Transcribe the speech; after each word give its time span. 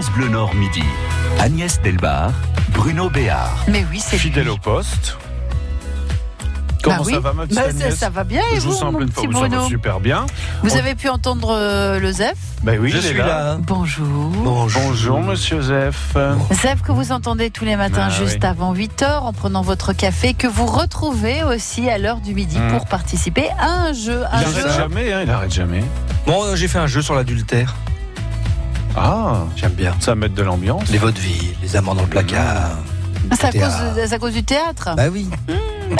France 0.00 0.12
Bleu 0.16 0.28
Nord 0.28 0.54
Midi. 0.54 0.82
Agnès 1.40 1.78
Delbar, 1.82 2.30
Bruno 2.72 3.10
Béard. 3.10 3.66
Mais 3.68 3.84
oui, 3.90 4.00
c'est 4.02 4.16
Fidèle 4.16 4.44
lui. 4.44 4.50
au 4.52 4.56
poste. 4.56 5.18
Comment 6.82 6.96
Bah 6.96 7.02
oui. 7.04 7.12
ça 7.12 7.20
va, 7.20 7.32
ma 7.34 7.42
petite 7.42 7.56
Bah, 7.56 7.64
ça, 7.64 7.68
Agnès 7.68 7.94
ça 7.98 8.08
va 8.08 8.24
bien, 8.24 8.40
et 8.50 8.54
Je 8.56 8.60
vous 8.62 8.72
vous, 8.72 8.84
mon 8.92 8.98
petit 9.06 9.28
ça 9.30 9.48
va 9.48 9.66
super 9.66 10.00
bien. 10.00 10.24
Vous 10.62 10.72
On- 10.74 10.78
avez 10.78 10.94
pu 10.94 11.10
entendre 11.10 11.50
euh, 11.54 11.98
le 12.00 12.12
Zef 12.12 12.32
Ben 12.62 12.80
oui, 12.80 12.88
Je 12.92 12.96
est 12.96 13.00
suis 13.02 13.18
là. 13.18 13.26
là. 13.26 13.58
Bonjour. 13.60 14.06
Bonjour, 14.42 15.20
monsieur 15.20 15.60
Zef. 15.60 16.16
Zef 16.50 16.80
que 16.80 16.92
vous 16.92 17.12
entendez 17.12 17.50
tous 17.50 17.66
les 17.66 17.76
matins 17.76 18.06
Ah, 18.06 18.24
juste 18.24 18.38
oui. 18.40 18.48
avant 18.48 18.72
8h 18.72 19.18
en 19.20 19.34
prenant 19.34 19.60
votre 19.60 19.92
café, 19.92 20.32
que 20.32 20.46
vous 20.46 20.64
retrouvez 20.64 21.42
aussi 21.42 21.90
à 21.90 21.98
l'heure 21.98 22.20
du 22.22 22.32
midi 22.34 22.56
pour 22.70 22.86
participer 22.86 23.50
à 23.58 23.66
un 23.88 23.92
jeu. 23.92 24.22
Un 24.32 24.40
Il 24.40 24.46
jeu. 24.54 24.64
arrête 24.66 24.76
jamais, 24.78 25.12
hein, 25.12 25.20
il 25.24 25.30
arrête 25.30 25.52
jamais. 25.52 25.84
Bon, 26.26 26.42
euh, 26.44 26.56
j'ai 26.56 26.68
fait 26.68 26.78
un 26.78 26.86
jeu 26.86 27.02
sur 27.02 27.14
l'adultère. 27.14 27.74
Ah, 28.96 29.44
J'aime 29.56 29.72
bien. 29.72 29.94
ça 30.00 30.14
met 30.14 30.28
de 30.28 30.42
l'ambiance. 30.42 30.88
Les 30.90 30.98
vaudevilles, 30.98 31.54
les 31.62 31.76
amants 31.76 31.94
dans 31.94 32.02
le 32.02 32.08
placard. 32.08 32.78
C'est 33.32 33.44
à 33.46 33.52
cause, 33.52 34.02
c'est 34.06 34.12
à 34.12 34.18
cause 34.18 34.32
du 34.32 34.42
théâtre? 34.42 34.90
Bah 34.96 35.04
oui. 35.12 35.28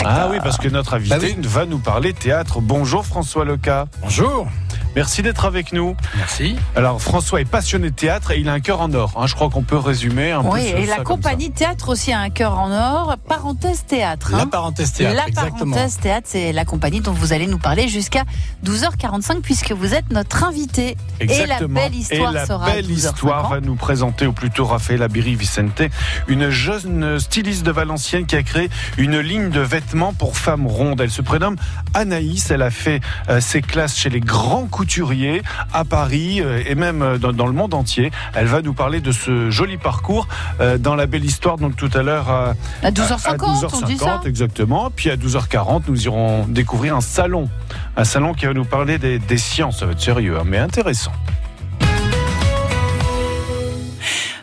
Ah 0.04 0.28
oui, 0.30 0.38
parce 0.42 0.56
que 0.56 0.68
notre 0.68 0.94
invité 0.94 1.14
Bah 1.16 1.22
oui. 1.22 1.36
va 1.42 1.66
nous 1.66 1.78
parler 1.78 2.12
théâtre. 2.12 2.60
Bonjour 2.60 3.04
François 3.06 3.44
Leca. 3.44 3.86
Bonjour. 4.02 4.48
Merci 4.96 5.22
d'être 5.22 5.44
avec 5.44 5.72
nous. 5.72 5.96
Merci. 6.16 6.56
Alors 6.74 7.00
François 7.00 7.40
est 7.40 7.44
passionné 7.44 7.90
de 7.90 7.94
théâtre 7.94 8.32
et 8.32 8.38
il 8.40 8.48
a 8.48 8.52
un 8.52 8.60
cœur 8.60 8.80
en 8.80 8.92
or. 8.92 9.12
hein. 9.16 9.26
Je 9.26 9.34
crois 9.34 9.48
qu'on 9.48 9.62
peut 9.62 9.76
résumer 9.78 10.32
un 10.32 10.42
peu 10.42 10.48
Oui, 10.48 10.66
et 10.66 10.84
ça 10.86 10.90
la 10.90 10.96
comme 10.96 11.16
compagnie 11.16 11.50
théâtre 11.52 11.90
aussi 11.90 12.12
a 12.12 12.18
un 12.20 12.30
cœur 12.30 12.58
en 12.58 12.70
or. 12.72 13.16
Parenthèse 13.28 13.84
théâtre. 13.86 14.32
La 14.32 14.38
hein. 14.42 14.46
parenthèse 14.46 14.92
théâtre, 14.92 15.16
La 15.16 15.28
exactement. 15.28 15.72
parenthèse 15.74 15.98
théâtre, 15.98 16.26
c'est 16.30 16.52
la 16.52 16.64
compagnie 16.64 17.00
dont 17.00 17.12
vous 17.12 17.32
allez 17.32 17.46
nous 17.46 17.58
parler 17.58 17.88
jusqu'à 17.88 18.24
12h45 18.64 19.40
puisque 19.42 19.72
vous 19.72 19.94
êtes 19.94 20.10
notre 20.10 20.44
invité. 20.44 20.96
ça. 21.18 21.24
Et 21.24 21.26
la 21.26 21.32
Exactement. 21.42 21.74
belle 21.80 21.94
histoire 21.94 22.30
Et 22.32 22.34
la 22.34 22.46
sera 22.46 22.66
belle 22.66 22.86
12h50. 22.86 22.90
histoire 22.96 23.48
va 23.50 23.60
nous 23.60 23.76
présenter, 23.76 24.26
ou 24.26 24.32
plutôt 24.32 24.64
Raphaël 24.66 25.02
Abiri 25.02 25.34
Vicente, 25.34 25.82
une 26.28 26.50
jeune 26.50 27.18
styliste 27.20 27.64
de 27.64 27.70
Valenciennes 27.70 28.26
qui 28.26 28.36
a 28.36 28.42
créé 28.42 28.70
une 28.98 29.18
ligne 29.20 29.50
de 29.50 29.60
vêtements 29.60 30.12
pour 30.12 30.36
femmes 30.36 30.66
rondes. 30.66 31.00
Elle 31.00 31.10
se 31.10 31.22
prénomme 31.22 31.56
Anaïs. 31.94 32.50
Elle 32.50 32.62
a 32.62 32.70
fait 32.70 33.00
euh, 33.28 33.40
ses 33.40 33.62
classes 33.62 33.96
chez 33.96 34.10
les 34.10 34.20
grands 34.20 34.66
couturiers 34.80 35.42
à 35.74 35.84
Paris 35.84 36.40
euh, 36.40 36.62
et 36.66 36.74
même 36.74 37.02
euh, 37.02 37.18
dans, 37.18 37.34
dans 37.34 37.46
le 37.46 37.52
monde 37.52 37.74
entier. 37.74 38.10
Elle 38.34 38.46
va 38.46 38.62
nous 38.62 38.72
parler 38.72 39.00
de 39.02 39.12
ce 39.12 39.50
joli 39.50 39.76
parcours 39.76 40.26
euh, 40.60 40.78
dans 40.78 40.94
la 40.94 41.04
belle 41.06 41.24
histoire. 41.26 41.58
Donc 41.58 41.76
tout 41.76 41.90
à 41.92 42.02
l'heure 42.02 42.30
à, 42.30 42.54
À 42.82 42.90
12h50, 42.90 43.26
à 43.28 43.36
12h50 43.36 43.70
on 43.82 43.86
dit 43.86 43.98
ça 43.98 44.20
exactement. 44.24 44.90
Puis 44.90 45.10
à 45.10 45.16
12h40, 45.16 45.82
nous 45.88 46.04
irons 46.06 46.46
découvrir 46.48 46.96
un 46.96 47.02
salon. 47.02 47.50
Un 47.98 48.04
salon 48.04 48.32
qui 48.32 48.46
va 48.46 48.54
nous 48.54 48.64
parler 48.64 48.96
des, 48.96 49.18
des 49.18 49.36
sciences. 49.36 49.80
Ça 49.80 49.84
va 49.86 49.92
être 49.92 50.00
sérieux, 50.00 50.38
hein, 50.38 50.44
mais 50.46 50.56
intéressant. 50.56 51.12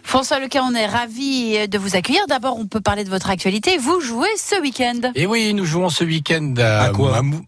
François 0.04 0.40
Leca, 0.40 0.62
on 0.64 0.74
est 0.76 0.86
ravis 0.86 1.68
de 1.68 1.78
vous 1.80 1.96
accueillir. 1.96 2.22
D'abord, 2.30 2.58
on 2.60 2.68
peut 2.68 2.80
parler 2.80 3.04
de 3.04 3.10
votre 3.10 3.30
actualité. 3.32 3.78
Vous 3.80 4.00
jouez 4.02 4.30
ce 4.38 4.62
week-end. 4.62 5.12
Et 5.16 5.26
oui, 5.26 5.54
nous 5.56 5.66
jouons 5.66 5.90
ce 5.90 6.04
week-end 6.04 6.54
à, 6.60 6.84
À 6.84 6.90
quoi 6.92 7.18
à 7.18 7.22
Mou- 7.24 7.44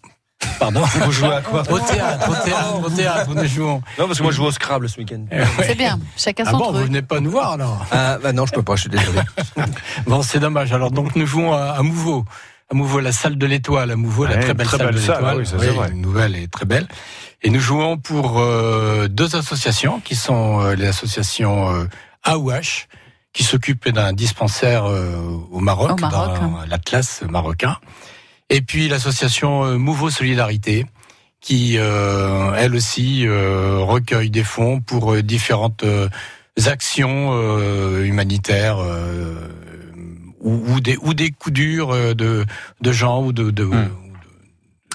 Pardon 0.59 0.81
Vous 0.81 1.11
jouez 1.11 1.33
à 1.33 1.41
quoi 1.41 1.61
Au 1.69 1.79
théâtre, 1.79 2.29
au 2.29 2.45
théâtre, 2.45 2.81
au 2.85 2.89
théâtre, 2.89 3.29
nous 3.35 3.45
jouons. 3.45 3.81
Non, 3.97 4.07
parce 4.07 4.17
que 4.17 4.23
moi 4.23 4.31
je 4.31 4.37
joue 4.37 4.45
au 4.45 4.51
Scrabble 4.51 4.87
ce 4.89 4.97
week-end. 4.97 5.25
Ouais. 5.31 5.43
C'est 5.65 5.75
bien, 5.75 5.99
chacun 6.17 6.43
Ah 6.47 6.51
son 6.51 6.57
bon, 6.57 6.67
vous 6.67 6.73
truc. 6.75 6.87
venez 6.87 7.01
pas 7.01 7.19
nous 7.19 7.31
voir 7.31 7.51
alors 7.53 7.85
Ah, 7.91 8.17
bah 8.21 8.31
non, 8.33 8.45
je 8.45 8.53
peux 8.53 8.63
pas, 8.63 8.75
je 8.75 8.81
suis 8.81 8.89
désolé. 8.89 9.19
Bon, 10.07 10.21
c'est 10.21 10.39
dommage. 10.39 10.71
Alors 10.73 10.91
donc 10.91 11.15
nous 11.15 11.25
jouons 11.25 11.53
à, 11.53 11.71
à 11.71 11.81
Mouveau. 11.81 12.25
À 12.71 12.75
Mouveau, 12.75 12.99
la 12.99 13.11
salle 13.11 13.37
de 13.37 13.45
l'étoile, 13.47 13.89
à 13.91 13.95
Mouveau, 13.95 14.25
la 14.27 14.37
très 14.37 14.53
belle 14.53 14.67
très 14.67 14.77
salle 14.77 14.87
belle 14.87 14.95
de 14.95 14.99
salle, 15.01 15.15
l'étoile. 15.17 15.37
oui, 15.39 15.45
ça, 15.45 15.57
c'est 15.59 15.67
vrai. 15.71 15.89
Une 15.91 16.01
nouvelle 16.01 16.35
et 16.35 16.47
très 16.47 16.65
belle. 16.65 16.87
Et 17.41 17.49
nous 17.49 17.59
jouons 17.59 17.97
pour 17.97 18.39
euh, 18.39 19.07
deux 19.07 19.35
associations 19.35 19.99
qui 20.01 20.15
sont 20.15 20.61
euh, 20.61 20.75
les 20.75 20.87
associations 20.87 21.71
euh, 21.73 21.85
AOH 22.23 22.85
qui 23.33 23.43
s'occupent 23.43 23.89
d'un 23.89 24.13
dispensaire 24.13 24.85
euh, 24.85 25.15
au 25.51 25.59
Maroc, 25.59 25.91
Au 25.91 25.95
Maroc, 25.97 26.39
dans 26.39 26.65
l'Atlas 26.67 27.21
marocain. 27.29 27.77
Et 28.49 28.61
puis 28.61 28.87
l'association 28.87 29.63
euh, 29.65 29.77
Mouveau 29.77 30.09
Solidarité 30.09 30.85
qui, 31.41 31.75
euh, 31.77 32.51
elle 32.57 32.75
aussi, 32.75 33.25
euh, 33.25 33.79
recueille 33.79 34.29
des 34.29 34.43
fonds 34.43 34.81
pour 34.81 35.13
euh, 35.13 35.21
différentes 35.23 35.83
euh, 35.83 36.09
actions 36.65 37.29
euh, 37.33 38.03
humanitaires 38.03 38.79
euh, 38.79 39.47
ou, 40.41 40.73
ou 40.73 40.79
des, 40.81 40.97
ou 41.01 41.13
des 41.13 41.31
coups 41.31 41.53
durs 41.53 42.15
de, 42.15 42.45
de 42.81 42.91
gens 42.91 43.23
ou 43.23 43.31
de... 43.33 43.51
de 43.51 43.63
Hmm. 43.65 43.87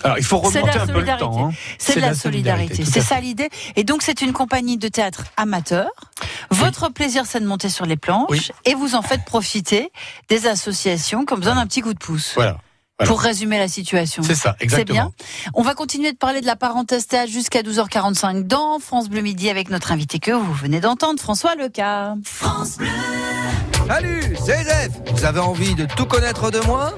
Alors, 0.03 0.19
il 0.19 0.25
faut 0.25 0.36
remonter 0.36 0.60
la 0.60 0.82
un 0.82 0.86
peu 0.86 0.92
le 0.92 0.98
solidarité. 0.98 1.19
temps. 1.25 1.48
hein. 1.48 1.53
C'est 1.78 1.94
de 1.94 2.00
la 2.00 2.09
la 2.09 2.15
solidarité. 2.15 2.84
C'est 2.84 3.00
ça 3.00 3.21
l'idée. 3.21 3.48
Et 3.76 3.84
donc, 3.84 4.03
c'est 4.03 4.21
une 4.21 4.32
compagnie 4.34 4.76
de 4.76 4.88
théâtre 4.88 5.25
amateur. 5.38 5.88
Votre 6.50 6.91
plaisir, 6.91 7.25
c'est 7.25 7.41
de 7.41 7.47
monter 7.47 7.71
sur 7.71 7.86
les 7.86 7.97
planches. 7.97 8.26
Oui. 8.28 8.50
Et 8.66 8.75
vous 8.75 8.97
en 8.97 9.03
faites 9.03 9.25
profiter 9.25 9.91
des 10.28 10.47
associations 10.47 11.25
qui 11.25 11.32
ont 11.32 11.38
besoin 11.38 11.54
d'un 11.54 11.66
petit 11.66 11.81
coup 11.81 11.94
de 11.94 11.98
pouce. 11.98 12.32
Voilà, 12.34 12.59
voilà. 12.99 13.10
Pour 13.10 13.21
résumer 13.21 13.59
la 13.59 13.66
situation. 13.66 14.22
c'est 14.22 14.37
ça, 14.37 14.55
C'est 14.59 14.65
exactement. 14.65 14.94
bien. 14.94 15.12
On 15.55 15.62
va 15.62 15.75
continuer 15.75 16.12
de 16.12 16.16
parler 16.16 16.41
de 16.41 16.47
la 16.47 16.55
parenthèse 16.55 17.09
théâtre 17.09 17.31
jusqu'à 17.31 17.62
12h45 17.62 18.47
dans 18.47 18.78
France 18.78 19.09
Bleu 19.09 19.21
Midi 19.21 19.50
avec 19.50 19.69
notre 19.69 19.91
invité 19.91 20.21
que 20.21 20.31
vous 20.31 20.53
venez 20.55 20.78
d'entendre, 20.81 21.19
François 21.21 21.56
Leca. 21.56 22.15
Salut, 23.88 24.37
c'est 24.38 24.62
Zef. 24.65 24.91
Vous 25.12 25.25
avez 25.25 25.41
envie 25.41 25.75
de 25.75 25.87
tout 25.87 26.06
connaître 26.06 26.50
de 26.53 26.60
moi? 26.60 26.94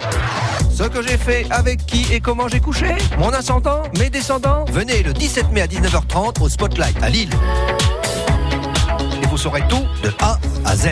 Ce 0.71 0.83
que 0.83 1.01
j'ai 1.01 1.17
fait, 1.17 1.47
avec 1.51 1.87
qui 1.87 2.12
et 2.12 2.21
comment 2.21 2.47
j'ai 2.49 2.61
couché? 2.61 2.95
Mon 3.19 3.31
ascendant, 3.31 3.83
mes 3.99 4.11
descendants? 4.11 4.67
Venez 4.71 5.03
le 5.03 5.15
17 5.15 5.51
mai 5.53 5.62
à 5.62 5.67
19h30 5.67 6.43
au 6.43 6.49
Spotlight 6.51 7.03
à 7.03 7.09
Lille. 7.09 7.31
Et 9.23 9.27
vous 9.29 9.39
saurez 9.39 9.62
tout 9.69 9.83
de 10.03 10.12
A 10.21 10.39
à 10.67 10.77
Z. 10.77 10.89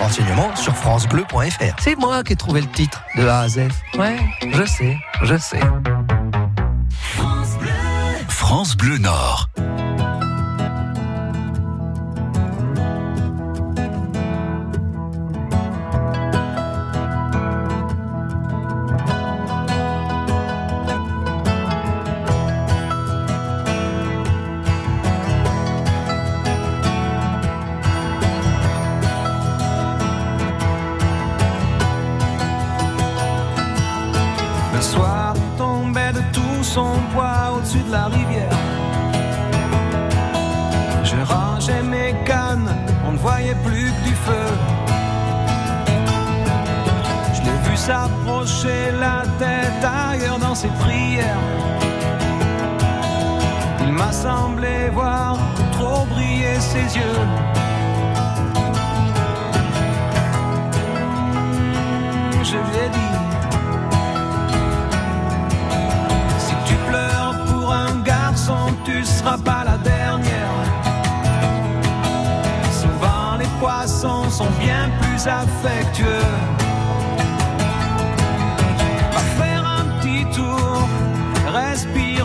Renseignements 0.00 0.56
sur 0.56 0.74
francebleu.fr. 0.74 1.76
C'est 1.78 1.96
moi 1.96 2.24
qui 2.24 2.32
ai 2.32 2.36
trouvé 2.36 2.62
le 2.62 2.66
titre 2.68 3.02
de 3.16 3.26
A 3.26 3.40
à 3.40 3.48
Z. 3.48 3.68
Ouais, 3.98 4.16
je 4.50 4.64
sais, 4.64 4.96
je 5.22 5.36
sais. 5.36 5.60
France 8.28 8.76
Bleu 8.76 8.98
Nord. 8.98 9.50
Ses 50.60 50.68
prières. 50.84 51.38
Il 53.80 53.92
m'a 53.92 54.12
semblé 54.12 54.90
voir 54.92 55.38
trop 55.72 56.04
briller 56.12 56.60
ses 56.60 56.86
yeux. 56.98 57.22
Je 62.42 62.58
lui 62.66 62.78
ai 62.84 62.90
dit. 62.98 63.16
Si 66.46 66.54
tu 66.68 66.74
pleures 66.90 67.36
pour 67.48 67.72
un 67.72 67.94
garçon, 68.02 68.62
tu 68.84 69.02
seras 69.02 69.38
pas 69.38 69.64
la 69.64 69.78
dernière. 69.78 70.56
Souvent 72.82 73.36
les 73.38 73.50
poissons 73.60 74.28
sont 74.28 74.52
bien 74.60 74.90
plus 75.00 75.26
affectueux. 75.26 76.59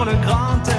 Le 0.06 0.14
grand. 0.18 0.75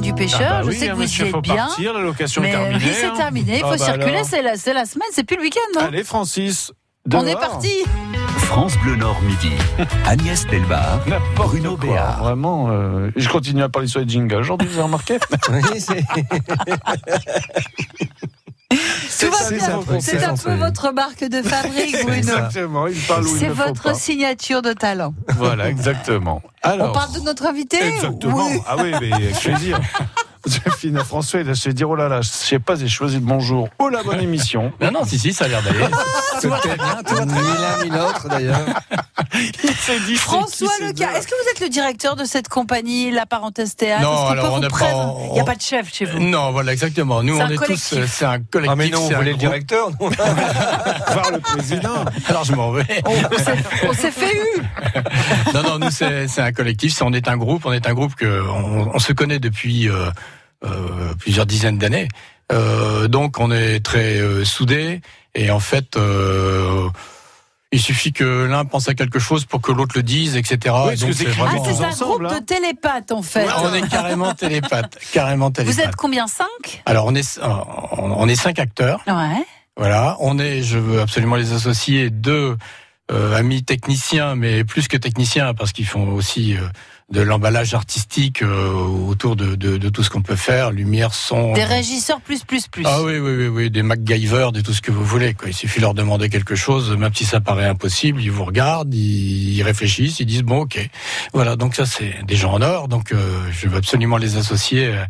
Du 0.00 0.14
pêcheur. 0.14 0.40
Ah 0.50 0.62
bah 0.62 0.70
je 0.70 0.76
sais 0.76 0.86
que 0.86 0.90
hein, 0.90 0.94
vous 0.94 1.00
monsieur, 1.02 1.24
y 1.24 1.28
êtes 1.28 1.34
faut 1.34 1.40
bien. 1.42 1.56
partir, 1.56 1.92
la 1.92 2.00
location 2.00 2.40
Mais 2.42 2.48
est 2.48 2.52
terminée. 2.52 2.84
oui, 2.84 2.90
c'est 2.94 3.06
hein. 3.06 3.12
terminé. 3.16 3.54
Il 3.56 3.60
faut 3.60 3.66
Ah 3.66 3.76
bah 3.76 3.84
circuler. 3.84 4.22
C'est 4.24 4.42
la, 4.42 4.56
c'est 4.56 4.72
la 4.72 4.86
semaine, 4.86 5.08
c'est 5.12 5.24
plus 5.24 5.36
le 5.36 5.42
week-end, 5.42 5.78
non 5.80 5.86
Allez, 5.86 6.04
Francis. 6.04 6.72
On 7.12 7.26
est 7.26 7.32
dehors. 7.32 7.40
parti. 7.40 7.68
France 8.38 8.76
Bleu 8.78 8.96
Nord 8.96 9.20
Midi. 9.22 9.50
Agnès 10.06 10.46
Delbar, 10.46 11.00
Bruno 11.36 11.76
quoi, 11.76 11.86
Béard. 11.86 12.22
Vraiment, 12.22 12.68
euh, 12.70 13.10
je 13.16 13.28
continue 13.28 13.62
à 13.62 13.68
parler 13.68 13.88
sur 13.88 14.00
les 14.00 14.08
jingles 14.08 14.36
aujourd'hui, 14.36 14.68
vous 14.68 14.74
avez 14.74 14.84
remarqué 14.84 15.18
Oui, 15.50 15.80
c'est- 15.80 16.04
Tout 19.20 19.30
va 19.30 19.36
ça, 19.36 19.50
bien. 19.50 19.60
ça, 19.60 19.80
C'est 20.00 20.24
un 20.24 20.36
peu 20.36 20.54
votre 20.54 20.92
marque 20.92 21.24
de 21.24 21.42
fabrique, 21.42 21.96
Bruno. 22.02 22.16
Exactement, 22.16 22.86
il 22.86 22.98
parle 23.00 23.26
où 23.26 23.36
C'est 23.36 23.48
votre 23.48 23.82
pas. 23.82 23.94
signature 23.94 24.62
de 24.62 24.72
talent. 24.72 25.14
Voilà, 25.36 25.68
exactement. 25.68 26.42
Alors, 26.62 26.90
On 26.90 26.92
parle 26.92 27.12
de 27.14 27.20
notre 27.20 27.46
invité 27.46 27.76
Exactement. 27.84 28.48
Oui. 28.48 28.60
Ah 28.66 28.76
oui, 28.78 28.92
mais 29.00 29.12
avec 29.12 29.34
plaisir. 29.38 29.80
Fina 30.78 31.04
François, 31.04 31.40
il 31.40 31.48
a 31.50 31.54
se 31.54 31.70
dire, 31.70 31.88
oh 31.90 31.94
là 31.96 32.08
là, 32.08 32.20
je 32.20 32.28
sais 32.28 32.58
pas, 32.58 32.74
j'ai 32.74 32.88
choisi 32.88 33.14
le 33.14 33.20
bon 33.20 33.40
jour. 33.40 33.68
Oh 33.78 33.88
la 33.88 34.02
bonne 34.02 34.20
émission. 34.20 34.72
Non, 34.80 34.90
non, 34.90 35.04
si, 35.04 35.18
si, 35.18 35.32
ça 35.32 35.44
a 35.44 35.48
l'air 35.48 35.62
d'aller. 35.62 35.84
Tout 36.40 36.48
va 36.48 36.58
très 36.58 36.76
bien, 36.76 37.02
tout 37.06 37.14
va 37.14 37.26
très 37.26 37.40
bien. 37.40 37.42
Ni 37.42 37.58
l'un 37.60 37.84
ni 37.84 37.90
l'autre 37.90 38.28
d'ailleurs. 38.28 38.60
Il 39.34 39.74
s'est 39.74 40.00
dit, 40.06 40.16
François 40.16 40.70
Leca, 40.80 41.16
est-ce 41.16 41.26
que 41.26 41.34
vous 41.42 41.50
êtes 41.50 41.60
le 41.60 41.68
directeur 41.68 42.16
de 42.16 42.24
cette 42.24 42.48
compagnie, 42.48 43.10
La 43.10 43.24
Parenthèse 43.24 43.76
Théâtre? 43.76 44.02
Non, 44.02 44.26
alors, 44.28 44.46
peut 44.46 44.52
on 44.52 44.58
n'a 44.60 44.68
pas- 44.68 45.14
Il 45.28 45.32
n'y 45.34 45.40
a 45.40 45.44
pas 45.44 45.54
de 45.54 45.62
chef 45.62 45.92
chez 45.92 46.04
vous. 46.04 46.18
Non, 46.18 46.50
voilà, 46.52 46.72
exactement. 46.72 47.22
Nous, 47.22 47.38
on 47.38 47.48
est 47.48 47.56
tous, 47.64 47.94
euh, 47.94 48.04
c'est 48.08 48.24
un 48.24 48.40
collectif. 48.40 48.72
Ah 48.72 48.76
mais 48.76 48.88
non, 48.90 49.00
vous 49.00 49.14
voulez 49.14 49.32
le 49.32 49.38
directeur 49.38 49.90
Voir 50.00 51.30
le 51.32 51.38
président. 51.40 52.04
Alors, 52.28 52.44
je 52.44 52.52
m'en 52.54 52.72
vais. 52.72 52.84
On, 53.06 53.92
s'est- 53.92 54.10
fait 54.10 54.34
eu. 54.34 54.62
non, 55.54 55.62
non, 55.62 55.78
nous 55.78 55.90
c'est 55.90 56.28
c'est 56.28 56.42
un 56.42 56.52
collectif, 56.52 56.92
c'est- 56.94 57.04
on 57.04 57.12
est 57.12 57.28
un 57.28 57.36
groupe, 57.36 57.64
on 57.64 57.72
est 57.72 57.86
un 57.86 57.94
groupe 57.94 58.14
que 58.14 58.42
on, 58.48 58.90
on 58.94 58.98
se 58.98 59.12
connaît 59.12 59.38
depuis 59.38 59.88
euh, 59.88 60.10
plusieurs 61.18 61.46
dizaines 61.46 61.78
d'années. 61.78 62.08
Euh, 62.52 63.08
donc 63.08 63.38
on 63.38 63.50
est 63.50 63.80
très 63.84 64.18
euh, 64.18 64.44
soudés 64.44 65.00
et 65.34 65.50
en 65.50 65.60
fait 65.60 65.96
euh, 65.96 66.88
il 67.70 67.80
suffit 67.80 68.12
que 68.12 68.44
l'un 68.44 68.66
pense 68.66 68.88
à 68.88 68.94
quelque 68.94 69.18
chose 69.18 69.46
pour 69.46 69.62
que 69.62 69.72
l'autre 69.72 69.94
le 69.96 70.02
dise, 70.02 70.36
etc. 70.36 70.74
Oui, 70.86 70.96
donc 70.96 71.14
c'est 71.14 71.26
Ah, 71.40 71.48
c'est 71.64 71.82
un 71.82 71.88
ensemble, 71.88 72.26
groupe 72.26 72.32
hein. 72.36 72.40
de 72.40 72.44
télépathes 72.44 73.12
en 73.12 73.22
fait. 73.22 73.46
Ouais, 73.46 73.52
on 73.64 73.72
est 73.72 73.88
carrément 73.88 74.34
télépathe, 74.34 74.98
carrément 75.12 75.46
Vous 75.46 75.52
télépathe. 75.52 75.86
êtes 75.86 75.96
combien 75.96 76.26
Cinq? 76.26 76.82
Alors 76.84 77.06
on 77.06 77.14
est 77.14 77.40
on 77.42 78.12
on 78.12 78.28
est 78.28 78.36
cinq 78.36 78.58
acteurs. 78.58 79.00
Ouais. 79.06 79.44
Voilà, 79.78 80.18
on 80.20 80.38
est, 80.38 80.62
je 80.62 80.78
veux 80.78 81.00
absolument 81.00 81.36
les 81.36 81.54
associer, 81.54 82.10
deux 82.10 82.58
euh, 83.10 83.34
amis 83.34 83.64
techniciens, 83.64 84.34
mais 84.34 84.64
plus 84.64 84.86
que 84.86 84.98
techniciens, 84.98 85.54
parce 85.54 85.72
qu'ils 85.72 85.86
font 85.86 86.08
aussi 86.08 86.56
euh, 86.58 86.60
de 87.10 87.20
l'emballage 87.20 87.74
artistique 87.74 88.42
euh, 88.42 88.72
autour 88.72 89.36
de, 89.36 89.54
de, 89.54 89.76
de 89.76 89.88
tout 89.88 90.02
ce 90.02 90.10
qu'on 90.10 90.22
peut 90.22 90.36
faire, 90.36 90.70
lumière, 90.70 91.14
son. 91.14 91.52
Des 91.52 91.64
régisseurs 91.64 92.20
plus 92.20 92.44
plus 92.44 92.68
plus. 92.68 92.84
Ah 92.86 93.02
oui, 93.02 93.18
oui, 93.18 93.32
oui, 93.36 93.46
oui, 93.48 93.70
des 93.70 93.82
MacGyver, 93.82 94.48
de 94.52 94.60
tout 94.60 94.72
ce 94.72 94.80
que 94.80 94.90
vous 94.90 95.04
voulez. 95.04 95.34
Quoi. 95.34 95.48
Il 95.48 95.54
suffit 95.54 95.78
de 95.78 95.82
leur 95.82 95.94
demander 95.94 96.28
quelque 96.28 96.54
chose, 96.54 96.96
même 96.96 97.14
si 97.14 97.24
ça 97.24 97.40
paraît 97.40 97.66
impossible, 97.66 98.20
ils 98.22 98.30
vous 98.30 98.44
regardent, 98.44 98.94
ils, 98.94 99.62
réfléchissent, 99.62 100.20
ils 100.20 100.26
disent 100.26 100.42
bon, 100.42 100.62
ok. 100.62 100.88
Voilà, 101.32 101.56
donc 101.56 101.74
ça 101.74 101.86
c'est 101.86 102.24
des 102.24 102.36
gens 102.36 102.52
en 102.52 102.62
or, 102.62 102.88
donc 102.88 103.12
euh, 103.12 103.42
je 103.50 103.68
veux 103.68 103.76
absolument 103.76 104.16
les 104.16 104.36
associer 104.36 104.86
euh, 104.86 105.04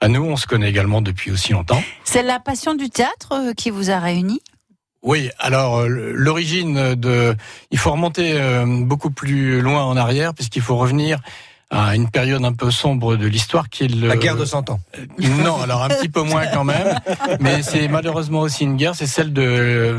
à 0.00 0.08
nous. 0.08 0.24
On 0.24 0.36
se 0.36 0.46
connaît 0.46 0.68
également 0.68 1.02
depuis 1.02 1.30
aussi 1.30 1.52
longtemps. 1.52 1.82
C'est 2.04 2.22
la 2.22 2.38
passion 2.38 2.74
du 2.74 2.88
théâtre 2.88 3.52
qui 3.56 3.70
vous 3.70 3.90
a 3.90 3.98
réunis? 3.98 4.40
Oui, 5.02 5.30
alors 5.38 5.78
euh, 5.78 5.88
l'origine 5.88 6.94
de, 6.94 7.36
il 7.70 7.78
faut 7.78 7.92
remonter 7.92 8.32
euh, 8.34 8.64
beaucoup 8.66 9.10
plus 9.10 9.60
loin 9.60 9.84
en 9.84 9.96
arrière 9.96 10.34
puisqu'il 10.34 10.62
faut 10.62 10.76
revenir 10.76 11.20
à 11.70 11.94
une 11.94 12.08
période 12.08 12.44
un 12.44 12.52
peu 12.52 12.70
sombre 12.70 13.16
de 13.16 13.26
l'histoire 13.26 13.68
qui 13.68 13.84
est 13.84 13.88
le, 13.88 14.08
La 14.08 14.16
guerre 14.16 14.36
de 14.36 14.44
100 14.44 14.70
ans. 14.70 14.80
non, 15.18 15.60
alors 15.60 15.82
un 15.82 15.88
petit 15.88 16.08
peu 16.08 16.22
moins 16.22 16.46
quand 16.46 16.64
même, 16.64 16.98
mais 17.40 17.62
c'est 17.62 17.88
malheureusement 17.88 18.40
aussi 18.40 18.64
une 18.64 18.76
guerre, 18.76 18.94
c'est 18.94 19.06
celle 19.06 19.32
de 19.34 19.98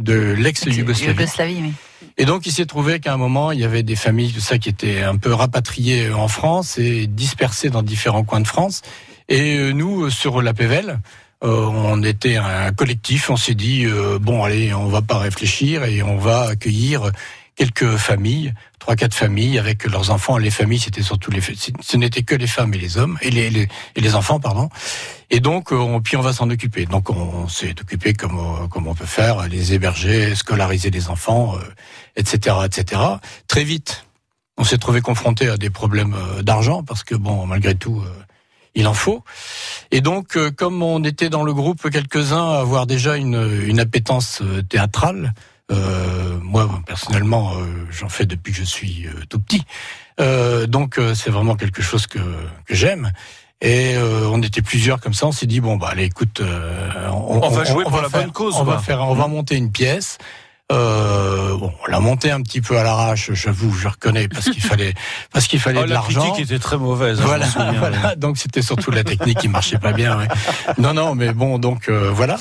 de 0.00 0.34
l'ex-Yougoslavie. 0.38 1.10
Yougoslavie, 1.10 1.58
oui. 1.60 1.72
Et 2.16 2.24
donc 2.24 2.46
il 2.46 2.52
s'est 2.52 2.66
trouvé 2.66 3.00
qu'à 3.00 3.12
un 3.12 3.16
moment 3.16 3.50
il 3.50 3.58
y 3.58 3.64
avait 3.64 3.82
des 3.82 3.96
familles 3.96 4.32
tout 4.32 4.40
ça 4.40 4.58
qui 4.58 4.68
étaient 4.68 5.02
un 5.02 5.16
peu 5.16 5.32
rapatriées 5.32 6.12
en 6.12 6.28
France 6.28 6.78
et 6.78 7.06
dispersées 7.08 7.70
dans 7.70 7.82
différents 7.82 8.24
coins 8.24 8.40
de 8.40 8.46
France. 8.46 8.82
Et 9.28 9.56
euh, 9.56 9.72
nous 9.72 10.04
euh, 10.04 10.10
sur 10.10 10.40
la 10.40 10.54
Pévelle, 10.54 10.90
euh, 10.90 10.96
on 11.42 12.02
était 12.02 12.36
un 12.36 12.72
collectif, 12.72 13.30
on 13.30 13.36
s'est 13.36 13.54
dit 13.54 13.84
euh, 13.84 14.18
bon 14.18 14.42
allez, 14.44 14.74
on 14.74 14.86
va 14.88 15.02
pas 15.02 15.18
réfléchir 15.18 15.84
et 15.84 16.02
on 16.02 16.16
va 16.18 16.42
accueillir 16.48 17.12
quelques 17.54 17.96
familles, 17.96 18.54
trois 18.78 18.94
quatre 18.94 19.14
familles 19.14 19.58
avec 19.58 19.84
leurs 19.84 20.10
enfants. 20.10 20.36
Les 20.38 20.50
familles, 20.50 20.78
c'était 20.78 21.02
surtout 21.02 21.30
les, 21.32 21.40
ce 21.40 21.96
n'était 21.96 22.22
que 22.22 22.34
les 22.36 22.46
femmes 22.46 22.72
et 22.74 22.78
les 22.78 22.98
hommes 22.98 23.18
et 23.20 23.30
les, 23.30 23.50
les- 23.50 23.68
et 23.96 24.00
les 24.00 24.14
enfants, 24.14 24.38
pardon. 24.40 24.68
Et 25.30 25.40
donc, 25.40 25.72
euh, 25.72 25.76
on, 25.76 26.00
puis 26.00 26.16
on 26.16 26.20
va 26.22 26.32
s'en 26.32 26.48
occuper. 26.50 26.86
Donc, 26.86 27.10
on, 27.10 27.48
s'est 27.48 27.74
occupé 27.80 28.14
comme 28.14 28.38
euh, 28.38 28.66
comme 28.68 28.86
on 28.86 28.94
peut 28.94 29.06
faire, 29.06 29.48
les 29.48 29.74
héberger, 29.74 30.34
scolariser 30.36 30.90
les 30.90 31.08
enfants, 31.08 31.56
euh, 31.56 31.60
etc., 32.16 32.56
etc. 32.64 33.00
Très 33.48 33.64
vite, 33.64 34.04
on 34.56 34.64
s'est 34.64 34.78
trouvé 34.78 35.00
confronté 35.00 35.48
à 35.48 35.56
des 35.56 35.70
problèmes 35.70 36.14
euh, 36.14 36.42
d'argent 36.42 36.82
parce 36.84 37.02
que 37.04 37.14
bon, 37.16 37.46
malgré 37.46 37.74
tout. 37.74 38.00
euh, 38.04 38.10
il 38.74 38.86
en 38.86 38.94
faut. 38.94 39.22
Et 39.90 40.00
donc, 40.00 40.36
euh, 40.36 40.50
comme 40.50 40.82
on 40.82 41.02
était 41.04 41.28
dans 41.30 41.42
le 41.42 41.52
groupe 41.54 41.88
quelques-uns 41.90 42.52
à 42.52 42.58
avoir 42.60 42.86
déjà 42.86 43.16
une, 43.16 43.62
une 43.66 43.80
appétence 43.80 44.40
euh, 44.42 44.62
théâtrale, 44.62 45.34
euh, 45.70 46.38
moi 46.42 46.68
personnellement, 46.86 47.52
euh, 47.56 47.64
j'en 47.90 48.08
fais 48.08 48.24
depuis 48.26 48.52
que 48.52 48.58
je 48.58 48.64
suis 48.64 49.06
euh, 49.06 49.12
tout 49.28 49.38
petit. 49.38 49.62
Euh, 50.20 50.66
donc, 50.66 50.98
euh, 50.98 51.14
c'est 51.14 51.30
vraiment 51.30 51.56
quelque 51.56 51.82
chose 51.82 52.06
que, 52.06 52.18
que 52.66 52.74
j'aime. 52.74 53.12
Et 53.60 53.94
euh, 53.96 54.28
on 54.30 54.40
était 54.42 54.62
plusieurs 54.62 55.00
comme 55.00 55.14
ça. 55.14 55.26
On 55.26 55.32
s'est 55.32 55.46
dit 55.46 55.60
bon 55.60 55.76
bah 55.76 55.88
allez 55.90 56.04
écoute, 56.04 56.40
euh, 56.40 57.08
On 57.12 57.40
va 57.48 57.64
jouer 57.64 57.82
pour 57.84 58.00
la 58.00 58.08
faire- 58.08 58.22
bonne 58.22 58.30
cause, 58.32 58.54
On 58.56 58.62
va 58.64 58.78
faire, 58.78 59.00
on 59.02 59.14
va 59.14 59.26
monter 59.26 59.56
une 59.56 59.72
pièce. 59.72 60.18
Euh, 60.70 61.56
bon, 61.56 61.72
on 61.86 61.90
l'a 61.90 61.98
monté 61.98 62.30
un 62.30 62.42
petit 62.42 62.60
peu 62.60 62.78
à 62.78 62.82
l'arrache, 62.82 63.30
j'avoue, 63.32 63.72
je 63.72 63.88
reconnais, 63.88 64.28
parce 64.28 64.50
qu'il 64.50 64.62
fallait, 64.62 64.92
parce 65.32 65.46
qu'il 65.46 65.60
fallait 65.60 65.78
Oh, 65.80 65.84
de 65.84 65.88
la 65.88 65.94
l'argent. 65.94 66.20
critique 66.20 66.44
était 66.50 66.58
très 66.58 66.76
mauvaise. 66.76 67.20
hein, 67.22 67.40
souviens. 67.46 67.72
voilà. 67.78 68.14
Donc 68.16 68.36
c'était 68.36 68.60
surtout 68.60 68.90
la 68.90 69.02
technique 69.02 69.38
qui 69.38 69.48
marchait 69.48 69.78
pas 69.78 69.92
bien. 69.92 70.18
ouais. 70.18 70.28
Non, 70.76 70.92
non, 70.92 71.14
mais 71.14 71.32
bon, 71.32 71.58
donc 71.58 71.88
euh, 71.88 72.10
voilà. 72.12 72.36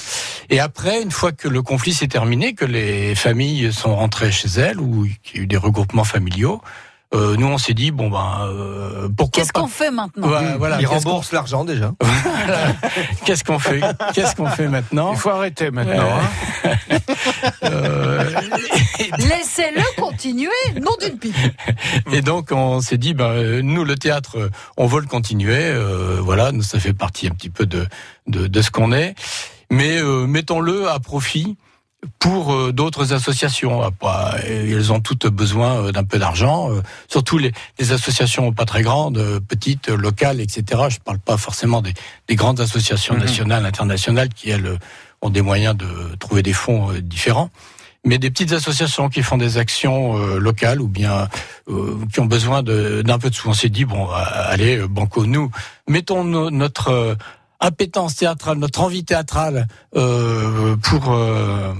Et 0.49 0.59
après, 0.59 1.01
une 1.01 1.11
fois 1.11 1.31
que 1.31 1.47
le 1.47 1.61
conflit 1.61 1.93
s'est 1.93 2.07
terminé, 2.09 2.53
que 2.53 2.65
les 2.65 3.15
familles 3.15 3.71
sont 3.71 3.95
rentrées 3.95 4.31
chez 4.31 4.49
elles 4.59 4.79
ou 4.81 5.07
qu'il 5.23 5.37
y 5.37 5.39
a 5.39 5.43
eu 5.43 5.47
des 5.47 5.57
regroupements 5.57 6.03
familiaux, 6.03 6.61
euh, 7.15 7.35
nous 7.37 7.47
on 7.47 7.57
s'est 7.57 7.73
dit 7.73 7.91
bon 7.91 8.09
ben 8.09 8.47
euh, 8.49 9.07
pourquoi 9.15 9.41
Qu'est-ce 9.41 9.53
pas. 9.53 9.61
qu'on 9.61 9.67
fait 9.67 9.91
maintenant 9.91 10.27
Ouais, 10.27 10.57
voilà, 10.57 10.79
Il 10.81 10.87
qu'est-ce 10.87 11.03
qu'on- 11.03 11.09
rembourse 11.11 11.31
l'argent 11.31 11.63
déjà. 11.65 11.93
Qu'est-ce 13.25 13.43
qu'on 13.43 13.59
fait 13.59 13.81
Qu'est-ce 14.13 14.35
qu'on 14.35 14.47
fait 14.49 14.67
maintenant 14.67 15.11
Il 15.13 15.17
faut 15.17 15.29
arrêter 15.29 15.71
maintenant. 15.71 16.09
hein. 16.09 16.69
Euh, 17.63 18.23
Laissez-le 19.17 20.01
continuer, 20.01 20.49
nom 20.81 20.91
d'une 21.01 21.17
pipe. 21.17 21.35
Et 22.11 22.21
donc 22.21 22.49
on 22.51 22.81
s'est 22.81 22.97
dit, 22.97 23.13
ben, 23.13 23.61
nous 23.61 23.83
le 23.83 23.95
théâtre, 23.95 24.49
on 24.77 24.85
veut 24.87 25.01
le 25.01 25.07
continuer. 25.07 25.55
euh, 25.57 26.17
voilà, 26.21 26.51
nous, 26.51 26.63
ça 26.63 26.79
fait 26.79 26.93
partie 26.93 27.27
un 27.27 27.31
petit 27.31 27.49
peu 27.49 27.65
de 27.65 27.87
de, 28.27 28.47
de 28.47 28.61
ce 28.61 28.69
qu'on 28.71 28.91
est, 28.91 29.15
mais 29.71 29.97
euh, 30.01 30.25
mettons-le 30.27 30.89
à 30.89 30.99
profit 30.99 31.57
pour 32.19 32.53
euh, 32.53 32.71
d'autres 32.71 33.13
associations. 33.13 33.81
Ah, 33.81 33.91
pas- 33.91 34.35
Elles 34.45 34.91
ont 34.91 34.99
toutes 34.99 35.27
besoin 35.27 35.75
euh, 35.87 35.91
d'un 35.91 36.03
peu 36.03 36.19
d'argent, 36.19 36.71
euh, 36.71 36.81
surtout 37.07 37.37
les, 37.37 37.51
les 37.79 37.91
associations 37.91 38.51
pas 38.53 38.65
très 38.65 38.81
grandes, 38.83 39.17
euh, 39.17 39.39
petites, 39.39 39.89
locales, 39.89 40.39
etc. 40.39 40.83
Je 40.89 40.99
parle 40.99 41.19
pas 41.19 41.37
forcément 41.37 41.81
des, 41.81 41.93
des 42.27 42.35
grandes 42.35 42.59
associations 42.59 43.15
Mhm. 43.15 43.21
nationales, 43.21 43.65
internationales 43.65 44.29
qui 44.29 44.49
elles 44.49 44.77
ont 45.21 45.29
des 45.29 45.41
moyens 45.41 45.75
de 45.75 45.87
trouver 46.19 46.43
des 46.43 46.53
fonds 46.53 46.91
euh, 46.91 47.01
différents. 47.01 47.49
Mais 48.05 48.19
des 48.19 48.29
petites 48.29 48.53
associations 48.53 49.09
qui 49.09 49.21
font 49.21 49.37
des 49.37 49.57
actions 49.57 50.17
euh, 50.17 50.37
locales 50.39 50.79
ou 50.79 50.87
bien 50.87 51.27
euh, 51.67 51.95
qui 52.13 52.19
ont 52.21 52.25
besoin 52.25 52.63
d'un 52.63 53.19
peu 53.19 53.29
de 53.29 53.35
sous. 53.35 53.49
On 53.49 53.53
s'est 53.53 53.67
dit 53.69 53.83
bon, 53.83 54.07
allez, 54.11 54.77
banco, 54.87 55.25
nous 55.25 55.51
mettons 55.89 56.23
no- 56.23 56.49
notre 56.51 56.89
euh, 56.89 57.15
appétence 57.59 58.15
théâtrale, 58.15 58.57
notre 58.57 58.81
envie 58.81 59.03
théâtrale 59.03 59.67
euh, 59.95 60.75
pour 60.77 61.13
euh, 61.13 61.73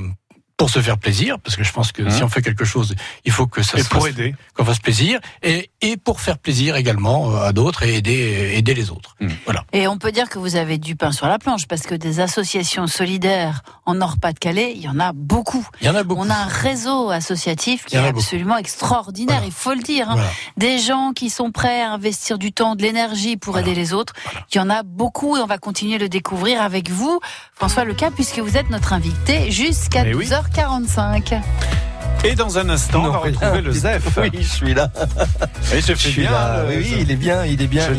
pour 0.58 0.72
se 0.72 0.82
faire 0.82 0.98
plaisir, 0.98 1.38
parce 1.40 1.56
que 1.56 1.64
je 1.64 1.72
pense 1.72 1.92
que 1.92 2.02
Hein 2.02 2.10
si 2.10 2.24
on 2.24 2.30
fait 2.30 2.42
quelque 2.42 2.66
chose, 2.66 2.96
il 3.26 3.32
faut 3.32 3.46
que 3.46 3.62
ça 3.62 3.78
Et 3.78 3.84
se 3.84 3.90
pour 3.90 4.02
fasse- 4.02 4.10
aider. 4.12 4.34
qu'on 4.56 4.66
fasse 4.66 4.80
plaisir 4.80 5.20
et 5.44 5.70
et 5.82 5.98
pour 5.98 6.20
faire 6.20 6.40
plaisir 6.40 6.76
également 6.76 7.32
euh, 7.32 7.44
à 7.50 7.54
d'autres 7.54 7.84
et 7.84 7.96
aider 7.98 8.54
aider 8.56 8.74
les 8.74 8.90
autres. 8.90 9.16
Mm. 9.20 9.28
Voilà. 9.46 9.64
Et 9.72 9.88
on 9.88 10.00
peut 10.00 10.12
dire 10.12 10.28
que 10.30 10.40
vous 10.40 10.56
avez 10.56 10.80
du 10.80 10.96
pain 10.96 11.12
sur 11.12 11.28
la 11.28 11.38
planche 11.38 11.68
parce 11.68 11.84
que 11.84 11.94
des 11.94 12.20
associations 12.20 12.88
solidaires 12.88 13.62
en 13.86 13.94
Nord-Pas-de-Calais, 13.94 14.74
il 14.76 14.82
y 14.82 14.90
en 14.90 15.00
a 15.00 15.14
beaucoup. 15.14 15.66
Il 15.82 15.86
y 15.88 15.90
en 15.92 15.96
a 15.96 16.02
beaucoup. 16.04 16.22
On 16.26 16.30
a 16.32 16.36
un 16.36 16.48
réseau 16.48 17.12
associatif 17.12 17.86
qui 17.86 17.96
est 17.96 18.02
beaucoup. 18.02 18.18
absolument 18.20 18.58
extraordinaire, 18.58 19.36
Voilà. 19.38 19.46
il 19.48 19.54
faut 19.54 19.74
le 19.76 19.82
dire. 19.84 20.10
hein. 20.10 20.16
Voilà. 20.16 20.32
Des 20.58 20.80
gens 20.80 21.12
qui 21.14 21.30
sont 21.30 21.52
prêts 21.52 21.82
à 21.84 21.92
investir 21.92 22.40
du 22.40 22.52
temps, 22.52 22.76
de 22.76 22.82
l'énergie 22.82 23.38
pour 23.38 23.54
Voilà. 23.54 23.68
aider 23.68 23.80
les 23.80 23.94
autres. 23.94 24.14
Il 24.52 24.58
y 24.58 24.60
en 24.60 24.70
a 24.72 24.82
beaucoup 24.82 25.38
et 25.38 25.40
on 25.40 25.46
va 25.46 25.60
continuer 25.60 25.98
de 26.00 26.04
le 26.04 26.10
découvrir 26.10 26.62
avec 26.64 26.90
vous, 26.90 27.20
François 27.54 27.86
Leca, 27.86 28.10
puisque 28.10 28.40
vous 28.40 28.58
êtes 28.58 28.70
notre 28.72 28.94
invité 28.94 29.52
jusqu'à 29.52 30.04
Mais 30.04 30.12
45. 30.54 31.87
Et 32.29 32.36
dans 32.36 32.57
un 32.57 32.67
instant, 32.69 33.03
on 33.05 33.10
va 33.10 33.17
retrouver 33.19 33.62
le 33.62 33.72
ZEF. 33.84 34.03
Oui, 34.17 34.29
je 34.41 34.48
suis 34.48 34.74
là. 34.74 34.89
Et 35.74 35.79
je 35.81 35.93
fais 35.93 36.10
bien. 36.22 36.31
là. 36.31 36.63
le- 36.63 36.69
Oui, 36.69 36.75
oui, 36.79 36.98
il 37.01 37.12
est 37.12 37.15
bien, 37.15 37.46
il 37.46 37.62
est 37.62 37.67
bien. 37.67 37.88
je 37.88 37.93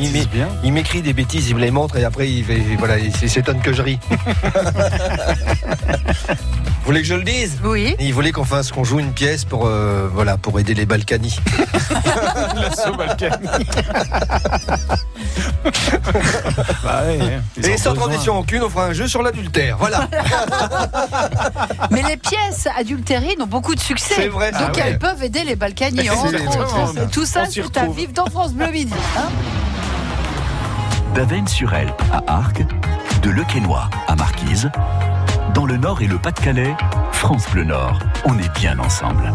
Il 0.65 0.73
m'écrit 0.73 1.01
des 1.01 1.15
bêtises, 1.15 1.49
il 1.49 1.55
me 1.57 1.61
les 1.61 1.71
montre 1.71 1.97
et 1.97 2.05
après 2.05 2.29
il 2.29 2.45
fait, 2.45 2.61
voilà, 2.79 2.99
il 2.99 3.13
s'étonne 3.31 3.61
que 3.61 3.73
je 3.73 3.81
ris. 3.83 3.99
Vous 6.29 6.93
voulez 6.93 7.01
que 7.03 7.07
je 7.09 7.15
le 7.15 7.23
dise? 7.25 7.59
Oui. 7.65 7.95
Il 8.01 8.15
voulait 8.15 8.33
qu'on 8.33 8.45
fasse, 8.45 8.71
qu'on 8.73 8.85
joue 8.85 8.99
une 8.99 9.13
pièce 9.13 9.45
pour, 9.45 9.67
euh, 9.67 10.09
voilà, 10.13 10.39
pour 10.39 10.59
aider 10.59 10.73
les 10.73 10.87
Balkany. 10.87 11.39
L'assaut 12.57 12.95
Balkany. 12.97 13.47
Bah 16.83 17.03
ouais, 17.07 17.19
ils 17.59 17.67
Et 17.67 17.77
sans 17.77 17.91
besoin. 17.91 18.07
transition 18.09 18.39
aucune, 18.39 18.63
on 18.63 18.71
fera 18.71 18.87
un 18.87 18.93
jeu 18.95 19.07
sur 19.07 19.23
l'adultère. 19.23 19.77
Voilà. 19.79 20.09
Mais 21.91 22.03
les 22.09 22.17
pièces 22.17 22.67
adultérines 22.79 23.43
ont 23.43 23.47
beaucoup 23.47 23.75
de 23.75 23.81
succès. 23.81 24.18
C'est 24.19 24.29
vrai. 24.29 24.53
Donc 24.53 24.61
Ah 24.63 24.73
ouais. 24.73 24.83
elles 24.87 24.99
peuvent 24.99 25.23
aider 25.23 25.45
les 25.45 25.57
Balkany. 25.57 26.09
Tout 27.13 27.25
ça, 27.27 27.45
c'est 27.51 27.77
à 27.77 27.87
vivre 27.87 28.13
dans 28.13 28.27
France 28.27 28.53
Bleu 28.53 28.71
Midi. 28.71 28.93
hein. 29.17 29.29
d'Avennes-sur-Elbe 31.15 31.91
à 32.13 32.23
Arques, 32.27 32.65
de 33.23 33.31
Lequesnois 33.31 33.89
à 34.07 34.15
Marquise, 34.17 34.71
dans 35.55 35.67
le 35.67 35.77
Nord 35.77 36.03
et 36.03 36.07
le 36.07 36.19
Pas-de-Calais, 36.19 36.75
France 37.13 37.45
Bleu 37.51 37.65
Nord, 37.65 37.99
on 38.25 38.39
est 38.39 38.53
bien 38.59 38.79
ensemble. 38.79 39.33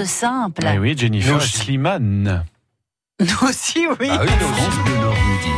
Choses 0.00 0.08
simples. 0.10 0.66
Eh 0.74 0.78
oui, 0.78 0.94
Jennifer 0.96 1.34
Nous. 1.34 1.40
Slimane. 1.40 2.44
Nous 3.20 3.48
aussi, 3.48 3.86
oui. 4.00 4.08
Ah 4.10 4.20
oui, 4.22 4.30
nous 4.40 4.48
aussi. 4.48 4.62
France 4.62 4.84
Bleu 4.84 4.94
Nord 4.96 5.14
midi. 5.14 5.50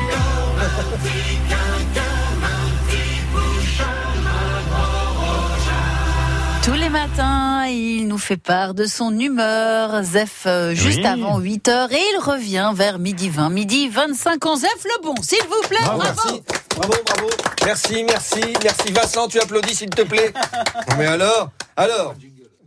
Tous 6.65 6.75
les 6.75 6.89
matins, 6.89 7.67
il 7.67 8.07
nous 8.07 8.19
fait 8.19 8.37
part 8.37 8.73
de 8.75 8.85
son 8.87 9.19
humeur. 9.19 10.05
Zef, 10.05 10.45
euh, 10.47 10.75
juste 10.75 10.99
Oui. 10.99 11.07
avant 11.07 11.39
8 11.41 11.69
heures, 11.69 11.91
et 11.93 11.97
il 12.15 12.19
revient 12.21 12.71
vers 12.75 13.01
midi 13.01 13.29
20, 13.29 13.51
midi 13.51 13.89
25 13.89 14.47
ans. 14.47 14.57
Zef, 14.57 14.85
le 14.85 15.03
bon, 15.03 15.15
s'il 15.23 15.43
vous 15.43 15.69
plaît, 15.69 15.79
bravo. 15.85 16.03
Merci, 16.05 16.43
bravo, 16.77 16.95
bravo. 17.05 17.31
Merci, 17.65 18.05
merci, 18.05 18.41
merci. 18.63 18.93
Vincent, 18.93 19.27
tu 19.27 19.41
applaudis 19.41 19.75
s'il 19.75 19.91
te 19.91 20.03
plaît. 20.03 20.33
Mais 20.99 21.07
alors, 21.07 21.51
alors. 21.77 22.15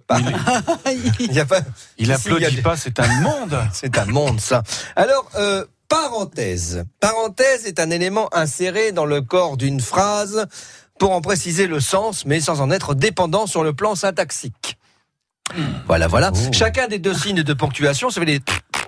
Bah, 0.07 0.19
Il 1.19 1.33
y 1.33 1.39
a 1.39 1.45
pas. 1.45 1.61
Il 1.97 2.11
applaudit 2.11 2.45
il 2.49 2.55
y 2.55 2.59
a- 2.59 2.61
pas, 2.63 2.77
c'est 2.77 2.99
un 2.99 3.21
monde. 3.21 3.57
C'est 3.73 3.97
un 3.97 4.05
monde, 4.05 4.39
ça. 4.39 4.61
Alors, 4.95 5.29
euh, 5.35 5.65
parenthèse. 5.87 6.83
Parenthèse 6.99 7.65
est 7.65 7.79
un 7.79 7.89
élément 7.89 8.29
inséré 8.33 8.91
dans 8.91 9.05
le 9.05 9.21
corps 9.21 9.57
d'une 9.57 9.79
phrase 9.81 10.45
pour 10.99 11.11
en 11.11 11.21
préciser 11.21 11.67
le 11.67 11.79
sens, 11.79 12.25
mais 12.25 12.39
sans 12.39 12.61
en 12.61 12.69
être 12.71 12.93
dépendant 12.93 13.47
sur 13.47 13.63
le 13.63 13.73
plan 13.73 13.95
syntaxique. 13.95 14.77
Voilà, 15.87 16.07
voilà. 16.07 16.31
Oh. 16.33 16.37
Chacun 16.51 16.87
des 16.87 16.99
deux 16.99 17.13
signes 17.13 17.43
de 17.43 17.53
ponctuation, 17.53 18.09
ça 18.09 18.19
fait 18.21 18.25
les, 18.25 18.39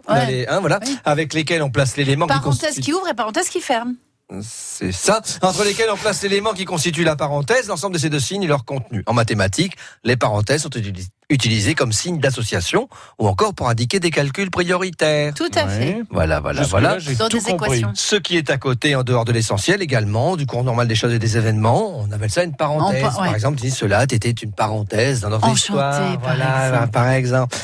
Ouais. 0.09 0.25
les- 0.27 0.47
hein, 0.47 0.59
voilà, 0.59 0.79
Oui. 0.85 0.97
avec 1.05 1.33
lesquels 1.33 1.61
on 1.61 1.69
place 1.69 1.97
l'élément 1.97 2.25
qui 2.27 2.33
Parenthèse 2.33 2.61
constitue. 2.61 2.81
qui 2.81 2.93
ouvre 2.93 3.07
et 3.09 3.13
parenthèse 3.13 3.49
qui 3.49 3.59
ferme. 3.61 3.95
C'est 4.41 4.91
ça. 4.91 5.21
Entre 5.41 5.63
lesquels 5.63 5.89
on 5.89 5.95
place 5.95 6.21
l'élément 6.21 6.51
qui 6.53 6.65
constitue 6.65 7.05
la 7.05 7.15
parenthèse, 7.15 7.67
l'ensemble 7.69 7.93
de 7.93 7.99
ces 7.99 8.09
deux 8.09 8.19
signes 8.19 8.43
et 8.43 8.47
leur 8.47 8.65
contenu. 8.65 9.01
En 9.05 9.13
mathématiques, 9.13 9.77
les 10.03 10.17
parenthèses 10.17 10.63
sont 10.63 10.69
utilis- 10.69 11.07
utilisées 11.29 11.75
comme 11.75 11.93
signe 11.93 12.19
d'association 12.19 12.89
ou 13.19 13.27
encore 13.29 13.53
pour 13.53 13.69
indiquer 13.69 14.01
des 14.01 14.11
calculs 14.11 14.51
prioritaires. 14.51 15.33
Tout 15.33 15.49
à 15.55 15.69
fait. 15.69 16.03
Voilà, 16.11 16.41
voilà, 16.41 16.63
voilà. 16.63 16.97
Dans 17.17 17.29
tout 17.29 17.37
des 17.37 17.43
compris. 17.51 17.77
équations. 17.79 17.91
Ce 17.95 18.17
qui 18.17 18.35
est 18.35 18.49
à 18.49 18.57
côté, 18.57 18.95
en 18.95 19.03
dehors 19.03 19.23
de 19.23 19.31
l'essentiel 19.31 19.81
également, 19.81 20.35
du 20.35 20.45
cours 20.45 20.65
normal 20.65 20.89
des 20.89 20.95
choses 20.95 21.13
et 21.13 21.19
des 21.19 21.37
événements, 21.37 21.97
on 21.97 22.11
appelle 22.11 22.29
ça 22.29 22.43
une 22.43 22.55
parenthèse. 22.55 23.05
En 23.05 23.09
pa- 23.11 23.21
ouais. 23.21 23.25
Par 23.27 23.35
exemple, 23.35 23.57
tu 23.59 23.67
dis 23.67 23.71
cela 23.71 24.03
était 24.03 24.29
une 24.31 24.51
parenthèse 24.51 25.21
dans 25.21 25.29
notre 25.29 25.45
Enchanté, 25.45 25.59
histoire. 25.61 26.19
par 26.19 26.35
Voilà, 26.35 26.67
exemple. 26.67 26.91
par 26.91 27.09
exemple. 27.11 27.57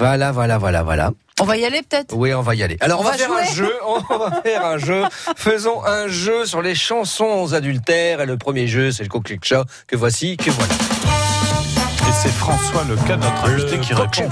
Voilà, 0.00 0.32
voilà, 0.32 0.56
voilà, 0.56 0.82
voilà. 0.82 1.10
On 1.40 1.44
va 1.44 1.58
y 1.58 1.66
aller 1.66 1.82
peut-être? 1.82 2.14
Oui, 2.16 2.32
on 2.32 2.40
va 2.40 2.54
y 2.54 2.62
aller. 2.62 2.78
Alors, 2.80 3.00
on, 3.00 3.02
On 3.02 3.04
va, 3.04 3.10
va 3.10 3.18
faire 3.18 3.32
un 3.32 3.44
jeu. 3.44 3.70
On 3.84 3.98
va 4.16 4.40
faire 4.40 4.64
un 4.64 4.78
jeu. 4.78 5.04
Faisons 5.36 5.84
un 5.84 6.08
jeu 6.08 6.46
sur 6.46 6.62
les 6.62 6.74
chansons 6.74 7.52
adultères. 7.52 8.22
Et 8.22 8.26
le 8.26 8.38
premier 8.38 8.66
jeu, 8.66 8.92
c'est 8.92 9.02
le 9.02 9.10
Coq 9.10 9.30
Chat 9.42 9.66
que 9.86 9.96
voici, 9.96 10.38
que 10.38 10.50
voilà. 10.50 10.72
Et 10.72 12.12
c'est 12.22 12.32
François 12.32 12.84
Leca, 12.84 13.18
notre 13.18 13.44
invité, 13.44 13.78
qui 13.78 13.92
répond. 13.92 14.30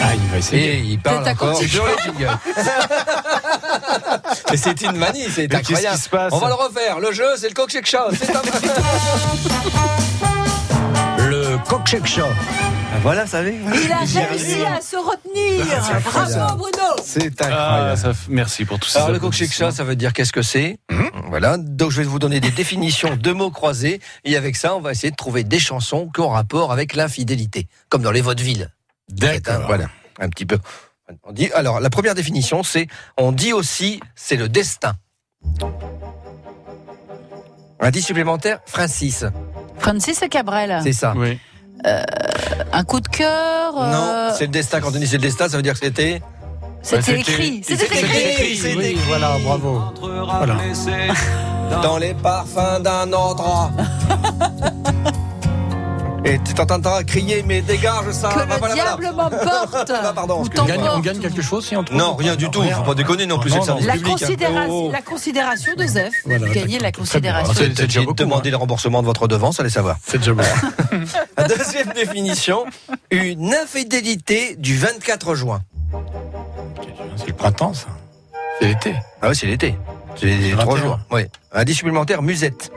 Ah, 0.00 0.14
il 0.14 0.30
va 0.30 0.38
essayer. 0.38 0.74
Et 0.74 0.78
il 0.78 1.00
parle 1.00 1.28
encore 1.28 1.56
sur 1.56 1.84
les 1.84 1.96
jingles. 2.04 2.30
Mais 4.50 4.56
c'est 4.56 4.80
une 4.82 4.98
manie, 4.98 5.26
c'est 5.34 5.52
incroyable. 5.52 5.96
qui 5.96 6.02
se 6.02 6.08
passe? 6.08 6.32
On 6.32 6.38
va 6.38 6.46
le 6.46 6.54
refaire. 6.54 7.00
Le 7.00 7.10
jeu, 7.10 7.26
c'est 7.36 7.48
le 7.48 7.54
Coq 7.54 7.76
Chat. 7.84 8.06
C'est 8.12 8.36
un... 8.36 8.42
Shake 11.86 12.06
show. 12.06 12.26
Voilà, 13.02 13.22
ça 13.22 13.38
savez. 13.38 13.56
Il 13.58 13.92
a 13.92 13.98
réussi 14.26 14.62
à 14.64 14.80
se 14.82 14.96
retenir. 14.96 15.64
Bravo 16.04 16.56
Bruno. 16.58 16.86
C'est 17.02 17.40
Ah, 17.40 17.46
incroyable. 17.46 17.98
ça 17.98 18.10
f- 18.10 18.26
merci 18.28 18.64
pour 18.66 18.78
tout 18.78 18.88
ça. 18.90 19.00
Alors 19.04 19.12
le 19.12 19.18
coq 19.18 19.32
chat, 19.32 19.70
ça 19.70 19.84
veut 19.84 19.96
dire 19.96 20.12
qu'est-ce 20.12 20.32
que 20.32 20.42
c'est 20.42 20.78
Voilà. 21.28 21.56
Donc 21.56 21.90
je 21.90 21.98
vais 22.02 22.04
vous 22.06 22.18
donner 22.18 22.40
des 22.40 22.50
définitions 22.50 23.16
de 23.16 23.32
mots 23.32 23.50
croisés 23.50 24.00
et 24.24 24.36
avec 24.36 24.56
ça, 24.56 24.74
on 24.76 24.80
va 24.80 24.92
essayer 24.92 25.10
de 25.10 25.16
trouver 25.16 25.44
des 25.44 25.58
chansons 25.58 26.10
qui 26.14 26.20
ont 26.20 26.28
rapport 26.28 26.72
avec 26.72 26.94
l'infidélité, 26.94 27.68
comme 27.88 28.02
dans 28.02 28.12
les 28.12 28.20
vaudevilles. 28.20 28.68
D'accord. 29.10 29.62
Voilà, 29.66 29.86
un 30.20 30.28
petit 30.28 30.44
peu. 30.44 30.58
On 31.24 31.32
dit 31.32 31.50
alors 31.54 31.80
la 31.80 31.88
première 31.88 32.14
définition, 32.14 32.62
c'est 32.62 32.86
on 33.16 33.32
dit 33.32 33.54
aussi 33.54 34.00
c'est 34.14 34.36
le 34.36 34.50
destin. 34.50 34.92
Indice 37.80 38.06
supplémentaire, 38.06 38.58
Francis, 38.66 39.24
Francis 39.78 40.20
Cabrel. 40.30 40.80
c'est 40.82 40.92
ça. 40.92 41.14
Oui. 41.16 41.38
Un 42.72 42.84
coup 42.84 43.00
de 43.00 43.08
cœur. 43.08 43.72
Non, 43.74 43.80
euh, 43.82 44.30
c'est 44.36 44.46
le 44.46 44.50
destin. 44.52 44.80
Quand 44.80 44.88
on 44.88 44.98
dit 44.98 45.06
c'est 45.06 45.16
le 45.16 45.22
destin, 45.22 45.48
ça 45.48 45.56
veut 45.56 45.62
dire 45.62 45.74
que 45.74 45.78
c'était. 45.80 46.20
C'était 46.82 47.02
c'était- 47.02 47.20
écrit. 47.20 47.62
C'était 47.64 47.86
c'était 47.86 47.98
écrit. 48.32 48.76
Oui, 48.76 48.84
écrit. 48.86 49.00
voilà, 49.06 49.36
bravo. 49.44 49.82
Voilà. 50.00 50.56
dans 51.82 51.98
les 51.98 52.14
parfums 52.14 52.80
d'un 52.82 53.12
endroit. 53.12 53.70
Et 56.24 56.38
tu 56.44 56.52
t'entendras 56.52 57.04
crier, 57.04 57.42
mais 57.46 57.62
dégage 57.62 58.10
ça. 58.10 58.28
Que 58.28 58.34
Ah, 58.40 58.42
le 58.42 58.46
voilà, 58.46 58.58
voilà. 58.58 58.74
diable 58.74 59.12
m'emporte. 59.16 59.90
Ah, 60.02 60.12
pardon, 60.12 60.40
excuse-moi. 60.40 60.64
On 60.64 60.68
gagne, 60.68 60.80
on 60.80 60.84
t'emporte. 60.84 61.04
gagne 61.04 61.18
quelque 61.20 61.42
chose 61.42 61.66
si 61.66 61.76
on 61.76 61.84
trouve 61.84 61.96
Non, 61.96 62.16
rien 62.16 62.36
du 62.36 62.50
tout. 62.50 62.62
Faut 62.62 62.82
pas 62.82 62.94
déconner 62.94 63.24
non 63.26 63.38
plus, 63.38 63.50
c'est 63.50 63.58
le 63.58 63.64
service 63.64 63.86
La, 63.86 63.92
public. 63.94 64.08
hein. 64.12 64.26
considéra- 64.26 64.66
Oh, 64.68 64.84
oh. 64.88 64.92
la 64.92 65.02
considération 65.02 65.72
de 65.76 65.84
Zef. 65.86 66.12
Voilà, 66.26 66.46
Vous 66.46 66.52
gagnez 66.52 66.78
la 66.80 66.92
considération. 66.92 67.54
C'est- 67.54 67.76
c'est 67.76 67.86
déjà 67.86 68.00
beaucoup, 68.00 68.14
demandé 68.14 68.48
hein. 68.48 68.52
le 68.52 68.56
remboursement 68.56 69.00
de 69.00 69.06
votre 69.06 69.28
devance, 69.28 69.60
allez 69.60 69.70
savoir. 69.70 69.96
C'est 70.06 70.18
déjà 70.18 70.32
bon. 70.34 70.42
La 71.36 71.44
deuxième 71.48 71.92
définition, 71.94 72.64
une 73.10 73.54
infidélité 73.54 74.56
du 74.56 74.76
24 74.76 75.34
juin. 75.34 75.60
C'est 77.16 77.28
le 77.28 77.32
printemps, 77.34 77.74
ça. 77.74 77.86
C'est 78.60 78.66
l'été. 78.68 78.94
Ah 79.22 79.28
oui, 79.30 79.36
c'est 79.36 79.46
l'été. 79.46 79.76
C'est 80.16 80.36
trois 80.58 80.74
21. 80.74 80.82
jours. 80.82 80.98
Oui. 81.12 81.22
Indice 81.52 81.76
supplémentaire, 81.76 82.22
musette. 82.22 82.72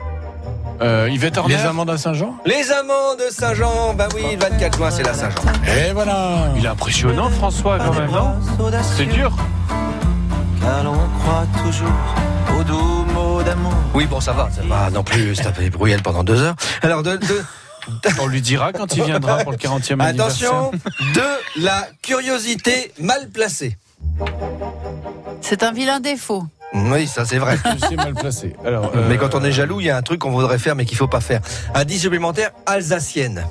Euh, 0.80 1.08
Yvette 1.10 1.38
Horner. 1.38 1.56
Les 1.56 1.62
amants 1.62 1.84
à 1.84 1.96
Saint-Jean 1.98 2.34
Les 2.44 2.70
amants 2.72 3.14
de 3.16 3.30
Saint-Jean, 3.32 3.94
bah 3.94 4.08
oui, 4.14 4.22
le 4.32 4.38
24 4.38 4.76
juin, 4.76 4.90
c'est 4.90 5.02
la 5.02 5.14
Saint-Jean. 5.14 5.42
Et 5.76 5.92
voilà. 5.92 6.46
Il 6.56 6.64
est 6.64 6.68
impressionnant, 6.68 7.30
François, 7.30 7.78
quand 7.78 7.92
même, 7.94 8.10
non 8.10 8.34
C'est 8.96 9.06
dur. 9.06 9.30
Car 10.60 10.84
l'on 10.84 10.94
croit 11.20 11.46
toujours 11.64 11.88
aux 12.58 12.64
doux 12.64 13.04
mots 13.14 13.42
d'amour. 13.42 13.72
Oui, 13.94 14.06
bon, 14.06 14.20
ça 14.20 14.32
va, 14.32 14.48
ça 14.50 14.62
va 14.64 14.90
non 14.90 15.02
plus 15.04 15.34
se 15.36 15.42
taper 15.42 15.70
bruyelle 15.70 16.02
pendant 16.02 16.24
deux 16.24 16.40
heures. 16.40 16.54
Alors, 16.82 17.02
de, 17.02 17.16
de- 17.16 17.42
On 18.20 18.26
lui 18.26 18.40
dira 18.40 18.72
quand 18.72 18.96
il 18.96 19.02
viendra 19.04 19.38
pour 19.38 19.50
le 19.52 19.58
40e 19.58 20.00
anniversaire. 20.00 20.50
attention, 20.52 20.70
de 21.14 21.62
la 21.64 21.86
curiosité 22.02 22.92
mal 23.00 23.28
placée. 23.28 23.76
C'est 25.40 25.62
un 25.64 25.72
vilain 25.72 25.98
défaut. 26.00 26.44
Oui, 26.74 27.06
ça 27.06 27.24
c'est 27.24 27.38
vrai. 27.38 27.58
C'est 27.88 27.96
mal 27.96 28.14
placé. 28.14 28.54
Alors, 28.64 28.90
Mais 29.08 29.14
euh, 29.14 29.18
quand 29.18 29.34
on 29.34 29.44
est 29.44 29.52
jaloux, 29.52 29.80
il 29.80 29.86
y 29.86 29.90
a 29.90 29.96
un 29.96 30.02
truc 30.02 30.20
qu'on 30.20 30.30
voudrait 30.30 30.58
faire 30.58 30.74
mais 30.74 30.84
qu'il 30.84 30.96
faut 30.96 31.08
pas 31.08 31.20
faire. 31.20 31.40
Indice 31.74 32.00
supplémentaire, 32.02 32.50
alsacienne. 32.66 33.46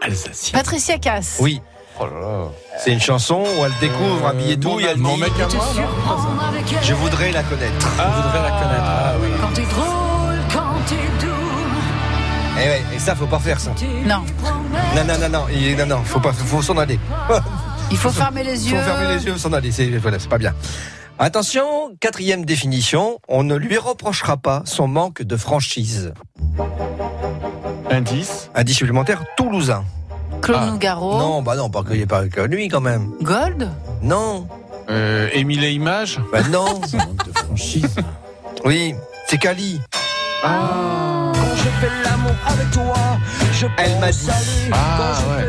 Alsacien. 0.00 0.58
Patricia 0.58 0.98
Cass. 0.98 1.36
Oui, 1.40 1.60
Oh 2.00 2.06
là 2.06 2.20
là. 2.20 2.44
c'est 2.78 2.90
une 2.92 3.00
chanson 3.00 3.40
où 3.42 3.64
elle 3.64 3.72
découvre 3.80 4.26
un 4.26 4.34
billet 4.34 4.56
mon, 4.56 4.60
douille, 4.62 4.86
elle 4.90 4.96
mon 4.96 5.14
dit 5.14 5.20
mec 5.20 5.32
à 5.34 5.46
moi, 5.54 5.64
non 5.76 6.78
Je 6.82 6.94
voudrais 6.94 7.30
la 7.32 7.42
connaître. 7.42 7.72
Je 7.80 8.22
voudrais 8.22 8.42
la 8.42 8.50
connaître. 8.50 8.82
Ah, 8.84 9.12
oui. 9.22 9.28
Quand 9.40 9.52
t'es 9.52 9.62
drôle, 9.62 10.38
quand 10.52 10.74
t'es 10.86 11.26
doux, 11.26 12.60
Et, 12.60 12.68
ouais, 12.68 12.82
et 12.96 12.98
ça, 12.98 13.14
faut 13.14 13.26
pas 13.26 13.38
faire 13.38 13.60
ça. 13.60 13.72
Non. 14.06 14.24
Non, 14.96 15.04
non, 15.06 15.18
non, 15.20 15.28
non, 15.28 15.44
il- 15.52 15.76
non, 15.76 15.86
non, 15.86 16.02
faut 16.04 16.20
pas, 16.20 16.32
faut 16.32 16.62
s'en 16.62 16.78
aller. 16.78 16.98
Il 17.90 17.98
faut 17.98 18.10
fermer 18.10 18.42
les 18.42 18.70
yeux. 18.70 18.78
Faut 18.78 18.82
fermer 18.84 19.14
les 19.14 19.26
yeux, 19.26 19.36
s'en 19.36 19.52
aller. 19.52 19.70
C'est, 19.70 19.86
voilà, 19.98 20.18
c'est 20.18 20.28
pas 20.30 20.38
bien. 20.38 20.54
Attention, 21.18 21.96
quatrième 22.00 22.44
définition, 22.44 23.18
on 23.28 23.44
ne 23.44 23.54
lui 23.54 23.78
reprochera 23.78 24.36
pas 24.36 24.62
son 24.64 24.88
manque 24.88 25.22
de 25.22 25.36
franchise. 25.36 26.12
Indice. 27.90 28.50
Indice 28.54 28.76
supplémentaire, 28.78 29.22
toulousain. 29.36 29.84
Claude 30.40 30.58
Ah, 30.62 30.70
Nougaro. 30.72 31.18
Non, 31.18 31.42
bah 31.42 31.54
non, 31.54 31.70
pas 31.70 31.82
ait 31.92 32.06
pas 32.06 32.26
que 32.26 32.40
lui 32.40 32.68
quand 32.68 32.80
même. 32.80 33.12
Gold? 33.22 33.70
Non, 34.02 34.48
Euh, 34.90 35.28
Émile 35.32 35.62
et 35.62 35.70
Images 35.72 36.18
Bah 36.32 36.40
non. 36.50 36.80
de 37.26 37.32
franchise. 37.38 37.94
Oui, 38.64 38.94
c'est 39.28 39.38
Kali. 39.38 39.80
Quand 40.42 41.32
je 41.54 41.62
fais 41.62 42.02
l'amour 42.04 42.34
avec 42.46 42.70
toi, 42.72 42.96
je 43.62 43.82
Elle 43.82 43.98
m'a 43.98 44.10
dit. 44.10 44.28
Ah, 44.72 45.18
ouais. 45.36 45.48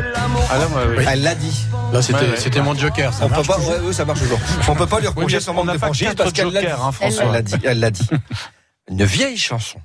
Ah 0.50 0.58
là, 0.58 0.68
moi, 0.68 0.80
oui. 0.96 1.04
Elle 1.08 1.22
l'a 1.22 1.34
dit. 1.34 1.66
Là, 1.92 2.02
c'était 2.02 2.18
Ouais, 2.20 2.30
ouais. 2.30 2.36
c'était 2.36 2.60
mon 2.62 2.74
joker. 2.74 3.12
Ça 3.12 3.24
On 3.24 3.28
peut 3.28 3.34
marche 3.36 3.46
pas, 3.48 3.54
toujours. 3.54 3.70
ouais, 3.72 3.80
ouais, 3.80 3.92
ça 3.92 4.04
marche 4.04 4.20
toujours. 4.20 4.38
On 4.68 4.74
peut 4.74 4.86
pas 4.86 5.00
lui 5.00 5.06
reprocher 5.08 5.40
son 5.40 5.50
on 5.52 5.54
manque 5.54 5.66
de 5.66 5.72
pas 5.78 5.86
franchise 5.86 6.14
parce 6.16 6.32
qu'elle 6.32 6.48
l'a 6.52 6.60
dit. 6.60 6.66
hein, 6.68 6.90
Elle 7.00 7.32
l'a 7.32 7.42
dit, 7.42 7.54
elle 7.64 7.80
l'a 7.80 7.90
dit. 7.90 8.08
Une 8.90 9.04
vieille 9.04 9.38
chanson. 9.38 9.78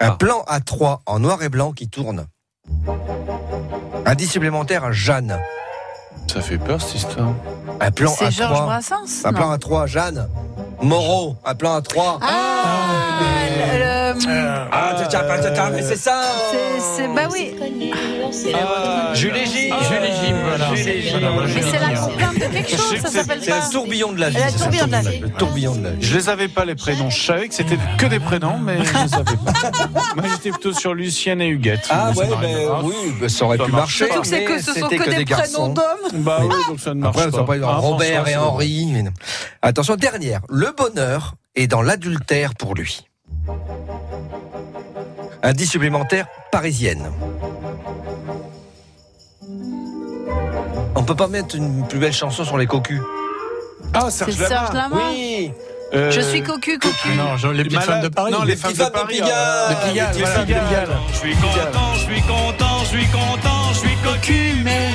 Un 0.00 0.08
Ah. 0.08 0.10
plan 0.12 0.42
à 0.48 0.60
trois 0.60 1.02
en 1.06 1.18
noir 1.18 1.42
et 1.42 1.48
blanc 1.48 1.72
qui 1.72 1.88
tourne. 1.88 2.26
Indice 4.06 4.30
supplémentaire 4.32 4.84
à 4.84 4.92
Jeanne. 4.92 5.38
Ça 6.32 6.40
fait 6.40 6.58
peur 6.58 6.80
cette 6.80 6.94
histoire. 6.96 7.32
Un 7.80 7.90
plan 7.90 8.12
à 8.12 8.16
C'est 8.16 8.30
Georges 8.30 8.52
trois. 8.54 8.64
Brassens 8.66 9.24
Un 9.24 9.32
non 9.32 9.38
plan 9.38 9.50
à 9.50 9.58
trois, 9.58 9.86
Jeanne. 9.86 10.28
Moreau, 10.82 11.36
un 11.44 11.54
plan 11.54 11.74
à 11.74 11.82
trois. 11.82 12.18
Ah, 12.22 13.18
le- 13.20 13.78
le- 13.78 13.89
Ah, 14.72 14.94
tiens, 14.96 15.06
tiens, 15.08 15.24
tiens, 15.40 15.50
tiens, 15.54 15.70
mais 15.70 15.82
c'est 15.82 15.96
ça. 15.96 16.22
c'est- 16.50 16.80
c'est 16.96 17.08
bah 17.14 17.28
oui. 17.30 17.54
Jules 19.14 19.34
Gilles. 19.44 19.74
Jules 19.88 20.12
Gilles, 20.22 20.34
voilà. 20.44 20.74
Jules 20.74 21.02
Gilles. 21.02 21.28
Mais 21.54 21.62
c'est 21.62 21.78
la 21.78 21.98
complainte 21.98 22.34
de 22.34 22.40
quelque 22.52 22.70
chose, 22.70 22.96
ça 23.02 23.08
s'appelle 23.08 23.40
C'est 23.42 23.50
pas. 23.50 23.66
le 23.66 23.72
tourbillon 23.72 24.12
de 24.12 24.20
la 24.20 24.30
vie. 24.30 24.36
Ça, 24.38 24.58
tourbillon 24.58 24.86
de 24.86 24.92
la 24.92 25.00
vie. 25.00 25.18
Le 25.20 25.30
tourbillon 25.30 25.74
de 25.76 25.84
la 25.84 25.90
vie. 25.90 26.06
Je 26.06 26.16
les 26.16 26.28
avais 26.28 26.48
pas 26.48 26.64
les 26.64 26.74
prénoms. 26.74 27.10
Je 27.10 27.22
savais 27.22 27.48
que 27.48 27.54
c'était 27.54 27.78
que 27.98 28.06
des 28.06 28.20
prénoms, 28.20 28.58
mais 28.58 28.76
je 28.84 28.92
les 29.02 29.08
savais 29.08 29.24
pas. 29.24 29.52
Moi 30.16 30.24
j'étais 30.30 30.50
plutôt 30.50 30.72
sur 30.72 30.94
Lucienne 30.94 31.40
et 31.40 31.48
Huguette. 31.48 31.86
Ah 31.90 32.10
ouais, 32.16 32.26
ben 32.40 32.80
oui, 32.84 32.94
ben 33.20 33.28
ça 33.28 33.44
aurait 33.44 33.58
pu 33.58 33.70
marche 33.70 34.00
marcher. 34.00 34.06
Surtout 34.06 34.20
que 34.22 34.26
c'est 34.26 34.44
que 34.44 34.58
ce 34.60 34.72
sont 34.74 34.88
c'était 34.88 34.96
que 35.04 35.10
des 35.10 35.24
prénoms 35.24 35.68
d'hommes. 35.68 36.22
Bah 36.22 36.38
oui, 36.42 36.54
donc 36.68 36.80
ça 36.80 36.94
ne 36.94 37.00
marche 37.00 37.16
pas. 37.30 37.44
Ah, 37.64 37.76
Robert 37.76 38.28
et 38.28 38.36
Henri. 38.36 39.04
Attention, 39.62 39.96
dernière. 39.96 40.40
Le 40.48 40.72
bonheur 40.76 41.34
est 41.56 41.66
dans 41.66 41.82
l'adultère 41.82 42.54
pour 42.54 42.74
lui. 42.74 43.02
Indice 45.42 45.70
supplémentaire 45.70 46.26
parisienne. 46.52 47.10
On 50.94 51.02
peut 51.02 51.14
pas 51.14 51.28
mettre 51.28 51.54
une 51.56 51.86
plus 51.88 51.98
belle 51.98 52.12
chanson 52.12 52.44
sur 52.44 52.58
les 52.58 52.66
cocus? 52.66 53.00
Ah, 53.94 54.08
C'est 54.10 54.30
Serge 54.30 54.48
Serge 54.48 54.72
Lama. 54.74 54.96
Oui. 55.10 55.52
Euh, 55.94 56.10
Je 56.10 56.20
suis 56.20 56.42
cocu, 56.42 56.78
cocu. 56.78 57.08
Non, 57.16 57.36
genre, 57.36 57.52
les 57.52 57.64
petites 57.64 57.78
Malade. 57.80 57.88
femmes 57.94 58.02
de 58.02 58.08
Paris. 58.14 58.32
Non, 58.32 58.42
les 58.42 58.50
Les 58.52 58.56
femmes 58.56 58.72
petites 58.72 58.84
de 58.86 58.90
Paris. 58.90 59.14
Pigalle. 59.14 59.30
ah, 59.32 59.68
De 59.70 59.88
Pigalle, 59.88 60.14
les 60.14 60.22
petites 60.22 60.34
voilà. 60.34 60.44
Pigalle. 60.68 60.88
Je 61.12 61.16
suis 61.18 61.34
content, 61.34 61.94
je 61.94 61.98
suis 62.00 62.20
content, 62.22 62.78
je 62.82 62.88
suis 62.88 63.06
content, 63.06 63.72
je 63.72 63.78
suis 63.78 63.96
cocu, 64.04 64.54
mais 64.62 64.88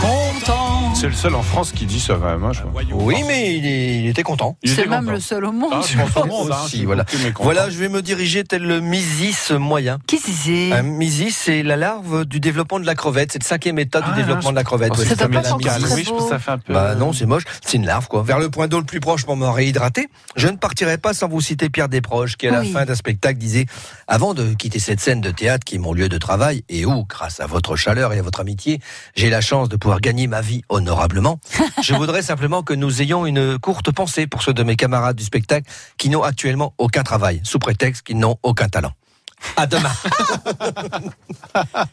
Content. 0.00 0.94
C'est 0.94 1.06
le 1.08 1.12
seul 1.14 1.34
en 1.34 1.42
France 1.42 1.72
qui 1.72 1.86
dit 1.86 2.00
ça 2.00 2.14
quand 2.20 2.26
même. 2.30 2.42
hein, 2.44 2.52
je 2.52 2.62
crois. 2.62 2.82
Oui, 2.92 3.16
mais 3.26 3.54
il, 3.56 3.66
est- 3.66 3.98
il 4.00 4.06
était 4.08 4.22
content. 4.22 4.56
C'est 4.64 4.86
même 4.86 5.00
content. 5.00 5.12
le 5.12 5.20
seul 5.20 5.44
au 5.44 5.52
monde. 5.52 5.70
Ah, 5.74 5.80
je 5.86 5.96
pense 5.96 6.16
au 6.24 6.26
monde, 6.26 6.50
hein, 6.52 6.58
Aussi, 6.64 6.84
voilà. 6.84 7.04
Voilà, 7.38 7.70
je 7.70 7.78
vais 7.78 7.88
me 7.88 8.02
diriger 8.02 8.42
tel 8.44 8.62
le 8.62 8.80
Misis 8.80 9.50
moyen. 9.52 9.98
Qu'est-ce 10.06 10.26
que 10.26 10.32
c'est 10.32 10.72
Un 10.72 10.82
Misis, 10.82 11.36
c'est 11.36 11.62
la 11.62 11.76
larve 11.76 12.24
du 12.24 12.40
développement 12.40 12.80
de 12.80 12.86
la 12.86 12.94
crevette. 12.94 13.32
C'est 13.32 13.42
le 13.42 13.46
cinquième 13.46 13.78
état 13.78 14.00
du 14.00 14.08
Ah, 14.12 14.16
développement 14.16 14.50
de 14.50 14.56
la 14.56 14.64
crevette. 14.64 14.92
Oh, 14.94 14.98
Ouais, 14.98 15.04
c'est 15.06 15.18
Ça 15.18 15.28
pas 15.28 15.40
Oui, 15.94 16.04
je 16.04 16.28
ça 16.28 16.38
fait 16.38 16.50
un 16.50 16.58
peu. 16.58 16.72
Bah 16.72 16.94
non, 16.94 17.12
c'est 17.12 17.26
moche. 17.26 17.44
C'est 17.64 17.76
une 17.76 17.86
larve, 17.86 18.08
quoi. 18.08 18.22
Vers 18.22 18.38
le 18.38 18.50
point 18.50 18.66
d'eau 18.68 18.78
le 18.78 18.84
plus 18.86 19.00
proche 19.00 19.24
pour 19.24 19.36
me 19.36 19.46
réhydrater. 19.46 20.08
Je 20.36 20.48
ne 20.48 20.56
partirai 20.56 20.98
pas 20.98 21.12
sans 21.14 21.28
vous 21.28 21.40
citer 21.40 21.68
Pierre 21.70 21.88
Desproges, 21.88 22.36
qui 22.36 22.46
à 22.48 22.50
la 22.52 22.60
Oui. 22.60 22.72
fin 22.72 22.84
d'un 22.84 22.94
spectacle 22.94 23.38
disait 23.38 23.66
Avant 24.08 24.34
de 24.34 24.54
quitter 24.54 24.78
cette 24.78 25.00
scène 25.00 25.20
de 25.20 25.30
théâtre 25.30 25.64
qui 25.64 25.76
est 25.76 25.78
mon 25.78 25.92
lieu 25.92 26.08
de 26.08 26.18
travail 26.18 26.64
et 26.68 26.84
où, 26.86 27.04
grâce 27.08 27.40
à 27.40 27.46
votre 27.46 27.76
chaleur 27.76 28.12
et 28.12 28.18
à 28.18 28.22
votre 28.22 28.40
amitié, 28.40 28.80
j'ai 29.14 29.30
la 29.30 29.40
chance 29.40 29.68
de 29.68 29.76
pouvoir 29.76 29.89
gagner 29.98 30.28
ma 30.28 30.40
vie 30.40 30.62
honorablement, 30.68 31.40
je 31.82 31.94
voudrais 31.94 32.22
simplement 32.22 32.62
que 32.62 32.74
nous 32.74 33.02
ayons 33.02 33.26
une 33.26 33.58
courte 33.58 33.90
pensée 33.90 34.28
pour 34.28 34.42
ceux 34.42 34.54
de 34.54 34.62
mes 34.62 34.76
camarades 34.76 35.16
du 35.16 35.24
spectacle 35.24 35.68
qui 35.98 36.10
n'ont 36.10 36.22
actuellement 36.22 36.74
aucun 36.78 37.02
travail, 37.02 37.40
sous 37.42 37.58
prétexte 37.58 38.02
qu'ils 38.02 38.18
n'ont 38.18 38.36
aucun 38.44 38.68
talent. 38.68 38.92
À 39.56 39.66
demain. 39.66 39.90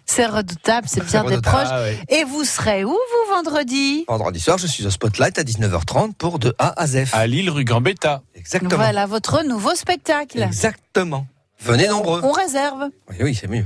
C'est 0.05 0.25
redoutable, 0.25 0.87
c'est 0.89 1.07
C'est 1.07 1.19
redoutable. 1.19 1.41
Desproges. 1.41 1.67
Ah. 1.71 2.13
Et 2.13 2.23
vous 2.25 2.43
serez 2.43 2.83
où, 2.83 2.89
vous, 2.89 3.33
vendredi? 3.33 4.05
Vendredi 4.07 4.39
soir, 4.39 4.57
je 4.57 4.67
suis 4.67 4.85
au 4.85 4.89
Spotlight 4.89 5.39
à 5.39 5.43
19h30 5.43 6.13
pour 6.13 6.39
de 6.39 6.53
A 6.59 6.79
à 6.81 6.87
Z. 6.87 7.05
À 7.13 7.25
Lille, 7.25 7.49
rue 7.49 7.63
Gambetta. 7.63 8.21
Exactement. 8.35 8.75
Voilà 8.75 9.05
votre 9.05 9.43
nouveau 9.43 9.75
spectacle. 9.75 10.43
Exactement. 10.43 11.25
Venez 11.59 11.87
nombreux. 11.87 12.21
On 12.23 12.31
réserve. 12.31 12.89
Oui, 13.09 13.15
oui, 13.21 13.35
c'est 13.35 13.47
mieux. 13.47 13.65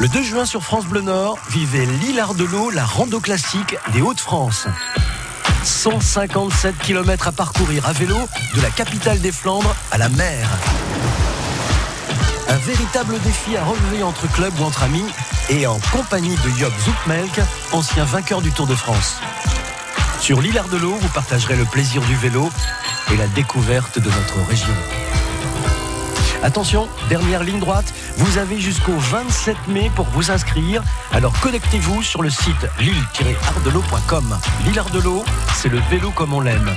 Le 0.00 0.08
2 0.08 0.22
juin 0.22 0.46
sur 0.46 0.62
France 0.62 0.86
Bleu 0.86 1.02
Nord, 1.02 1.38
l'Hilar 1.54 2.32
de 2.32 2.44
l'eau, 2.44 2.70
la 2.70 2.86
rando 2.86 3.20
classique 3.20 3.76
des 3.92 4.00
Hauts-de-France. 4.00 4.66
157 5.62 6.78
km 6.78 7.28
à 7.28 7.32
parcourir 7.32 7.86
à 7.86 7.92
vélo 7.92 8.16
de 8.56 8.62
la 8.62 8.70
capitale 8.70 9.20
des 9.20 9.30
Flandres 9.30 9.76
à 9.90 9.98
la 9.98 10.08
mer. 10.08 10.48
Un 12.48 12.56
véritable 12.56 13.20
défi 13.20 13.58
à 13.58 13.62
relever 13.62 14.02
entre 14.02 14.26
clubs 14.32 14.58
ou 14.58 14.64
entre 14.64 14.84
amis 14.84 15.04
et 15.50 15.66
en 15.66 15.78
compagnie 15.92 16.36
de 16.36 16.58
Job 16.58 16.72
Zoutmelk, 16.82 17.38
ancien 17.72 18.04
vainqueur 18.04 18.40
du 18.40 18.52
Tour 18.52 18.66
de 18.66 18.74
France. 18.74 19.16
Sur 20.18 20.40
l'Hilar 20.40 20.66
de 20.68 20.78
l'eau, 20.78 20.96
vous 20.98 21.08
partagerez 21.08 21.56
le 21.56 21.66
plaisir 21.66 22.00
du 22.00 22.16
vélo 22.16 22.48
et 23.12 23.18
la 23.18 23.26
découverte 23.26 23.98
de 23.98 24.08
notre 24.08 24.48
région. 24.48 24.74
Attention, 26.42 26.88
dernière 27.10 27.42
ligne 27.42 27.60
droite, 27.60 27.92
vous 28.16 28.38
avez 28.38 28.58
jusqu'au 28.58 28.96
27 28.96 29.56
mai 29.68 29.90
pour 29.94 30.06
vous 30.06 30.30
inscrire. 30.30 30.82
Alors 31.12 31.38
connectez-vous 31.40 32.02
sur 32.02 32.22
le 32.22 32.30
site 32.30 32.66
lille-ardelot.com. 32.78 34.38
L'île 34.64 34.78
Ardelot, 34.78 35.22
c'est 35.54 35.68
le 35.68 35.78
vélo 35.90 36.10
comme 36.12 36.32
on 36.32 36.40
l'aime. 36.40 36.70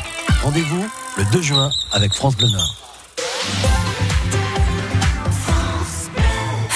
Rendez-vous 0.44 0.86
le 1.18 1.24
2 1.32 1.42
juin 1.42 1.72
avec 1.94 2.14
France 2.14 2.36
Bleu. 2.36 2.50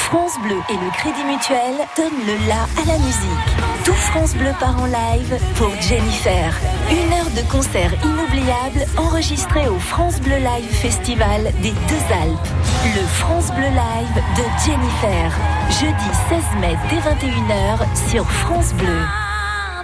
France 0.07 0.39
Bleu 0.41 0.55
et 0.69 0.73
le 0.73 0.89
Crédit 0.91 1.25
Mutuel 1.25 1.85
donnent 1.97 2.25
le 2.25 2.47
la 2.47 2.63
à 2.81 2.85
la 2.87 2.97
musique. 2.97 3.83
Tout 3.83 3.91
France 3.91 4.35
Bleu 4.35 4.51
part 4.57 4.81
en 4.81 4.85
live 4.85 5.37
pour 5.55 5.69
Jennifer. 5.81 6.57
Une 6.89 7.11
heure 7.11 7.29
de 7.35 7.41
concert 7.51 7.91
inoubliable 8.05 8.85
enregistré 8.95 9.67
au 9.67 9.77
France 9.77 10.21
Bleu 10.21 10.37
Live 10.37 10.71
Festival 10.71 11.51
des 11.61 11.71
Deux 11.71 12.13
Alpes. 12.23 12.47
Le 12.95 13.05
France 13.05 13.51
Bleu 13.51 13.67
Live 13.67 14.23
de 14.37 14.43
Jennifer. 14.65 15.29
Jeudi 15.71 16.09
16 16.29 16.41
mai 16.61 16.77
dès 16.89 16.99
21h 16.99 18.09
sur 18.09 18.31
France 18.31 18.73
Bleu. 18.75 19.26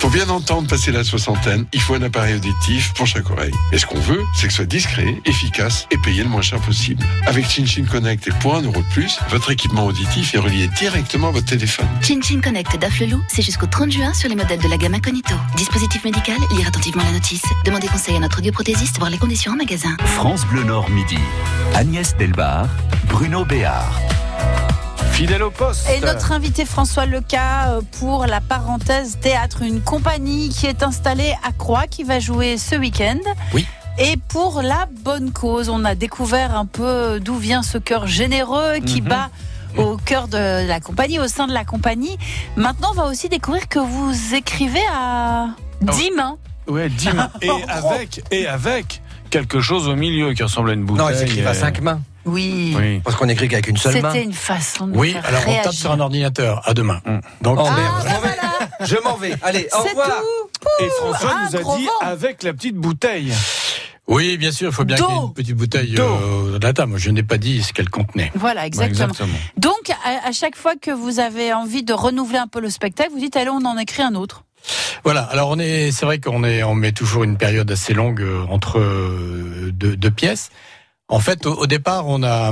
Pour 0.03 0.11
bien 0.11 0.27
entendre 0.27 0.67
passer 0.67 0.91
la 0.91 1.05
soixantaine, 1.05 1.65
il 1.71 1.79
faut 1.79 1.93
un 1.93 2.01
appareil 2.01 2.35
auditif 2.35 2.93
pour 2.93 3.07
chaque 3.07 3.29
oreille. 3.29 3.53
Et 3.71 3.77
ce 3.77 3.85
qu'on 3.85 4.01
veut, 4.01 4.21
c'est 4.35 4.47
que 4.47 4.51
ce 4.51 4.57
soit 4.57 4.65
discret, 4.65 5.15
efficace 5.23 5.87
et 5.91 5.97
payé 5.97 6.23
le 6.23 6.29
moins 6.29 6.41
cher 6.41 6.59
possible. 6.59 7.01
Avec 7.25 7.47
ChinChin 7.47 7.85
Connect 7.85 8.27
et 8.27 8.31
pour 8.41 8.53
1 8.53 8.63
euro 8.63 8.81
de 8.81 8.89
plus, 8.91 9.17
votre 9.29 9.49
équipement 9.51 9.85
auditif 9.85 10.35
est 10.35 10.39
relié 10.39 10.67
directement 10.77 11.29
à 11.29 11.31
votre 11.31 11.45
téléphone. 11.45 11.87
ChinChin 12.01 12.41
Connect 12.41 12.77
d'Afflelou, 12.77 13.23
c'est 13.29 13.41
jusqu'au 13.41 13.65
30 13.65 13.93
juin 13.93 14.13
sur 14.13 14.27
les 14.27 14.35
modèles 14.35 14.59
de 14.59 14.67
la 14.67 14.75
gamme 14.75 14.95
Incognito. 14.95 15.35
Dispositif 15.55 16.03
médical, 16.03 16.35
lire 16.51 16.67
attentivement 16.67 17.03
la 17.03 17.13
notice. 17.13 17.43
Demandez 17.63 17.87
conseil 17.87 18.17
à 18.17 18.19
notre 18.19 18.39
audioprothésiste, 18.39 18.97
voir 18.97 19.09
les 19.09 19.17
conditions 19.17 19.53
en 19.53 19.55
magasin. 19.55 19.95
France 20.03 20.45
Bleu 20.47 20.65
Nord 20.65 20.89
Midi. 20.89 21.17
Agnès 21.75 22.13
Delbar, 22.17 22.67
Bruno 23.07 23.45
Béard. 23.45 24.01
Fidèle 25.13 25.43
au 25.43 25.51
poste. 25.51 25.87
Et 25.89 25.99
notre 26.01 26.31
invité 26.31 26.65
François 26.65 27.05
Leca 27.05 27.69
euh, 27.69 27.81
pour 27.99 28.25
la 28.25 28.41
parenthèse 28.41 29.17
théâtre, 29.21 29.61
une 29.61 29.81
compagnie 29.81 30.49
qui 30.49 30.65
est 30.65 30.81
installée 30.83 31.35
à 31.47 31.51
Croix, 31.51 31.85
qui 31.87 32.03
va 32.03 32.19
jouer 32.19 32.57
ce 32.57 32.75
week-end. 32.75 33.19
Oui. 33.53 33.65
Et 33.99 34.17
pour 34.29 34.61
la 34.63 34.87
bonne 35.03 35.31
cause, 35.31 35.69
on 35.69 35.85
a 35.85 35.93
découvert 35.93 36.57
un 36.57 36.65
peu 36.65 37.19
d'où 37.19 37.35
vient 37.35 37.61
ce 37.61 37.77
cœur 37.77 38.07
généreux 38.07 38.77
qui 38.85 39.01
Mhm. 39.01 39.07
bat 39.07 39.29
au 39.77 39.97
cœur 39.97 40.27
de 40.27 40.67
la 40.67 40.79
compagnie, 40.79 41.19
au 41.19 41.27
sein 41.27 41.45
de 41.47 41.53
la 41.53 41.63
compagnie. 41.63 42.17
Maintenant, 42.55 42.89
on 42.91 42.95
va 42.95 43.05
aussi 43.05 43.29
découvrir 43.29 43.67
que 43.67 43.79
vous 43.79 44.33
écrivez 44.33 44.81
à 44.91 45.49
10 45.81 46.11
mains. 46.11 46.37
Ouais, 46.67 46.89
Dim. 46.89 47.29
Et 47.41 47.49
avec, 47.69 48.21
et 48.31 48.47
avec 48.47 49.01
quelque 49.29 49.59
chose 49.61 49.87
au 49.87 49.95
milieu 49.95 50.33
qui 50.33 50.41
ressemble 50.43 50.71
à 50.71 50.73
une 50.73 50.85
bouteille. 50.85 51.05
Non, 51.05 51.11
ils 51.11 51.17
s'écrivent 51.17 51.47
à 51.47 51.51
euh, 51.51 51.53
cinq 51.53 51.81
mains. 51.81 52.01
Oui. 52.25 52.75
Oui. 52.77 52.99
Parce 53.03 53.15
qu'on 53.15 53.27
écrit 53.29 53.47
qu'avec 53.47 53.67
une 53.67 53.77
seule 53.77 54.01
main. 54.01 54.11
C'était 54.11 54.23
une 54.23 54.33
façon 54.33 54.87
de 54.87 54.97
Oui, 54.97 55.11
faire 55.13 55.25
alors 55.25 55.41
on 55.47 55.61
tape 55.63 55.73
sur 55.73 55.91
un 55.91 55.99
ordinateur. 55.99 56.61
À 56.67 56.73
demain. 56.73 57.01
Donc, 57.41 57.57
Oh 57.61 57.65
Ah, 57.67 57.75
merde, 57.75 57.93
je 58.05 58.05
m'en 58.13 58.19
vais. 58.19 58.19
voilà, 58.19 58.59
Je 58.85 58.95
m'en 59.03 59.15
vais. 59.17 59.33
Allez, 59.43 59.67
au 59.77 59.83
c'est 59.83 59.89
revoir. 59.89 60.07
tout. 60.07 60.83
Et 60.83 60.89
François 60.99 61.33
nous 61.51 61.55
a 61.55 61.59
dit 61.77 61.85
vent. 61.85 61.91
avec 62.01 62.43
la 62.43 62.53
petite 62.53 62.75
bouteille. 62.75 63.33
oui, 64.07 64.37
bien 64.37 64.51
sûr, 64.51 64.69
il 64.69 64.73
faut 64.73 64.85
bien 64.85 64.95
qu'il 64.95 65.05
y 65.05 65.09
ait 65.09 65.21
une 65.21 65.33
petite 65.33 65.55
bouteille 65.55 65.95
euh, 65.99 66.57
de 66.57 66.63
la 66.65 66.73
table. 66.73 66.97
Je 66.97 67.09
n'ai 67.11 67.23
pas 67.23 67.37
dit 67.37 67.61
ce 67.63 67.73
qu'elle 67.73 67.89
contenait. 67.89 68.31
Voilà, 68.35 68.65
exactement. 68.65 69.09
Exactement. 69.09 69.37
Donc, 69.57 69.89
à, 70.05 70.27
à 70.27 70.31
chaque 70.31 70.55
fois 70.55 70.73
que 70.81 70.91
vous 70.91 71.19
avez 71.19 71.53
envie 71.53 71.83
de 71.83 71.93
renouveler 71.93 72.39
un 72.39 72.47
peu 72.47 72.61
le 72.61 72.69
spectacle, 72.69 73.11
vous 73.11 73.19
dites 73.19 73.35
allez, 73.35 73.49
on 73.49 73.65
en 73.65 73.77
écrit 73.77 74.03
un 74.03 74.15
autre. 74.15 74.43
Voilà. 75.03 75.23
Alors 75.23 75.49
on 75.49 75.59
est, 75.59 75.91
c'est 75.91 76.05
vrai 76.05 76.19
qu'on 76.19 76.45
est, 76.45 76.63
on 76.63 76.73
met 76.75 76.93
toujours 76.93 77.25
une 77.25 77.35
période 77.37 77.69
assez 77.69 77.93
longue 77.93 78.21
euh, 78.21 78.45
entre 78.49 78.79
euh, 78.79 79.71
deux, 79.73 79.97
deux 79.97 80.11
pièces. 80.11 80.49
En 81.09 81.19
fait, 81.19 81.45
au, 81.45 81.53
au 81.53 81.67
départ, 81.67 82.07
on 82.07 82.23
a, 82.23 82.51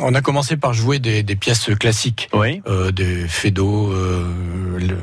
on 0.00 0.14
a 0.14 0.20
commencé 0.20 0.56
par 0.56 0.72
jouer 0.74 0.98
des, 0.98 1.22
des 1.22 1.36
pièces 1.36 1.70
classiques, 1.78 2.28
Oui. 2.32 2.60
euh, 2.66 2.90
des 2.92 3.26
Fedo, 3.26 3.90
euh, 3.92 4.78
le- 4.78 5.02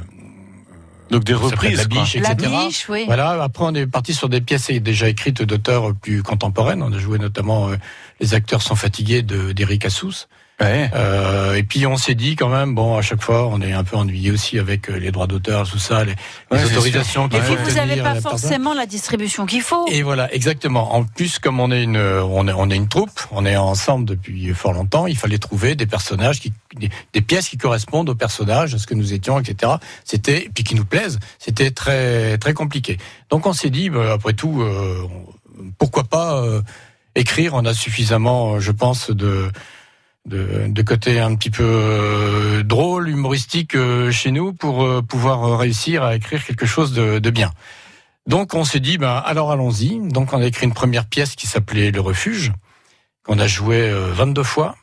Donc 1.10 1.24
des 1.24 1.34
reprises. 1.34 1.78
La 1.78 1.86
quoi. 1.86 2.02
biche, 2.02 2.16
La 2.16 2.32
etc. 2.32 2.52
biche, 2.66 2.86
oui. 2.90 3.04
Voilà, 3.06 3.32
après 3.44 3.66
on 3.66 3.74
est 3.76 3.88
parti 3.88 4.14
sur 4.14 4.30
des 4.30 4.42
pièces 4.42 4.70
déjà 4.70 5.10
écrites 5.10 5.42
d'auteurs 5.42 5.94
plus 5.96 6.24
contemporaines. 6.24 6.82
On 6.84 6.94
a 6.94 7.00
joué 7.00 7.18
notamment 7.20 7.70
euh, 7.70 7.76
Les 8.20 8.34
acteurs 8.36 8.62
sont 8.62 8.76
fatigués 8.76 9.22
de 9.22 9.52
d'Eric 9.52 9.86
Assous. 9.86 10.26
Ouais. 10.62 10.90
Euh, 10.94 11.56
et 11.56 11.64
puis 11.64 11.86
on 11.88 11.98
s'est 11.98 12.16
dit 12.16 12.36
quand 12.36 12.50
même, 12.50 12.76
bon, 12.76 12.96
à 12.96 13.02
chaque 13.02 13.22
fois, 13.22 13.48
on 13.48 13.60
est 13.62 13.74
un 13.74 13.84
peu 13.84 13.98
ennuyé 13.98 14.32
aussi 14.32 14.60
avec 14.60 14.90
euh, 14.90 14.98
les 14.98 15.12
droits 15.12 15.28
d'auteur, 15.28 15.70
tout 15.70 15.80
ça, 15.80 16.04
les, 16.04 16.12
les 16.12 16.16
Ouais, 16.52 16.64
c'est 16.64 16.72
autorisations. 16.74 17.26
Et 17.28 17.30
qu'il 17.30 17.40
puis 17.42 17.56
vous 17.56 17.76
n'avez 17.76 18.02
pas 18.02 18.22
forcément 18.22 18.74
la 18.74 18.86
distribution 18.86 19.46
qu'il 19.46 19.62
faut. 19.62 19.86
Et 19.88 20.04
voilà, 20.04 20.34
exactement. 20.34 20.94
En 20.94 21.04
plus, 21.04 21.40
comme 21.40 21.60
on 21.60 21.72
est 21.72 21.84
une, 21.84 21.98
on 21.98 22.48
est, 22.48 22.54
on 22.54 22.70
est 22.70 22.76
une 22.76 22.88
troupe, 22.88 23.20
on 23.32 23.46
est 23.46 23.56
ensemble 23.56 24.06
depuis 24.06 24.54
fort 24.54 24.74
longtemps, 24.74 25.08
il 25.08 25.18
fallait 25.18 25.40
trouver 25.40 25.76
des 25.76 25.88
personnages 25.88 26.40
qui, 26.40 26.54
des, 26.76 26.90
des 27.14 27.22
pièces 27.22 27.50
qui 27.50 27.58
correspondent 27.58 28.10
aux 28.10 28.16
personnages, 28.16 28.76
à 28.76 28.78
ce 28.78 28.88
que 28.88 28.94
nous 28.94 29.14
étions, 29.14 29.40
etc. 29.40 29.74
C'était, 30.06 30.50
puis 30.54 30.64
qui 30.64 30.76
nous 30.76 30.86
plaisent. 30.86 31.20
C'était 31.40 31.72
très, 31.72 32.38
très 32.38 32.54
compliqué. 32.54 32.98
Donc 33.30 33.46
on 33.48 33.54
s'est 33.54 33.70
dit, 33.70 33.90
bah, 33.90 34.14
après 34.14 34.34
tout, 34.34 34.62
euh, 34.62 35.08
pourquoi 35.78 36.04
pas 36.04 36.42
euh, 36.42 36.62
écrire? 37.16 37.54
On 37.56 37.66
a 37.66 37.74
suffisamment, 37.74 38.54
euh, 38.54 38.60
je 38.60 38.72
pense, 38.72 39.10
de 39.10 39.52
de, 40.26 40.68
de 40.68 40.82
côté 40.82 41.20
un 41.20 41.36
petit 41.36 41.50
peu 41.50 41.64
euh, 41.66 42.64
drôle, 42.64 43.10
humoristique 43.10 43.76
euh, 43.76 44.12
chez 44.12 44.32
nous 44.32 44.54
pour 44.54 44.84
euh, 44.84 45.02
pouvoir 45.02 45.58
réussir 45.60 46.04
à 46.04 46.16
écrire 46.16 46.44
quelque 46.46 46.66
chose 46.66 46.94
de, 46.94 47.20
de 47.20 47.30
bien. 47.30 47.52
Donc 48.26 48.54
on 48.54 48.64
s'est 48.64 48.80
dit, 48.80 48.98
ben 48.98 49.22
alors 49.26 49.52
allons-y. 49.52 50.00
Donc 50.10 50.32
on 50.34 50.42
a 50.42 50.46
écrit 50.46 50.66
une 50.66 50.74
première 50.74 51.06
pièce 51.06 51.36
qui 51.36 51.46
s'appelait 51.48 51.92
Le 51.92 52.00
Refuge, 52.00 52.54
qu'on 53.26 53.38
a 53.38 53.48
joué 53.48 53.82
euh, 53.82 54.12
22 54.14 54.44
fois 54.44 54.76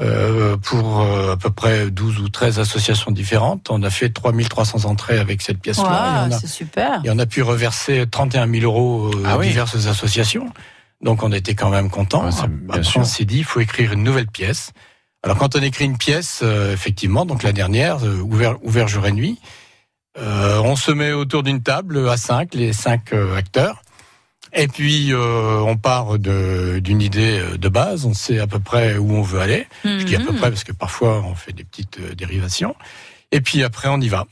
euh, 0.00 0.58
pour 0.58 1.00
euh, 1.00 1.32
à 1.32 1.36
peu 1.38 1.48
près 1.50 1.90
12 1.90 2.18
ou 2.20 2.28
13 2.28 2.58
associations 2.58 3.10
différentes. 3.10 3.68
On 3.70 3.82
a 3.82 3.90
fait 3.90 4.10
3300 4.10 4.84
entrées 4.84 5.18
avec 5.18 5.40
cette 5.40 5.60
pièce-là. 5.60 5.84
Ouah, 5.84 6.26
et, 6.26 6.28
on 6.28 6.36
a, 6.36 6.38
c'est 6.38 6.46
super. 6.46 7.00
et 7.04 7.10
on 7.10 7.18
a 7.18 7.24
pu 7.26 7.40
reverser 7.40 8.04
31 8.10 8.50
000 8.50 8.64
euros 8.64 9.08
aux 9.14 9.22
Ah 9.24 9.38
oui. 9.38 9.46
diverses 9.48 9.86
associations. 9.86 10.50
Donc 11.04 11.22
on 11.22 11.30
était 11.32 11.54
quand 11.54 11.70
même. 11.70 11.88
Ouais, 12.78 12.82
sûr. 12.82 13.00
on 13.02 13.04
s'est 13.04 13.24
dit, 13.26 13.38
il 13.38 13.44
faut 13.44 13.60
écrire 13.60 13.92
une 13.92 14.02
nouvelle 14.02 14.26
pièce. 14.26 14.72
Alors 15.22 15.38
quand 15.38 15.54
on 15.56 15.60
écrit 15.62 15.84
une 15.84 15.96
pièce, 15.98 16.40
euh, 16.42 16.72
effectivement, 16.72 17.24
donc 17.26 17.42
la 17.44 17.52
dernière, 17.52 18.04
euh, 18.04 18.18
ouvert, 18.20 18.56
ouvert 18.64 18.88
jour 18.88 19.06
et 19.06 19.12
nuit, 19.12 19.38
euh, 20.18 20.58
on 20.64 20.76
se 20.76 20.90
met 20.90 21.12
autour 21.12 21.42
d'une 21.42 21.62
table 21.62 22.08
à 22.08 22.16
cinq, 22.16 22.54
les 22.54 22.72
cinq 22.72 23.12
euh, 23.12 23.36
acteurs. 23.36 23.82
Et 24.56 24.68
puis 24.68 25.12
euh, 25.12 25.58
on 25.60 25.76
part 25.76 26.18
d'une 26.18 27.00
idée 27.02 27.42
de 27.58 27.68
base, 27.68 28.04
on 28.06 28.14
sait 28.14 28.38
à 28.38 28.46
peu 28.46 28.60
près 28.60 28.96
où 28.96 29.12
on 29.12 29.22
veut 29.22 29.40
aller. 29.40 29.66
Je 29.84 30.04
dis 30.04 30.14
à 30.16 30.20
peu 30.20 30.30
Mhm. 30.32 30.38
près 30.38 30.50
parce 30.50 30.64
que 30.64 30.72
parfois 30.72 31.22
on 31.22 31.34
fait 31.34 31.52
des 31.52 31.64
petites 31.64 32.00
dérivations. 32.14 32.76
Et 33.32 33.40
puis 33.40 33.62
après 33.64 33.88
on 33.88 34.00
y 34.00 34.08
va. 34.08 34.26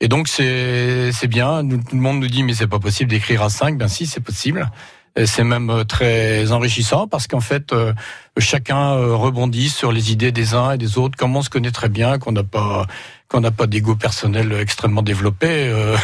Et 0.00 0.08
donc 0.08 0.26
c'est 0.28 1.12
bien. 1.28 1.62
Nous- 1.62 1.78
tout 1.78 1.94
le 1.94 2.00
monde 2.02 2.18
nous 2.20 2.28
dit 2.28 2.42
mais 2.42 2.54
c'est 2.54 2.66
pas 2.66 2.78
possible 2.80 3.10
d'écrire 3.10 3.42
à 3.42 3.48
5 3.50 3.78
Ben 3.78 3.88
si 3.88 4.06
c'est 4.06 4.20
possible. 4.20 4.68
Et 5.16 5.26
C'est 5.26 5.44
même 5.44 5.70
euh, 5.70 5.84
très 5.84 6.52
enrichissant 6.52 7.08
parce 7.08 7.26
qu'en 7.26 7.40
fait 7.40 7.72
euh, 7.72 7.92
chacun 8.38 8.92
euh, 8.92 9.14
rebondit 9.14 9.68
sur 9.68 9.92
les 9.92 10.12
idées 10.12 10.32
des 10.32 10.54
uns 10.54 10.72
et 10.72 10.78
des 10.78 10.98
autres. 10.98 11.16
Comme 11.16 11.36
on 11.36 11.42
se 11.42 11.50
connaît 11.50 11.72
très 11.72 11.88
bien, 11.88 12.18
qu'on 12.18 12.32
n'a 12.32 12.44
pas 12.44 12.86
qu'on 13.30 13.40
n'a 13.40 13.52
pas 13.52 13.68
d'ego 13.68 13.94
personnel 13.94 14.52
extrêmement 14.60 15.02
développé, 15.02 15.46
euh, 15.48 15.96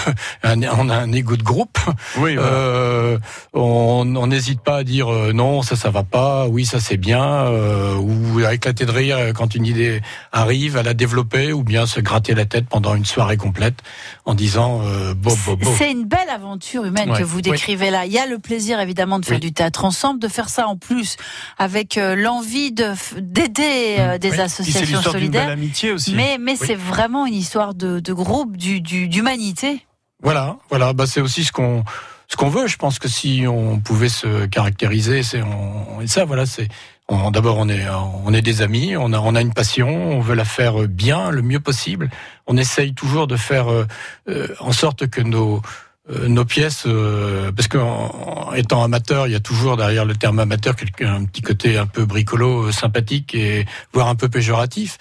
on 0.44 0.88
a 0.88 0.96
un 0.96 1.12
ego 1.12 1.36
de 1.36 1.42
groupe. 1.42 1.76
Oui, 2.18 2.36
voilà. 2.36 2.50
Euh, 2.50 3.18
on 3.52 4.26
n'hésite 4.28 4.60
pas 4.60 4.76
à 4.76 4.84
dire 4.84 5.12
euh, 5.12 5.32
non, 5.32 5.62
ça 5.62 5.74
ça 5.74 5.90
va 5.90 6.04
pas, 6.04 6.46
oui 6.46 6.64
ça 6.64 6.78
c'est 6.78 6.96
bien, 6.96 7.50
ou 7.98 8.44
à 8.44 8.54
éclater 8.54 8.86
de 8.86 8.92
rire 8.92 9.18
quand 9.34 9.54
une 9.56 9.66
idée 9.66 10.00
arrive, 10.30 10.76
à 10.76 10.84
la 10.84 10.94
développer, 10.94 11.52
ou 11.52 11.64
bien 11.64 11.86
se 11.86 12.00
gratter 12.00 12.34
la 12.34 12.44
tête 12.44 12.66
pendant 12.68 12.94
une 12.94 13.04
soirée 13.04 13.36
complète 13.36 13.82
en 14.26 14.34
disant 14.34 14.80
euh, 14.84 15.14
bo 15.14 15.30
bo 15.46 15.56
bo. 15.56 15.70
C'est 15.78 15.90
une 15.92 16.04
belle 16.04 16.28
aventure 16.28 16.84
humaine 16.84 17.10
Ouais. 17.10 17.18
que 17.18 17.24
vous 17.24 17.40
décrivez 17.40 17.90
là. 17.90 18.06
Il 18.06 18.12
y 18.12 18.18
a 18.18 18.26
le 18.26 18.38
plaisir 18.40 18.80
évidemment 18.80 19.18
de 19.20 19.24
faire 19.24 19.36
Oui. 19.36 19.40
du 19.40 19.52
théâtre 19.52 19.84
ensemble, 19.84 20.18
de 20.20 20.26
faire 20.28 20.48
ça 20.48 20.66
en 20.66 20.76
plus 20.76 21.16
avec 21.58 21.96
euh, 21.96 22.16
l'envie 22.16 22.72
de 22.72 22.90
d'aider 23.20 23.96
euh, 23.98 24.18
des 24.18 24.30
Oui. 24.30 24.36
Puis 24.36 24.38
c'est 24.38 24.42
associations 24.42 24.84
d'une 24.86 25.02
belle 25.02 25.12
solidaires. 25.12 25.48
amitié 25.50 25.92
aussi. 25.92 26.14
Mais, 26.14 26.38
mais 26.40 26.56
Oui. 26.60 26.66
c'est 26.66 26.74
vraiment 26.74 27.24
une 27.26 27.34
histoire 27.34 27.74
de, 27.74 28.00
de 28.00 28.12
groupe, 28.12 28.56
du- 28.56 28.80
du- 28.80 29.08
d'humanité. 29.08 29.86
Voilà, 30.22 30.56
voilà, 30.70 30.92
bah 30.92 31.06
c'est 31.06 31.20
aussi 31.20 31.44
ce 31.44 31.52
qu'on 31.52 31.84
ce 32.28 32.36
qu'on 32.36 32.48
veut. 32.48 32.66
Je 32.66 32.76
pense 32.76 32.98
que 32.98 33.06
si 33.08 33.44
on 33.48 33.78
pouvait 33.78 34.08
se 34.08 34.46
caractériser, 34.46 35.22
c'est 35.22 35.42
on, 35.42 36.00
et 36.00 36.08
ça, 36.08 36.24
voilà, 36.24 36.46
c'est 36.46 36.66
d'abord 37.08 37.58
on 37.58 37.68
est 37.68 37.86
on 38.24 38.32
est 38.32 38.42
des 38.42 38.62
amis, 38.62 38.96
on 38.96 39.12
a 39.12 39.18
on 39.18 39.34
a 39.34 39.40
une 39.40 39.52
passion, 39.52 39.88
on 39.88 40.20
veut 40.20 40.34
la 40.34 40.44
faire 40.44 40.88
bien, 40.88 41.30
le 41.30 41.42
mieux 41.42 41.60
possible. 41.60 42.10
On 42.46 42.56
essaye 42.56 42.94
toujours 42.94 43.26
de 43.26 43.36
faire 43.36 43.70
euh, 43.70 43.86
euh, 44.28 44.48
en 44.60 44.72
sorte 44.72 45.06
que 45.06 45.20
nos 45.20 45.62
euh, 46.08 46.28
nos 46.28 46.44
pièces, 46.44 46.84
euh, 46.86 47.50
parce 47.50 47.66
qu'en 47.66 48.48
en 48.48 48.52
étant 48.54 48.84
amateur, 48.84 49.26
il 49.26 49.32
y 49.32 49.34
a 49.34 49.40
toujours 49.40 49.76
derrière 49.76 50.04
le 50.04 50.14
terme 50.14 50.38
amateur 50.38 50.76
un 51.00 51.24
petit 51.24 51.42
côté 51.42 51.78
un 51.78 51.86
peu 51.86 52.04
bricolo, 52.04 52.66
euh, 52.66 52.72
sympathique 52.72 53.34
et 53.34 53.66
voire 53.92 54.06
un 54.06 54.14
peu 54.14 54.28
péjoratif. 54.28 54.98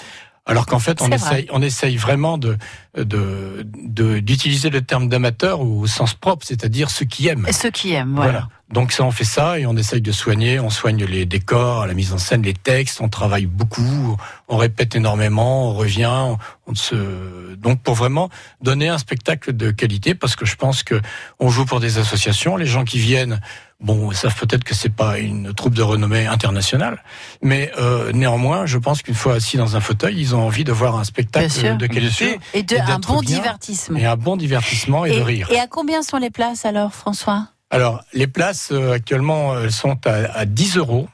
Alors 0.47 0.67
qu'en 0.67 0.77
fait, 0.79 1.01
on 1.01 1.07
vrai. 1.07 1.15
essaye, 1.15 1.47
on 1.51 1.61
essaye 1.61 1.97
vraiment 1.97 2.37
de 2.37 2.57
de- 2.95 3.65
de- 3.65 4.19
d'utiliser 4.19 4.69
le 4.69 4.81
terme 4.81 5.09
d'amateur 5.09 5.59
au 5.59 5.85
sens 5.87 6.13
propre, 6.13 6.45
c'est-à-dire 6.45 6.89
ceux 6.91 7.05
qui 7.05 7.27
aiment. 7.27 7.45
Et 7.47 7.51
ceux 7.51 7.71
qui 7.71 7.93
aiment, 7.93 8.15
voilà. 8.15 8.47
Donc 8.71 8.91
ça, 8.93 9.03
on 9.03 9.11
fait 9.11 9.23
ça 9.25 9.59
et 9.59 9.65
on 9.65 9.75
essaye 9.75 10.01
de 10.01 10.11
soigner. 10.11 10.59
On 10.59 10.69
soigne 10.69 11.03
les 11.05 11.25
décors, 11.25 11.85
la 11.87 11.93
mise 11.93 12.13
en 12.13 12.17
scène, 12.19 12.41
les 12.43 12.53
textes. 12.53 13.01
On 13.01 13.09
travaille 13.09 13.45
beaucoup. 13.47 14.17
On 14.47 14.57
répète 14.57 14.95
énormément. 14.95 15.69
On 15.71 15.73
revient. 15.73 16.05
On, 16.07 16.37
on 16.67 16.75
se 16.75 17.55
donc 17.55 17.81
pour 17.81 17.95
vraiment 17.95 18.29
donner 18.61 18.87
un 18.89 18.97
spectacle 18.97 19.51
de 19.53 19.71
qualité 19.71 20.13
parce 20.15 20.35
que 20.35 20.45
je 20.45 20.55
pense 20.55 20.83
que 20.83 21.01
on 21.39 21.49
joue 21.49 21.65
pour 21.65 21.79
des 21.79 21.97
associations. 21.97 22.55
Les 22.55 22.65
gens 22.65 22.85
qui 22.85 22.97
viennent, 22.99 23.39
bon, 23.79 24.11
savent 24.11 24.35
peut-être 24.35 24.63
que 24.63 24.73
c'est 24.73 24.93
pas 24.93 25.19
une 25.19 25.53
troupe 25.53 25.73
de 25.73 25.81
renommée 25.81 26.25
internationale, 26.27 27.03
mais 27.41 27.71
euh, 27.77 28.11
néanmoins, 28.13 28.65
je 28.65 28.77
pense 28.77 29.01
qu'une 29.01 29.15
fois 29.15 29.35
assis 29.35 29.57
dans 29.57 29.75
un 29.75 29.79
fauteuil, 29.79 30.15
ils 30.17 30.35
ont 30.35 30.41
envie 30.41 30.63
de 30.63 30.71
voir 30.71 30.95
un 30.97 31.03
spectacle 31.03 31.77
de 31.77 31.87
qualité. 31.87 32.39
Et 32.53 32.63
de, 32.63 32.75
Et 32.75 32.79
un 32.79 32.99
bon 32.99 33.19
bien. 33.19 33.37
divertissement. 33.37 33.99
et 33.99 34.05
un 34.05 34.15
bon 34.17 34.37
divertissement 34.37 35.05
et, 35.05 35.15
de 35.17 35.21
rire. 35.21 35.47
et 35.51 35.59
à 35.59 35.67
combien 35.67 36.01
sont 36.01 36.17
les 36.17 36.29
places 36.31 36.65
alors, 36.65 36.93
François? 36.93 37.47
Alors, 37.69 38.03
les 38.13 38.27
places 38.27 38.69
euh, 38.71 38.93
actuellement 38.93 39.59
elles 39.59 39.71
sont 39.71 39.97
à, 40.05 40.11
à 40.37 40.45
10 40.45 40.77
euros 40.77 41.07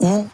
ou 0.00 0.26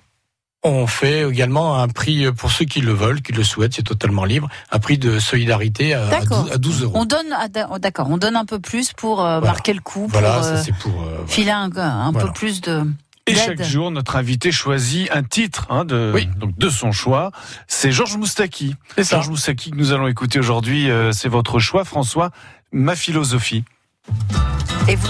on 0.65 0.87
fait 0.87 1.29
également 1.29 1.79
un 1.79 1.89
prix 1.89 2.25
euh, 2.27 2.33
pour 2.33 2.51
ceux 2.51 2.65
qui 2.65 2.81
le 2.81 2.93
veulent, 2.93 3.21
qui 3.23 3.33
le 3.33 3.45
souhaitent, 3.45 3.75
c'est 3.75 3.83
totalement 3.83 4.25
libre, 4.25 4.49
un 4.73 4.79
prix 4.79 4.99
de 4.99 5.19
solidarité 5.19 5.95
à, 5.95 6.07
à 6.07 6.11
D'accord. 6.11 6.45
12, 6.45 6.53
à 6.53 6.59
12 6.59 6.83
euros. 6.85 6.93
On 6.97 7.05
donne, 7.05 7.29
da- 7.51 7.79
d'accord, 7.79 8.09
on 8.11 8.17
donne 8.17 8.37
un 8.37 8.45
peu 8.47 8.59
plus 8.59 8.93
pour 8.93 9.21
euh, 9.21 9.39
Voilà. 9.39 9.47
marquer 9.53 9.73
le 9.75 9.81
coup, 9.81 10.07
Voilà, 10.11 10.35
pour 10.35 10.45
ça 10.45 10.51
euh, 10.55 10.63
c'est 10.65 10.75
pour. 10.77 11.03
euh, 11.03 11.05
voilà. 11.17 11.27
filer 11.29 11.51
un, 11.51 11.71
un 11.77 12.13
Voilà. 12.13 12.27
peu 12.29 12.33
plus 12.33 12.61
de. 12.61 12.83
Et 13.27 13.35
chaque 13.35 13.63
jour, 13.63 13.91
notre 13.91 14.17
invité 14.17 14.53
choisit 14.53 15.11
un 15.11 15.23
titre 15.23 15.67
hein, 15.71 15.87
de, 15.87 16.13
Oui. 16.15 16.29
donc 16.37 16.59
de 16.59 16.69
son 16.69 16.93
choix. 16.93 17.31
C'est 17.67 17.91
Georges 17.91 18.19
Moustaki. 18.19 18.75
C'est 18.97 19.05
ça. 19.05 19.17
Georges 19.17 19.31
Moustaki 19.31 19.71
que 19.71 19.77
nous 19.77 19.93
allons 19.93 20.09
écouter 20.09 20.39
aujourd'hui. 20.39 20.91
euh, 20.91 21.11
c'est 21.13 21.31
votre 21.31 21.59
choix, 21.59 21.85
François. 21.85 22.31
Ma 22.71 22.95
philosophie. 22.95 23.65
Et 24.89 24.97
vous? 24.97 25.09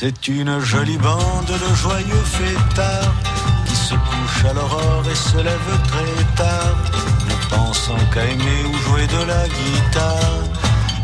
C'est 0.00 0.28
une 0.28 0.60
jolie 0.60 0.96
bande 0.98 1.46
de 1.64 1.74
joyeux 1.74 2.24
fêtards 2.24 3.14
qui 3.66 3.74
se 3.74 3.94
couchent 3.94 4.44
à 4.48 4.52
l'aurore 4.52 5.02
et 5.10 5.14
se 5.16 5.38
lèvent 5.38 5.80
très 5.88 6.24
tard, 6.36 6.76
ne 7.28 7.56
pensant 7.56 7.98
qu'à 8.14 8.24
aimer 8.24 8.60
ou 8.70 8.74
jouer 8.86 9.08
de 9.08 9.22
la 9.26 9.48
guitare. 9.48 10.44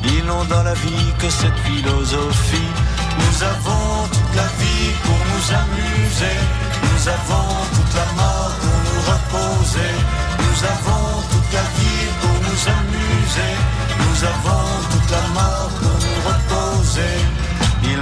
Ils 0.04 0.24
n'ont 0.24 0.44
dans 0.44 0.62
la 0.62 0.74
vie 0.74 1.12
que 1.18 1.28
cette 1.28 1.58
philosophie. 1.66 2.70
Nous 3.18 3.42
avons 3.42 4.06
toute 4.12 4.36
la 4.36 4.48
vie 4.62 4.92
pour 5.02 5.20
nous 5.30 5.44
amuser. 5.62 6.38
Nous 6.86 7.08
avons 7.08 7.50
toute 7.74 7.94
la 7.98 8.08
mort 8.14 8.54
pour 8.62 8.78
nous 8.86 9.02
reposer. 9.10 9.94
Nous 10.38 10.58
avons 10.72 11.06
toute 11.32 11.52
la 11.52 11.66
vie 11.78 12.06
pour 12.20 12.36
nous 12.46 12.62
amuser. 12.78 13.54
Nous 13.98 14.18
avons 14.32 14.66
toute 14.92 15.10
la 15.10 15.26
mort 15.34 15.70
pour 15.80 15.98
nous 15.98 16.20
reposer 16.30 17.33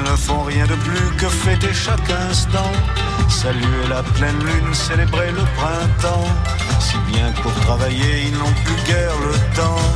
ne 0.02 0.16
font 0.16 0.42
rien 0.42 0.66
de 0.66 0.74
plus 0.74 1.16
que 1.16 1.28
fêter 1.28 1.72
chaque 1.72 2.10
instant. 2.28 2.72
Saluer 3.28 3.86
la 3.88 4.02
pleine 4.02 4.38
lune, 4.38 4.74
célébrer 4.74 5.30
le 5.32 5.44
printemps. 5.58 6.28
Si 6.80 6.96
bien 7.10 7.30
que 7.32 7.40
pour 7.42 7.54
travailler, 7.66 8.26
ils 8.28 8.36
n'ont 8.38 8.56
plus 8.64 8.80
guère 8.86 9.16
le 9.28 9.34
temps. 9.56 9.86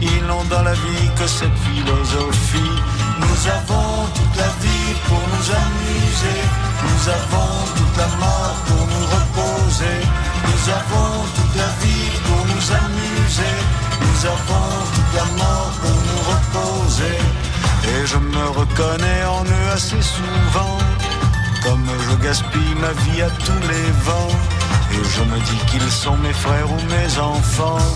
Ils 0.00 0.24
n'ont 0.26 0.44
dans 0.44 0.62
la 0.62 0.74
vie 0.74 1.08
que 1.18 1.26
cette 1.26 1.58
philosophie. 1.66 2.76
Nous 3.22 3.40
avons 3.58 4.06
toute 4.16 4.36
la 4.36 4.50
vie 4.62 4.94
pour 5.06 5.22
nous 5.32 5.46
amuser. 5.62 6.40
Nous 6.86 7.02
avons 7.18 7.54
toute 7.76 7.96
la 8.02 8.08
mort 8.22 8.56
pour 8.66 8.84
nous 8.92 9.06
reposer. 9.16 9.98
Nous 10.48 10.64
avons 10.78 11.10
toute 11.36 11.56
la 11.56 11.70
vie 11.82 12.10
pour 12.26 12.42
nous 12.52 12.66
amuser. 12.82 13.56
Nous 14.04 14.26
avons 14.34 14.68
toute 14.94 15.14
la 15.20 15.26
mort 15.42 15.72
pour 15.82 15.96
nous 16.08 16.22
reposer 16.32 17.18
connais 18.78 19.24
en 19.24 19.44
eux 19.44 19.68
assez 19.74 20.02
souvent. 20.16 20.78
Comme 21.64 21.86
je 22.06 22.14
gaspille 22.24 22.74
ma 22.80 22.92
vie 23.02 23.22
à 23.22 23.30
tous 23.30 23.62
les 23.72 23.88
vents. 24.06 24.34
Et 24.94 25.04
je 25.14 25.22
me 25.30 25.38
dis 25.48 25.60
qu'ils 25.70 25.90
sont 25.90 26.16
mes 26.16 26.32
frères 26.44 26.70
ou 26.76 26.80
mes 26.94 27.10
enfants. 27.18 27.86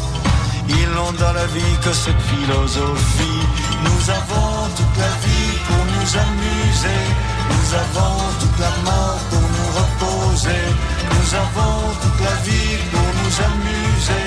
Ils 0.68 0.90
n'ont 0.96 1.14
dans 1.24 1.34
la 1.40 1.46
vie 1.56 1.76
que 1.84 1.92
cette 1.92 2.24
philosophie. 2.32 3.42
Nous 3.86 4.02
avons 4.18 4.52
toute 4.78 4.96
la 5.04 5.12
vie 5.24 5.52
pour 5.66 5.82
nous 5.94 6.08
amuser. 6.26 7.02
Nous 7.52 7.68
avons 7.84 8.16
toute 8.40 8.58
la 8.66 8.72
mort 8.88 9.20
pour 9.30 9.46
nous 9.56 9.70
reposer. 9.80 10.64
Nous 11.14 11.28
avons 11.44 11.76
toute 12.02 12.20
la 12.28 12.36
vie 12.46 12.76
pour 12.92 13.08
nous 13.18 13.34
amuser. 13.50 14.26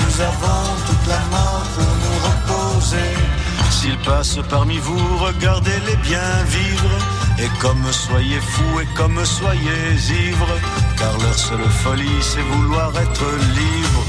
Nous 0.00 0.14
avons 0.30 0.64
toute 0.86 1.06
la 1.14 1.22
mort 1.34 1.66
pour 1.74 1.92
nous 2.02 2.18
reposer. 2.28 3.45
S'ils 3.86 3.98
passent 3.98 4.40
parmi 4.50 4.78
vous, 4.78 5.16
regardez-les 5.18 5.94
bien 5.98 6.28
vivre. 6.48 6.94
Et 7.38 7.48
comme 7.60 7.86
soyez 7.92 8.40
fous 8.40 8.80
et 8.80 8.88
comme 8.96 9.24
soyez 9.24 9.82
ivres, 10.26 10.56
car 10.98 11.16
leur 11.18 11.38
seule 11.38 11.70
folie, 11.84 12.20
c'est 12.20 12.42
vouloir 12.52 12.90
être 12.98 13.28
libre. 13.60 14.04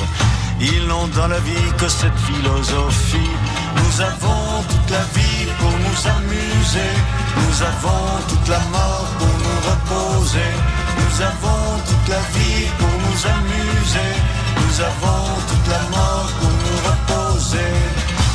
Ils 0.60 0.88
n'ont 0.88 1.08
dans 1.10 1.28
la 1.28 1.40
vie 1.42 1.70
que 1.78 1.88
cette 1.88 2.20
philosophie. 2.28 3.34
Nous 3.78 4.02
avons 4.02 4.64
toute 4.68 4.90
la 4.90 5.06
vie 5.16 5.46
pour 5.60 5.74
nous 5.86 6.00
amuser. 6.18 6.94
Nous 7.42 7.62
avons 7.62 8.06
toute 8.30 8.48
la 8.48 8.64
mort 8.76 9.08
pour 9.20 9.36
nous 9.46 9.60
reposer. 9.70 10.54
Nous 11.00 11.22
avons 11.22 11.64
toute 11.86 12.08
la 12.16 12.24
vie 12.34 12.66
pour 12.80 12.96
nous 13.06 13.20
amuser. 13.38 14.12
Nous 14.60 14.82
avons 14.82 15.24
toute 15.50 15.68
la 15.70 15.82
mort. 15.96 16.07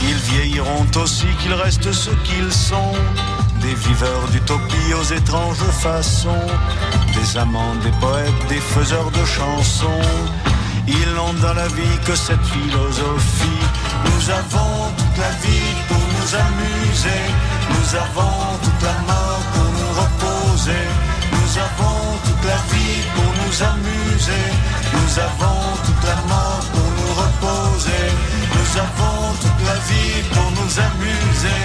Ils 0.09 0.21
vieilliront 0.33 0.87
aussi 0.97 1.27
qu'ils 1.41 1.55
restent 1.55 1.93
ce 1.93 2.11
qu'ils 2.27 2.53
sont. 2.53 2.93
Des 3.61 3.75
viveurs 3.75 4.27
d'utopie 4.33 4.95
aux 5.01 5.15
étranges 5.15 5.65
façons. 5.81 6.47
Des 7.15 7.39
amants, 7.39 7.75
des 7.85 7.93
poètes, 8.01 8.43
des 8.49 8.61
faiseurs 8.75 9.11
de 9.11 9.25
chansons. 9.25 10.07
Ils 10.89 11.15
n'ont 11.15 11.35
dans 11.41 11.55
la 11.55 11.69
vie 11.69 11.99
que 12.05 12.15
cette 12.17 12.45
philosophie. 12.45 13.63
Nous 14.05 14.31
avons 14.31 14.91
toute 14.99 15.19
la 15.19 15.31
vie 15.45 15.75
pour 15.89 16.05
nous 16.15 16.29
amuser. 16.47 17.23
Nous 17.71 17.89
avons 18.05 18.59
toute 18.65 18.83
la 18.83 18.99
mort 19.07 19.43
pour 19.55 19.69
nous 19.79 19.93
reposer. 20.03 20.85
Nous 21.33 21.59
avons 21.67 22.19
toute 22.25 22.45
la 22.45 22.61
vie 22.73 23.01
pour 23.15 23.31
nous 23.41 23.57
amuser. 23.73 24.47
Nous 24.95 25.19
avons 25.19 25.61
toute 25.87 26.05
la 26.05 26.17
mort 26.29 26.65
pour 26.73 26.83
nous. 26.83 26.92
Nous 28.73 28.79
avons 28.79 29.33
toute 29.35 29.67
la 29.67 29.75
vie 29.75 30.23
pour 30.33 30.51
nous 30.53 30.81
amuser. 30.81 31.61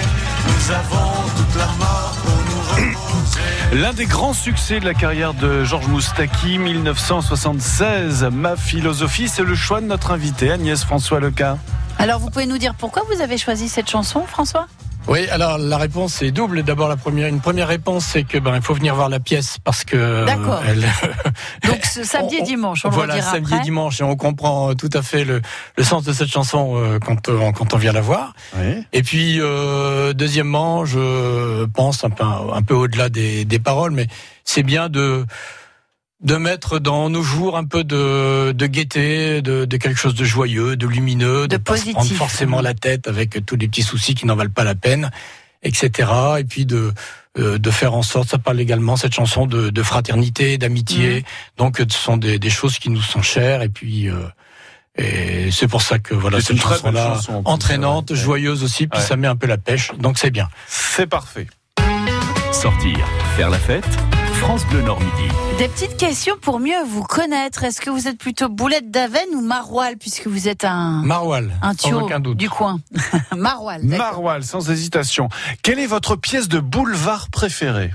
Nous 0.46 0.74
avons 0.74 1.28
toute 1.38 1.56
la 1.56 1.66
mort 1.78 2.14
pour 2.22 2.34
nous 2.34 2.60
reposer. 2.92 3.80
L'un 3.80 3.94
des 3.94 4.04
grands 4.04 4.34
succès 4.34 4.78
de 4.78 4.84
la 4.84 4.92
carrière 4.92 5.32
de 5.32 5.64
Georges 5.64 5.86
Moustaki, 5.86 6.58
1976. 6.58 8.28
Ma 8.30 8.56
philosophie, 8.56 9.26
c'est 9.26 9.42
le 9.42 9.54
choix 9.54 9.80
de 9.80 9.86
notre 9.86 10.10
invité, 10.10 10.50
Agnès 10.50 10.84
François 10.84 11.18
Leca. 11.18 11.56
Alors, 11.98 12.20
vous 12.20 12.28
pouvez 12.28 12.44
nous 12.44 12.58
dire 12.58 12.74
pourquoi 12.74 13.04
vous 13.10 13.22
avez 13.22 13.38
choisi 13.38 13.70
cette 13.70 13.88
chanson, 13.88 14.24
François? 14.26 14.66
Oui, 15.08 15.26
alors 15.30 15.56
la 15.56 15.78
réponse 15.78 16.20
est 16.20 16.30
double. 16.32 16.62
D'abord, 16.62 16.86
la 16.88 16.96
première, 16.98 17.28
une 17.28 17.40
première 17.40 17.68
réponse, 17.68 18.04
c'est 18.04 18.24
que 18.24 18.36
ben 18.36 18.54
il 18.56 18.60
faut 18.62 18.74
venir 18.74 18.94
voir 18.94 19.08
la 19.08 19.20
pièce 19.20 19.56
parce 19.64 19.82
que 19.84 20.26
D'accord. 20.26 20.60
elle- 20.68 20.84
Donc, 21.66 21.82
ce 21.86 22.04
samedi 22.04 22.36
et 22.36 22.42
dimanche, 22.42 22.84
on 22.84 22.90
voilà, 22.90 23.14
le 23.14 23.20
redira 23.20 23.32
samedi 23.32 23.52
après. 23.54 23.62
et 23.62 23.64
dimanche, 23.64 24.00
et 24.02 24.04
on 24.04 24.16
comprend 24.16 24.70
euh, 24.70 24.74
tout 24.74 24.90
à 24.92 25.00
fait 25.00 25.24
le, 25.24 25.40
le 25.78 25.84
sens 25.84 26.04
de 26.04 26.12
cette 26.12 26.28
chanson 26.28 26.74
euh, 26.76 26.98
quand, 26.98 27.30
euh, 27.30 27.52
quand 27.52 27.72
on 27.72 27.78
vient 27.78 27.92
la 27.92 28.02
voir. 28.02 28.34
Et 28.92 29.02
puis, 29.02 29.38
euh, 29.40 30.12
deuxièmement, 30.12 30.84
je 30.84 31.64
pense 31.66 32.04
un 32.04 32.10
peu, 32.10 32.24
un 32.24 32.62
peu 32.62 32.74
au-delà 32.74 33.08
des, 33.08 33.46
des 33.46 33.58
paroles, 33.58 33.92
mais 33.92 34.08
c'est 34.44 34.62
bien 34.62 34.90
de 34.90 35.24
de 36.20 36.34
mettre 36.36 36.78
dans 36.80 37.10
nos 37.10 37.22
jours 37.22 37.56
un 37.56 37.64
peu 37.64 37.84
de, 37.84 38.52
de 38.52 38.66
gaieté, 38.66 39.40
de, 39.40 39.64
de 39.64 39.76
quelque 39.76 39.98
chose 40.00 40.14
de 40.16 40.24
joyeux, 40.24 40.76
de 40.76 40.86
lumineux, 40.86 41.46
de, 41.46 41.56
pas 41.58 41.76
se 41.76 41.82
prendre 41.82 41.98
positif. 41.98 42.18
forcément 42.18 42.60
la 42.60 42.74
tête 42.74 43.06
avec 43.06 43.44
tous 43.46 43.56
les 43.56 43.68
petits 43.68 43.82
soucis 43.84 44.14
qui 44.14 44.26
n'en 44.26 44.34
valent 44.34 44.50
pas 44.52 44.64
la 44.64 44.74
peine, 44.74 45.10
etc. 45.62 46.10
Et 46.40 46.44
puis 46.44 46.66
de 46.66 46.92
euh, 47.38 47.56
de 47.58 47.70
faire 47.70 47.94
en 47.94 48.02
sorte, 48.02 48.30
ça 48.30 48.38
parle 48.38 48.58
également 48.58 48.96
cette 48.96 49.14
chanson 49.14 49.46
de, 49.46 49.70
de 49.70 49.82
fraternité, 49.84 50.58
d'amitié. 50.58 51.24
Donc, 51.56 51.80
euh, 51.80 51.84
ce 51.88 51.96
sont 51.96 52.16
des, 52.16 52.40
des 52.40 52.50
choses 52.50 52.80
qui 52.80 52.90
nous 52.90 53.02
sont 53.02 53.22
chères. 53.22 53.62
Et 53.62 53.68
puis, 53.68 54.08
euh, 54.08 54.14
et 54.96 55.52
c'est 55.52 55.68
pour 55.68 55.82
ça 55.82 56.00
que 56.00 56.14
voilà 56.14 56.40
C'est 56.40 56.54
cette 56.54 56.62
chanson-là, 56.62 57.14
chanson, 57.14 57.42
en 57.44 57.52
entraînante, 57.52 58.10
ouais. 58.10 58.16
joyeuse 58.16 58.64
aussi, 58.64 58.88
puis 58.88 58.98
Ouais. 58.98 59.06
ça 59.06 59.14
met 59.16 59.28
un 59.28 59.36
peu 59.36 59.46
la 59.46 59.58
pêche. 59.58 59.92
Donc, 59.98 60.18
c'est 60.18 60.32
bien. 60.32 60.48
C'est 60.66 61.06
parfait. 61.06 61.46
Sortir, 62.50 62.98
faire 63.36 63.50
la 63.50 63.58
fête, 63.58 63.86
France 64.40 64.64
Bleu 64.66 64.82
Nord 64.82 65.00
Midi. 65.00 65.28
Des 65.58 65.68
petites 65.68 65.96
questions 65.96 66.36
pour 66.40 66.60
mieux 66.60 66.82
vous 66.86 67.02
connaître. 67.02 67.64
Est-ce 67.64 67.80
que 67.80 67.90
vous 67.90 68.06
êtes 68.08 68.18
plutôt 68.18 68.48
boulette 68.48 68.90
d'Aven 68.90 69.26
ou 69.34 69.40
maroilles, 69.40 69.96
puisque 69.96 70.26
vous 70.26 70.48
êtes 70.48 70.64
un, 70.64 71.02
Maroilles, 71.04 71.50
un 71.62 71.72
sans 71.72 71.88
tuyau 71.88 72.00
aucun 72.02 72.20
doute. 72.20 72.36
du 72.36 72.48
coin 72.48 72.80
Maroilles. 73.36 73.84
Maroilles, 73.84 74.44
sans 74.44 74.70
hésitation. 74.70 75.28
Quelle 75.62 75.78
est 75.78 75.86
votre 75.86 76.16
pièce 76.16 76.48
de 76.48 76.60
boulevard 76.60 77.30
préférée 77.30 77.92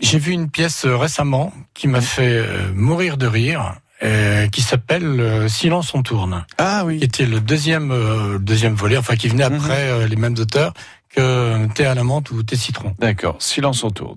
J'ai 0.00 0.18
vu 0.18 0.32
une 0.32 0.48
pièce 0.50 0.84
euh, 0.84 0.96
récemment 0.96 1.52
qui 1.74 1.88
m'a 1.88 2.00
fait 2.00 2.38
euh, 2.38 2.72
mourir 2.74 3.16
de 3.16 3.26
rire, 3.26 3.74
euh, 4.02 4.48
qui 4.48 4.60
s'appelle 4.62 5.04
euh, 5.20 5.48
Silence 5.48 5.94
on 5.94 6.02
tourne. 6.02 6.44
Ah 6.58 6.84
oui. 6.84 6.98
Qui 6.98 7.04
était 7.04 7.26
le 7.26 7.40
deuxième, 7.40 7.90
euh, 7.90 8.38
deuxième 8.38 8.74
volet, 8.74 8.96
enfin 8.96 9.16
qui 9.16 9.28
venait 9.28 9.44
après 9.44 9.88
euh, 9.88 10.06
les 10.06 10.16
mêmes 10.16 10.34
auteurs 10.38 10.74
que 11.14 11.66
Thé 11.74 11.86
à 11.86 11.94
la 11.94 12.04
menthe 12.04 12.30
ou 12.30 12.42
Thé 12.42 12.56
citron. 12.56 12.94
D'accord, 12.98 13.36
silence 13.40 13.84
autour. 13.84 14.16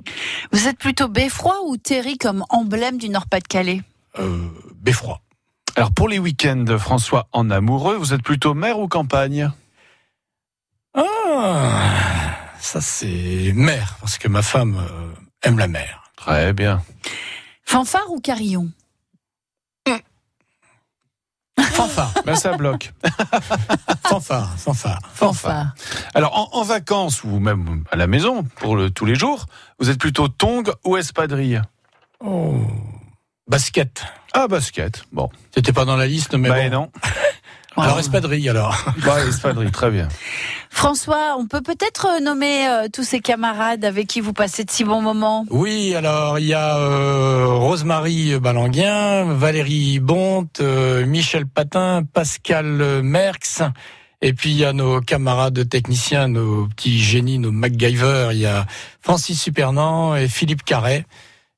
Vous 0.51 0.67
êtes 0.67 0.77
plutôt 0.77 1.07
beffroi 1.07 1.55
ou 1.65 1.77
terry 1.77 2.17
comme 2.17 2.43
emblème 2.49 2.97
du 2.97 3.09
Nord-Pas-de-Calais? 3.09 3.81
Euh, 4.19 4.47
Beffroi. 4.75 5.21
Alors 5.75 5.91
pour 5.91 6.09
les 6.09 6.17
week-ends, 6.17 6.65
François, 6.79 7.27
en 7.33 7.49
amoureux, 7.51 7.95
vous 7.95 8.13
êtes 8.13 8.23
plutôt 8.23 8.53
mer 8.53 8.79
ou 8.79 8.87
campagne? 8.87 9.51
Ah, 10.95 12.35
ça 12.59 12.81
c'est 12.81 13.51
mer, 13.53 13.97
parce 13.99 14.17
que 14.17 14.27
ma 14.27 14.41
femme 14.41 14.77
euh, 14.77 15.13
aime 15.43 15.59
la 15.59 15.67
mer. 15.67 16.11
Très 16.15 16.53
bien. 16.53 16.81
Fanfare 17.63 18.09
ou 18.09 18.19
carillon? 18.19 18.71
Fanfare, 21.59 22.13
Ben 22.25 22.35
ça 22.35 22.55
bloque. 22.55 22.93
fanfare, 24.07 24.53
fanfare. 24.57 24.99
Fanfare. 25.13 25.73
Alors 26.13 26.37
en, 26.37 26.59
en 26.59 26.63
vacances 26.63 27.23
ou 27.23 27.39
même 27.39 27.83
à 27.91 27.95
la 27.95 28.07
maison 28.07 28.43
pour 28.43 28.75
le, 28.75 28.89
tous 28.91 29.05
les 29.05 29.15
jours, 29.15 29.45
vous 29.79 29.89
êtes 29.89 29.99
plutôt 29.99 30.27
tong 30.27 30.63
ou 30.85 30.97
espadrille? 30.97 31.61
Oh. 32.19 32.61
Basket. 33.47 34.03
Ah 34.33 34.47
basket. 34.47 35.03
Bon. 35.11 35.29
C'était 35.53 35.73
pas 35.73 35.85
dans 35.85 35.95
la 35.95 36.07
liste, 36.07 36.35
mais 36.35 36.49
bah 36.49 36.69
bon. 36.69 36.69
non. 36.69 36.91
Alors 37.77 37.99
espadrille 37.99 38.49
alors. 38.49 38.75
Bah 39.05 39.23
espadrille, 39.25 39.71
très 39.71 39.91
bien. 39.91 40.07
François, 40.69 41.35
on 41.37 41.47
peut 41.47 41.61
peut-être 41.61 42.07
euh, 42.17 42.19
nommer 42.19 42.67
euh, 42.67 42.87
tous 42.91 43.03
ces 43.03 43.19
camarades 43.19 43.85
avec 43.85 44.07
qui 44.07 44.21
vous 44.21 44.33
passez 44.33 44.63
de 44.63 44.71
si 44.71 44.83
bons 44.83 45.01
moments? 45.01 45.45
Oui, 45.49 45.95
alors 45.95 46.39
il 46.39 46.45
y 46.45 46.53
a 46.53 46.77
euh, 46.77 47.45
Rosemary 47.47 48.39
Balanguien, 48.39 49.25
Valérie 49.33 49.99
Bonte, 49.99 50.59
euh, 50.61 51.05
Michel 51.05 51.47
Patin, 51.47 52.03
Pascal 52.11 53.01
Merx, 53.03 53.61
et 54.21 54.33
puis 54.33 54.51
il 54.51 54.57
y 54.57 54.65
a 54.65 54.73
nos 54.73 54.99
camarades 55.01 55.67
techniciens, 55.69 56.27
nos 56.27 56.67
petits 56.67 56.99
génies, 56.99 57.39
nos 57.39 57.51
MacGyver, 57.51 58.29
il 58.31 58.39
y 58.39 58.45
a 58.45 58.65
Francis 59.01 59.41
Supernant 59.41 60.15
et 60.15 60.27
Philippe 60.27 60.63
Carret. 60.63 61.05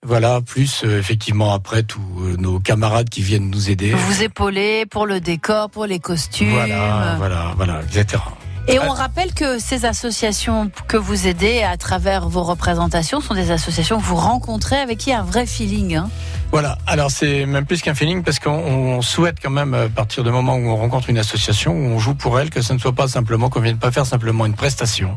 Voilà, 0.05 0.39
plus 0.39 0.83
euh, 0.85 0.97
effectivement 0.97 1.53
après 1.53 1.83
tous 1.83 1.99
euh, 2.21 2.37
nos 2.37 2.59
camarades 2.59 3.09
qui 3.09 3.21
viennent 3.21 3.49
nous 3.49 3.69
aider. 3.69 3.91
Vous 3.91 4.13
vous 4.13 4.23
épaulez 4.23 4.85
pour 4.85 5.05
le 5.05 5.19
décor, 5.19 5.69
pour 5.69 5.85
les 5.85 5.99
costumes. 5.99 6.51
Voilà, 6.51 7.15
voilà, 7.17 7.53
voilà, 7.57 7.81
etc. 7.83 8.23
Et 8.69 8.79
on 8.79 8.91
rappelle 8.91 9.33
que 9.33 9.57
ces 9.59 9.85
associations 9.85 10.69
que 10.87 10.95
vous 10.95 11.27
aidez 11.27 11.63
à 11.63 11.75
travers 11.75 12.29
vos 12.29 12.43
représentations 12.43 13.19
sont 13.19 13.33
des 13.33 13.51
associations 13.51 13.99
que 13.99 14.05
vous 14.05 14.15
rencontrez 14.15 14.77
avec 14.77 14.99
qui 14.99 15.09
il 15.09 15.13
y 15.13 15.15
a 15.15 15.21
un 15.21 15.23
vrai 15.23 15.47
feeling. 15.47 15.95
hein. 15.95 16.09
Voilà, 16.51 16.77
alors 16.87 17.09
c'est 17.11 17.45
même 17.45 17.65
plus 17.65 17.81
qu'un 17.81 17.95
feeling 17.95 18.23
parce 18.23 18.39
qu'on 18.39 18.51
on 18.51 19.01
souhaite 19.01 19.37
quand 19.41 19.49
même, 19.49 19.73
à 19.73 19.89
partir 19.89 20.23
du 20.23 20.29
moment 20.31 20.55
où 20.55 20.67
on 20.69 20.75
rencontre 20.77 21.09
une 21.09 21.17
association, 21.17 21.73
où 21.73 21.83
on 21.87 21.99
joue 21.99 22.13
pour 22.15 22.39
elle, 22.39 22.51
que 22.51 22.61
ce 22.61 22.73
ne 22.73 22.77
soit 22.79 22.93
pas 22.93 23.07
simplement 23.07 23.49
qu'on 23.49 23.59
vienne 23.59 23.77
pas 23.79 23.91
faire 23.91 24.05
simplement 24.05 24.45
une 24.45 24.55
prestation, 24.55 25.15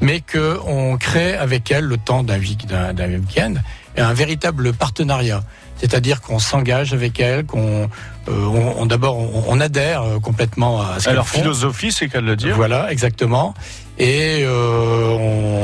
mais 0.00 0.20
que 0.20 0.58
on 0.66 0.96
crée 0.96 1.36
avec 1.36 1.70
elle 1.70 1.84
le 1.84 1.96
temps 1.98 2.22
d'un 2.22 2.38
week-end 2.38 3.54
un 4.02 4.12
véritable 4.14 4.72
partenariat. 4.72 5.42
C'est-à-dire 5.78 6.22
qu'on 6.22 6.38
s'engage 6.38 6.94
avec 6.94 7.20
elle, 7.20 7.44
qu'on 7.44 7.88
euh, 8.28 8.44
on, 8.46 8.80
on- 8.82 8.86
d'abord 8.86 9.18
on, 9.18 9.44
on 9.48 9.60
adhère 9.60 10.02
euh, 10.02 10.18
complètement 10.20 10.80
à 10.80 11.00
ce 11.00 11.10
font. 11.10 11.24
philosophie, 11.40 11.92
c'est 11.92 12.08
qu'à 12.08 12.20
le 12.22 12.34
dire. 12.34 12.56
Voilà, 12.56 12.90
exactement. 12.90 13.54
Et 13.98 14.40
euh, 14.42 15.08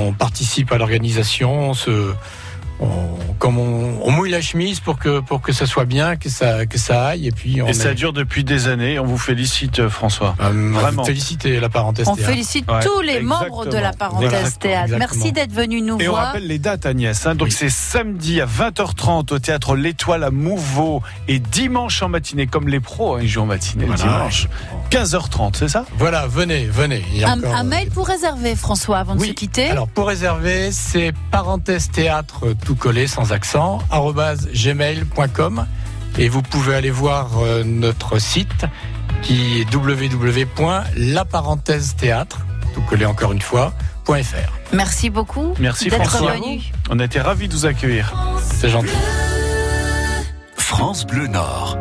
on 0.09 0.13
participe 0.13 0.71
à 0.73 0.77
l'organisation, 0.79 1.71
on 1.71 1.75
se, 1.75 2.13
on, 2.81 3.13
comme 3.39 3.59
on, 3.59 4.11
mouille 4.13 4.31
la 4.31 4.41
chemise 4.41 4.79
pour 4.79 4.99
que, 4.99 5.19
pour 5.19 5.41
que 5.41 5.53
ça 5.53 5.67
soit 5.67 5.85
bien, 5.85 6.17
que 6.17 6.29
ça, 6.29 6.67
que 6.67 6.79
ça 6.79 7.07
aille. 7.07 7.27
Et, 7.27 7.33
puis 7.33 7.61
ça 7.73 7.95
dure 7.95 8.13
depuis 8.13 8.45
des 8.45 8.69
années. 8.69 8.99
On 8.99 9.05
vous 9.05 9.19
félicite, 9.19 9.81
euh, 9.81 9.91
François. 9.91 10.37
Euh, 10.41 10.71
Vraiment. 10.73 11.05
Félicitez 11.05 11.59
la 11.59 11.69
parenthèse 11.69 12.07
On 12.09 12.15
félicite 12.15 12.67
tous 12.85 13.01
les 13.01 13.21
membres 13.21 13.67
de 13.67 13.77
la 13.77 13.93
parenthèse 13.93 14.59
théâtre. 14.59 14.95
Merci 14.97 15.33
d'être 15.33 15.53
venu 15.53 15.81
nous 15.83 15.99
voir. 15.99 16.01
Et 16.01 16.09
on 16.09 16.15
rappelle 16.15 16.47
les 16.47 16.59
dates, 16.59 16.87
Agnès. 16.87 17.27
Hein. 17.27 17.35
Donc 17.35 17.51
c'est 17.53 17.69
samedi 17.69 18.41
à 18.41 18.47
20h30 18.47 19.33
au 19.33 19.39
théâtre 19.39 19.75
L'Étoile 19.75 20.23
à 20.23 20.31
Mouveau 20.31 21.03
et 21.27 21.39
dimanche 21.39 22.03
en 22.03 22.09
matinée, 22.09 22.47
comme 22.47 22.69
les 22.69 22.81
pros, 22.81 23.17
hein, 23.17 23.21
ils 23.23 23.29
jouent 23.29 23.43
en 23.43 23.47
matinée 23.47 23.87
voilà. 23.87 24.03
dimanche. 24.03 24.49
15h30, 24.91 25.57
c'est 25.57 25.69
ça? 25.69 25.85
Voilà, 25.97 26.27
venez, 26.27 26.67
venez. 26.67 27.03
Un, 27.25 27.65
mail 27.65 27.91
pour 27.91 28.07
réserver, 28.07 28.55
François, 28.55 28.99
avant 28.99 29.17
de 29.17 29.25
se 29.25 29.31
quitter. 29.31 29.71
Alors 29.71 29.89
pour 29.89 30.07
réserver, 30.07 30.71
c'est 30.71 31.13
parenthèse 31.31 31.91
théâtre 31.91 32.55
tout 32.65 32.72
tout 32.73 32.79
collé 32.79 33.07
sans 33.07 33.33
accent, 33.33 33.81
gmail.com 34.55 35.67
et 36.17 36.31
vous 36.31 36.41
pouvez 36.41 36.75
aller 36.75 36.91
voir 36.91 37.39
euh, 37.39 37.65
notre 37.65 38.19
site 38.19 38.65
qui 39.21 39.61
est 39.61 39.75
www.laparenthèse-théâtre, 39.75 42.47
tout 42.73 42.81
collé 42.89 43.05
encore 43.05 43.33
une 43.33 43.43
fois, 43.43 43.75
.fr. 44.07 44.51
Merci 44.73 45.11
beaucoup 45.11 45.53
Merci 45.61 45.91
François. 45.91 46.33
Venu. 46.33 46.63
On 46.89 46.99
a 46.99 47.05
été 47.05 47.21
ravis 47.21 47.47
de 47.47 47.53
vous 47.53 47.67
accueillir. 47.67 48.15
C'est 48.41 48.71
gentil. 48.71 48.89
France 50.57 51.07
Bleu 51.07 51.27
Nord. 51.27 51.77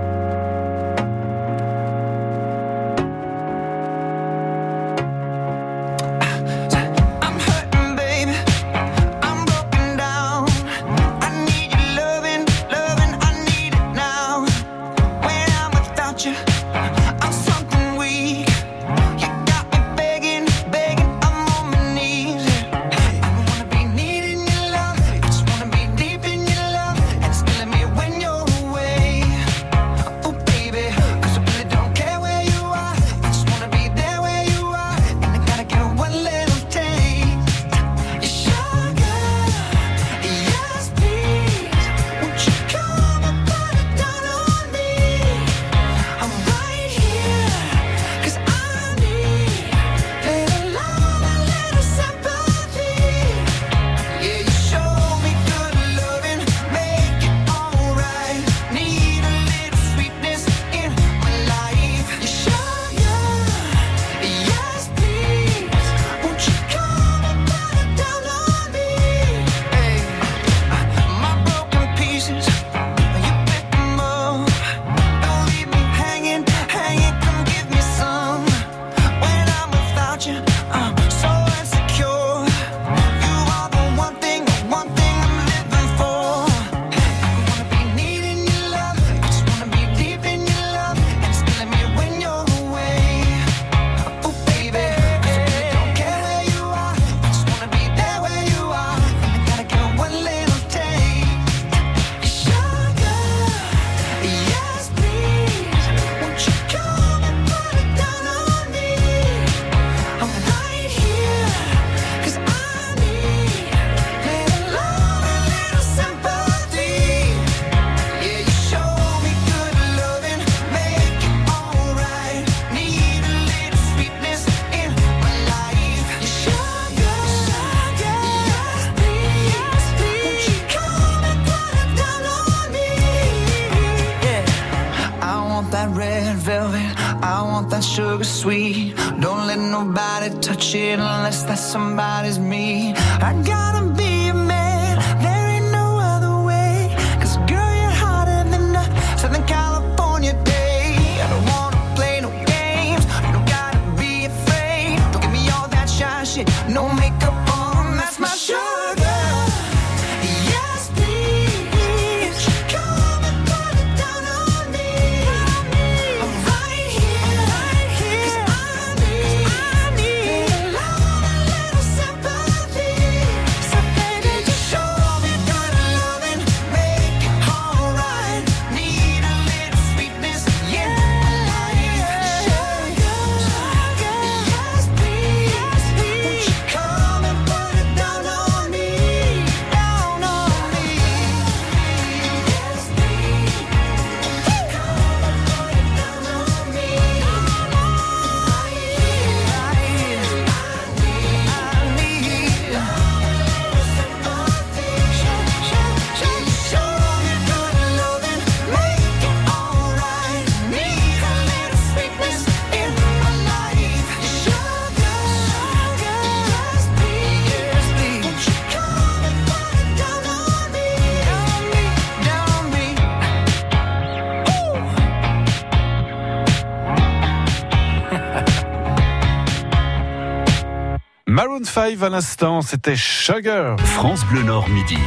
à 232.04 232.10
l'instant, 232.10 232.62
c'était 232.62 232.96
Sugar. 232.96 233.80
France 233.80 234.26
Bleu 234.26 234.44
Nord 234.44 234.70
Midi. 234.70 234.98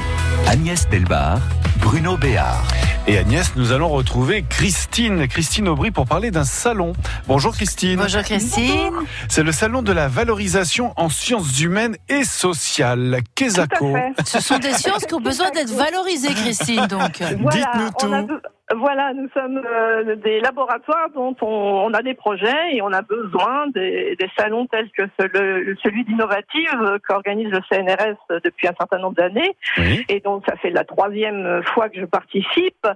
Agnès 0.46 0.88
Delbar, 0.88 1.38
Bruno 1.78 2.16
Béard. 2.16 2.64
Et 3.06 3.18
Agnès, 3.18 3.54
nous 3.56 3.72
allons 3.72 3.88
retrouver 3.88 4.44
Christine, 4.48 5.26
Christine 5.28 5.68
Aubry 5.68 5.90
pour 5.90 6.06
parler 6.06 6.30
d'un 6.30 6.44
salon. 6.44 6.92
Bonjour 7.26 7.52
Christine. 7.52 7.96
Bonjour 7.96 8.22
Christine. 8.22 8.92
C'est 9.28 9.42
le 9.42 9.52
salon 9.52 9.82
de 9.82 9.92
la 9.92 10.08
valorisation 10.08 10.92
en 10.96 11.08
sciences 11.08 11.60
humaines 11.60 11.96
et 12.08 12.24
sociales, 12.24 13.20
Quesaco. 13.34 13.94
Ce 14.24 14.40
sont 14.40 14.58
des 14.58 14.72
sciences 14.72 15.04
qui 15.04 15.14
ont 15.14 15.20
besoin 15.20 15.50
d'être 15.50 15.72
valorisées 15.74 16.32
Christine 16.34 16.86
donc. 16.86 17.22
Dites-nous 17.22 17.90
tout. 17.98 18.40
Voilà, 18.74 19.12
nous 19.12 19.28
sommes 19.34 19.58
euh, 19.64 20.16
des 20.16 20.40
laboratoires 20.40 21.10
dont 21.14 21.36
on, 21.42 21.46
on 21.46 21.92
a 21.92 22.00
des 22.02 22.14
projets 22.14 22.72
et 22.72 22.80
on 22.80 22.92
a 22.94 23.02
besoin 23.02 23.66
des, 23.74 24.16
des 24.18 24.30
salons 24.38 24.66
tels 24.66 24.90
que 24.92 25.02
ce- 25.20 25.26
le- 25.38 25.76
celui 25.82 26.02
d'Innovative 26.04 26.70
euh, 26.82 26.98
qu'organise 27.06 27.50
le 27.50 27.60
CNRS 27.68 28.16
depuis 28.42 28.66
un 28.66 28.72
certain 28.78 28.98
nombre 28.98 29.16
d'années. 29.16 29.54
Oui. 29.76 30.04
Et 30.08 30.20
donc, 30.20 30.44
ça 30.48 30.56
fait 30.56 30.70
la 30.70 30.84
troisième 30.84 31.62
fois 31.74 31.90
que 31.90 32.00
je 32.00 32.06
participe 32.06 32.86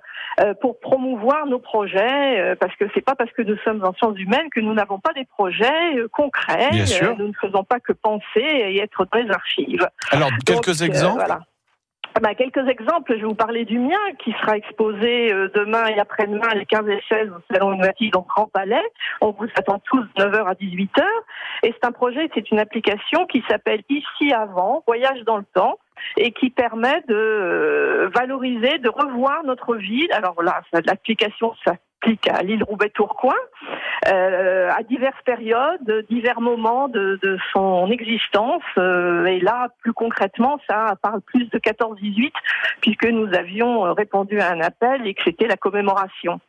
euh, 0.40 0.54
pour 0.54 0.80
promouvoir 0.80 1.44
nos 1.46 1.58
projets, 1.58 2.40
euh, 2.40 2.54
parce 2.58 2.74
que 2.76 2.86
c'est 2.94 3.04
pas 3.04 3.14
parce 3.14 3.30
que 3.32 3.42
nous 3.42 3.58
sommes 3.58 3.84
en 3.84 3.92
sciences 3.92 4.18
humaines 4.18 4.48
que 4.50 4.60
nous 4.60 4.72
n'avons 4.72 4.98
pas 5.00 5.12
des 5.12 5.26
projets 5.26 5.96
euh, 5.98 6.08
concrets. 6.10 6.70
Bien 6.72 6.86
sûr. 6.86 7.14
Nous 7.18 7.28
ne 7.28 7.32
faisons 7.40 7.64
pas 7.64 7.78
que 7.78 7.92
penser 7.92 8.22
et 8.40 8.78
être 8.80 9.06
dans 9.12 9.18
les 9.18 9.30
archives. 9.30 9.86
Alors, 10.12 10.30
quelques 10.46 10.78
Donc, 10.78 10.88
exemples 10.88 11.16
voilà. 11.18 11.40
Bah, 12.20 12.34
quelques 12.34 12.66
exemples, 12.68 13.14
je 13.14 13.20
vais 13.20 13.26
vous 13.26 13.34
parler 13.34 13.64
du 13.64 13.78
mien 13.78 13.96
qui 14.18 14.32
sera 14.40 14.56
exposé 14.56 15.32
euh, 15.32 15.48
demain 15.54 15.86
et 15.86 16.00
après-demain 16.00 16.48
les 16.54 16.66
15 16.66 16.88
et 16.88 17.00
16 17.08 17.30
au 17.30 17.54
Salon 17.54 17.74
Innovatif 17.74 18.10
dans 18.10 18.22
Grand 18.22 18.46
Palais. 18.46 18.82
On 19.20 19.30
vous 19.30 19.46
attend 19.56 19.78
tous 19.84 20.02
de 20.16 20.24
9h 20.24 20.46
à 20.46 20.54
18h. 20.54 21.02
Et 21.62 21.72
c'est 21.72 21.84
un 21.86 21.92
projet, 21.92 22.28
c'est 22.34 22.50
une 22.50 22.58
application 22.58 23.26
qui 23.26 23.44
s'appelle 23.48 23.82
Ici 23.88 24.32
avant, 24.32 24.82
Voyage 24.86 25.22
dans 25.26 25.36
le 25.36 25.44
temps 25.54 25.78
et 26.16 26.32
qui 26.32 26.50
permet 26.50 27.02
de 27.08 27.14
euh, 27.14 28.10
valoriser, 28.14 28.78
de 28.78 28.88
revoir 28.88 29.44
notre 29.44 29.76
ville. 29.76 30.10
Alors 30.12 30.42
là, 30.42 30.62
ça- 30.72 30.80
l'application 30.84 31.54
à 32.30 32.42
l'île 32.42 32.62
Roubaix-Tourcoing 32.62 33.34
euh, 34.06 34.70
à 34.70 34.82
diverses 34.82 35.20
périodes, 35.24 36.06
divers 36.08 36.40
moments 36.40 36.88
de, 36.88 37.18
de 37.22 37.38
son 37.52 37.90
existence. 37.90 38.62
Euh, 38.78 39.26
et 39.26 39.40
là, 39.40 39.68
plus 39.82 39.92
concrètement, 39.92 40.58
ça 40.68 40.94
parle 41.02 41.20
plus 41.20 41.48
de 41.50 41.58
14-18, 41.58 42.30
puisque 42.80 43.06
nous 43.06 43.32
avions 43.34 43.92
répondu 43.94 44.40
à 44.40 44.50
un 44.50 44.60
appel 44.60 45.06
et 45.06 45.14
que 45.14 45.22
c'était 45.24 45.46
la 45.46 45.56
commémoration. 45.56 46.40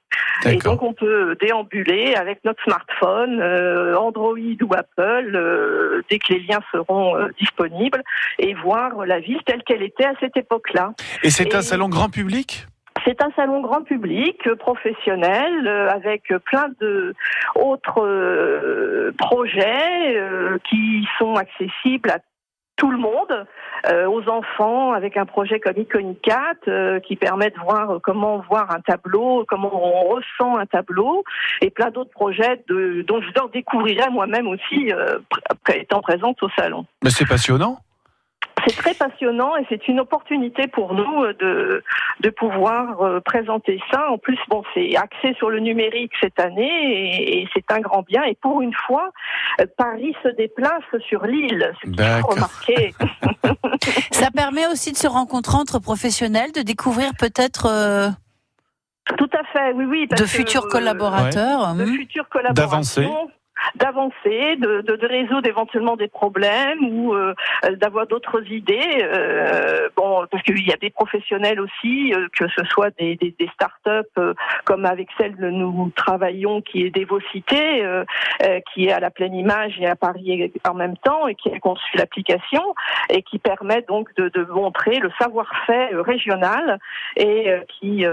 Et 0.46 0.56
donc, 0.56 0.82
on 0.82 0.94
peut 0.94 1.36
déambuler 1.42 2.16
avec 2.16 2.44
notre 2.46 2.64
smartphone, 2.64 3.42
euh, 3.42 3.98
Android 3.98 4.38
ou 4.38 4.74
Apple, 4.74 5.36
euh, 5.36 6.02
dès 6.10 6.20
que 6.20 6.34
les 6.34 6.40
liens 6.42 6.62
seront 6.72 7.18
euh, 7.18 7.28
disponibles, 7.40 8.02
et 8.38 8.54
voir 8.54 9.06
la 9.06 9.20
ville 9.20 9.42
telle 9.46 9.64
qu'elle 9.64 9.84
était 9.84 10.06
à 10.06 10.14
cette 10.20 10.38
époque-là. 10.38 10.94
Et 11.24 11.30
c'est 11.30 11.54
un 11.56 11.62
salon 11.62 11.90
grand 11.90 12.10
public? 12.10 12.68
C'est 13.06 13.22
un 13.22 13.30
salon 13.36 13.62
grand 13.62 13.84
public, 13.84 14.48
euh, 14.48 14.56
professionnel, 14.56 15.68
euh, 15.68 15.90
avec 15.90 16.34
plein 16.46 16.68
de 16.80 17.14
autres 17.56 18.02
euh, 18.02 19.12
projets 19.18 20.22
qui 20.70 21.08
sont 21.18 21.36
accessibles 21.36 22.10
à 22.10 22.20
tout 22.76 22.92
le 22.92 22.98
monde, 22.98 23.46
aux 24.08 24.30
enfants, 24.30 24.94
avec 24.94 25.18
un 25.18 25.26
projet 25.26 25.60
comme 25.60 25.78
Iconicat 25.78 26.54
qui 27.04 27.18
permet 27.18 27.50
de 27.50 27.60
voir 27.60 28.00
comment 28.02 28.42
voir 28.50 28.72
un 28.72 28.80
tableau, 28.80 29.46
comment 29.50 29.70
on 29.74 30.10
ressent 30.10 30.58
un 30.58 30.66
tableau, 30.66 31.26
et 31.62 31.72
plein 31.72 31.92
d'autres 31.92 32.12
projets 32.12 32.64
dont 32.70 33.22
je 33.22 33.52
découvrirai 33.52 34.10
moi-même 34.10 34.48
aussi 34.48 34.94
étant 35.76 36.00
présente 36.00 36.42
au 36.42 36.50
salon. 36.58 36.86
Mais 37.04 37.10
c'est 37.10 37.28
passionnant. 37.28 37.80
C'est 38.70 38.76
très 38.76 38.94
passionnant 38.94 39.56
et 39.58 39.66
c'est 39.70 39.88
une 39.88 40.00
opportunité 40.00 40.68
pour 40.68 40.94
nous 40.94 41.24
euh, 41.24 41.34
de, 41.40 41.84
de 42.20 42.30
pouvoir 42.30 43.02
euh, 43.02 43.20
présenter 43.20 43.80
ça. 43.92 44.12
En 44.12 44.18
plus, 44.18 44.38
bon, 44.48 44.64
c'est 44.74 44.96
axé 44.96 45.34
sur 45.38 45.50
le 45.50 45.60
numérique 45.60 46.12
cette 46.22 46.40
année 46.40 46.70
et, 46.70 47.42
et 47.42 47.50
c'est 47.54 47.72
un 47.72 47.80
grand 47.80 48.04
bien. 48.04 48.24
Et 48.24 48.36
pour 48.36 48.62
une 48.62 48.74
fois, 48.74 49.12
euh, 49.60 49.66
Paris 49.78 50.16
se 50.24 50.30
déplace 50.30 50.84
sur 51.08 51.26
l'île. 51.26 51.72
Ce 51.76 51.82
qu'il 51.82 51.90
faut 51.92 51.96
D'accord. 51.98 52.30
remarquer. 52.36 52.94
Ça 54.12 54.30
permet 54.32 54.68
aussi 54.68 54.92
de 54.92 54.98
se 54.98 55.08
rencontrer 55.08 55.58
entre 55.58 55.80
professionnels, 55.80 56.52
de 56.52 56.62
découvrir 56.62 57.12
peut-être 57.18 57.66
euh, 57.66 58.10
Tout 59.18 59.30
à 59.34 59.44
fait, 59.52 59.74
oui, 59.74 59.86
oui. 59.86 60.08
parce 60.08 60.22
de 60.22 60.26
que, 60.26 60.32
futurs 60.32 60.66
euh, 60.66 60.70
collaborateurs. 60.70 61.74
de 61.74 61.84
hum. 61.84 61.96
futures 61.96 62.30
collaborations. 62.30 63.30
D'avancer, 63.76 64.56
de, 64.56 64.82
de, 64.82 64.96
de 64.96 65.08
résoudre 65.08 65.48
éventuellement 65.48 65.96
des 65.96 66.08
problèmes 66.08 66.84
ou 66.84 67.14
euh, 67.14 67.34
d'avoir 67.78 68.08
d'autres 68.08 68.44
idées. 68.52 69.02
Euh, 69.02 69.90
bon, 69.96 70.26
parce 70.30 70.44
qu'il 70.44 70.68
y 70.68 70.74
a 70.74 70.78
des 70.78 70.90
professionnels 70.90 71.60
aussi, 71.60 72.14
euh, 72.14 72.28
que 72.36 72.48
ce 72.50 72.64
soit 72.66 72.92
des, 72.98 73.16
des, 73.16 73.36
des 73.38 73.48
start-up 73.54 74.08
euh, 74.18 74.34
comme 74.66 74.86
avec 74.86 75.10
celle 75.18 75.36
que 75.36 75.46
nous 75.46 75.92
travaillons, 75.96 76.62
qui 76.62 76.86
est 76.86 76.90
Dévocité, 76.90 77.84
euh, 77.84 78.04
euh, 78.44 78.60
qui 78.74 78.88
est 78.88 78.92
à 78.92 79.00
la 79.00 79.10
pleine 79.10 79.34
image 79.34 79.80
et 79.80 79.88
à 79.88 79.96
Paris 79.96 80.52
en 80.68 80.74
même 80.74 80.98
temps, 80.98 81.28
et 81.28 81.36
qui 81.36 81.50
a 81.50 81.60
conçu 81.60 81.98
l'application 81.98 82.64
et 83.10 83.22
qui 83.22 83.40
permet 83.40 83.84
donc 83.88 84.14
de, 84.16 84.30
de 84.30 84.44
montrer 84.44 85.00
le 85.00 85.12
savoir-faire 85.20 86.04
régional 86.04 86.80
et 87.16 87.52
qui 87.68 88.06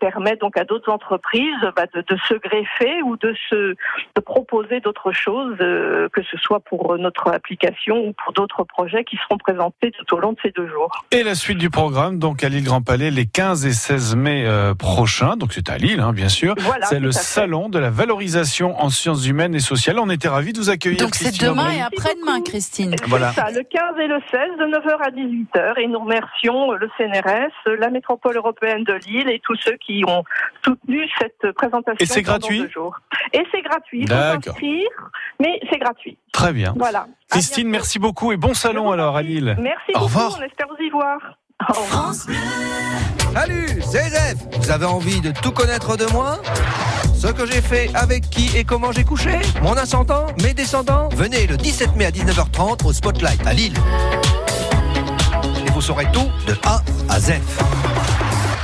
permet 0.00 0.36
donc 0.36 0.56
à 0.56 0.64
d'autres 0.64 0.90
entreprises 0.90 1.62
bah, 1.76 1.86
de, 1.92 2.00
de 2.00 2.16
se 2.28 2.34
greffer 2.34 3.02
ou 3.02 3.16
de 3.16 3.34
se 3.48 3.74
de 4.16 4.20
proposer 4.20 4.80
d'autres 4.82 5.12
choses, 5.12 5.56
euh, 5.60 6.08
que 6.12 6.22
ce 6.22 6.36
soit 6.36 6.60
pour 6.60 6.98
notre 6.98 7.28
application 7.28 7.96
ou 8.06 8.12
pour 8.12 8.32
d'autres 8.32 8.64
projets 8.64 9.04
qui 9.04 9.16
seront 9.16 9.38
présentés 9.38 9.90
tout 9.92 10.14
au 10.14 10.18
long 10.18 10.32
de 10.32 10.38
ces 10.42 10.50
deux 10.50 10.68
jours. 10.68 11.04
Et 11.10 11.22
la 11.22 11.34
suite 11.34 11.58
du 11.58 11.70
programme, 11.70 12.18
donc 12.18 12.44
à 12.44 12.48
l'île 12.48 12.64
Grand 12.64 12.82
Palais, 12.82 13.10
les 13.10 13.26
15 13.26 13.66
et 13.66 13.72
16 13.72 14.16
mai 14.16 14.44
euh, 14.46 14.74
prochains. 14.74 15.36
Donc 15.36 15.52
c'est 15.52 15.70
à 15.70 15.78
Lille, 15.78 16.00
hein, 16.00 16.12
bien 16.12 16.28
sûr. 16.28 16.54
Voilà, 16.58 16.86
c'est 16.86 17.00
le 17.00 17.12
salon 17.12 17.68
de 17.68 17.78
la 17.78 17.90
valorisation 17.90 18.78
en 18.80 18.90
sciences 18.90 19.26
humaines 19.26 19.54
et 19.54 19.60
sociales. 19.60 19.98
On 19.98 20.10
était 20.10 20.28
ravis 20.28 20.52
de 20.52 20.58
vous 20.58 20.70
accueillir. 20.70 21.00
Donc 21.00 21.14
c'est 21.14 21.40
demain 21.40 21.64
Aubry. 21.64 21.76
et 21.78 21.82
après-demain, 21.82 22.40
Christine. 22.42 22.94
Voilà. 23.06 23.32
C'est 23.32 23.40
ça, 23.40 23.50
le 23.50 23.62
15 23.62 23.98
et 23.98 24.06
le 24.06 24.20
16 24.30 24.40
de 24.58 24.64
9h 24.64 24.96
à 25.00 25.10
18h. 25.10 25.80
Et 25.80 25.86
nous 25.86 26.00
remercions 26.00 26.72
le 26.72 26.88
CNRS, 26.98 27.78
la 27.78 27.90
métropole 27.90 28.36
européenne 28.36 28.84
de 28.84 28.94
Lille 29.06 29.28
et 29.28 29.40
tous 29.42 29.56
ceux 29.56 29.76
qui 29.76 30.04
ont 30.06 30.24
soutenu 30.64 31.08
cette 31.18 31.52
présentation. 31.52 31.96
Et 32.00 32.06
c'est 32.06 32.22
gratuit 32.22 32.60
deux 32.60 32.70
jours. 32.70 32.98
Et 33.32 33.42
c'est 33.52 33.62
gratuit. 33.62 34.04
D'accord. 34.04 34.54
Mais 35.40 35.60
c'est 35.70 35.78
gratuit. 35.78 36.18
Très 36.32 36.52
bien. 36.52 36.74
Voilà. 36.76 37.06
Christine, 37.30 37.68
merci 37.68 37.98
beaucoup 37.98 38.32
et 38.32 38.36
bon 38.36 38.54
salon 38.54 38.90
alors 38.92 39.16
à 39.16 39.22
Lille. 39.22 39.56
Merci 39.58 39.92
Au 39.94 40.00
beaucoup. 40.00 40.04
revoir. 40.04 40.36
On 40.38 40.42
espère 40.42 40.66
vous 40.68 40.84
y 40.84 40.90
voir. 40.90 41.18
Au 41.68 41.72
revoir. 41.80 42.12
Salut, 43.34 43.80
c'est 43.80 44.10
Zef 44.10 44.34
Vous 44.58 44.70
avez 44.70 44.84
envie 44.84 45.20
de 45.20 45.30
tout 45.30 45.52
connaître 45.52 45.96
de 45.96 46.06
moi? 46.12 46.38
Ce 47.14 47.28
que 47.28 47.46
j'ai 47.46 47.62
fait, 47.62 47.88
avec 47.94 48.28
qui 48.30 48.56
et 48.56 48.64
comment 48.64 48.90
j'ai 48.92 49.04
couché? 49.04 49.30
Mon 49.62 49.74
ascendant, 49.74 50.26
mes 50.42 50.54
descendants? 50.54 51.08
Venez 51.14 51.46
le 51.46 51.56
17 51.56 51.94
mai 51.96 52.06
à 52.06 52.10
19h30 52.10 52.84
au 52.84 52.92
Spotlight 52.92 53.46
à 53.46 53.52
Lille. 53.52 53.74
Et 55.66 55.70
vous 55.70 55.80
saurez 55.80 56.06
tout 56.12 56.28
de 56.48 56.54
A 56.64 56.80
à 57.08 57.20
Z. 57.20 57.34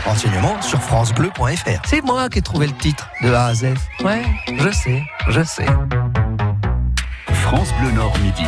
Renseignements 0.09 0.63
sur 0.63 0.81
francebleu.fr. 0.81 1.83
C'est 1.85 2.03
moi 2.03 2.31
qui 2.31 2.39
ai 2.39 2.43
trouvé 2.43 2.67
le 2.67 2.73
titre 2.73 3.11
de 3.23 3.31
A 3.31 3.45
à 3.49 3.55
Z. 3.55 3.75
Ouais, 4.03 4.23
je 4.57 4.71
sais, 4.71 5.03
je 5.29 5.43
sais. 5.43 5.67
France 7.29 7.75
Bleu 7.79 7.91
Nord 7.91 8.17
Midi. 8.21 8.47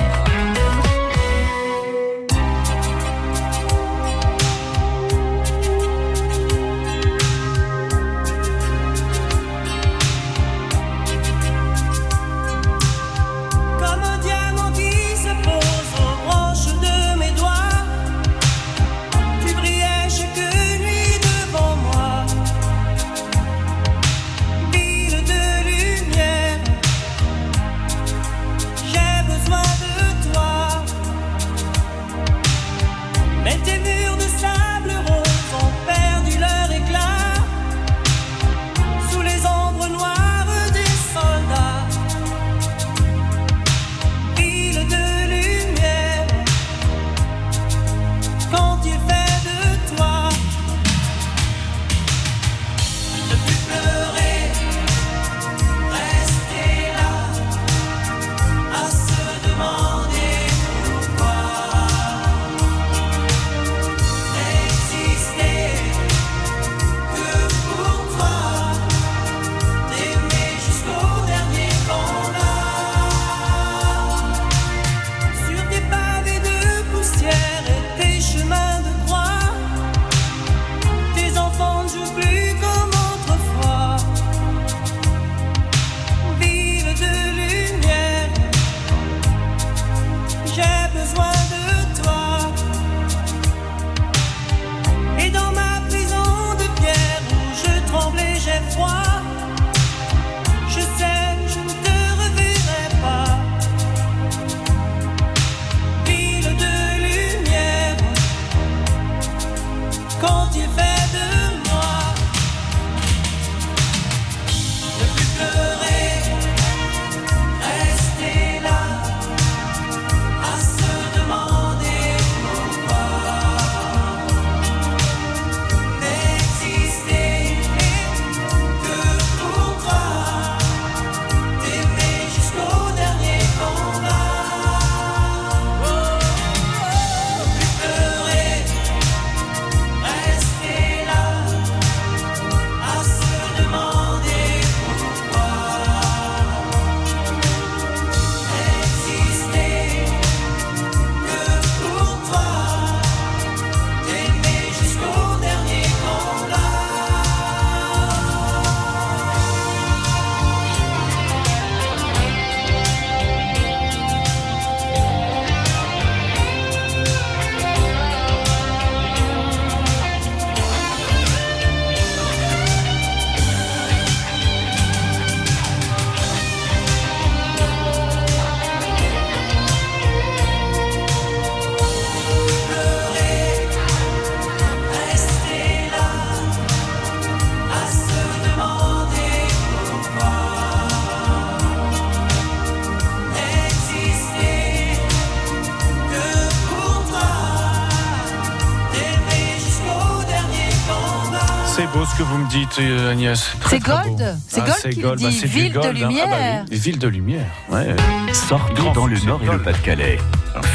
Euh, 202.78 203.10
Agnès? 203.12 203.50
C'est 203.68 203.78
Gold. 203.80 204.36
C'est 204.48 204.60
Ah, 204.60 204.64
Gold 204.66 204.78
c'est 204.80 204.90
qui 204.90 205.00
Gold. 205.00 205.18
dit 205.18 205.24
Bah, 205.24 205.46
ville 205.46 205.72
de 205.72 205.78
hein. 205.78 205.82
Ah, 205.84 205.92
bah 205.92 205.98
lumière. 205.98 206.64
oui, 206.70 206.76
Ville 206.78 206.98
de 206.98 207.08
lumière. 207.08 207.46
Ouais. 207.70 207.96
Sortez 208.32 208.82
dans 208.94 209.06
le 209.06 209.18
Nord 209.26 209.40
et 209.42 209.46
le. 209.46 209.58
Pas-de-Calais. 209.62 210.18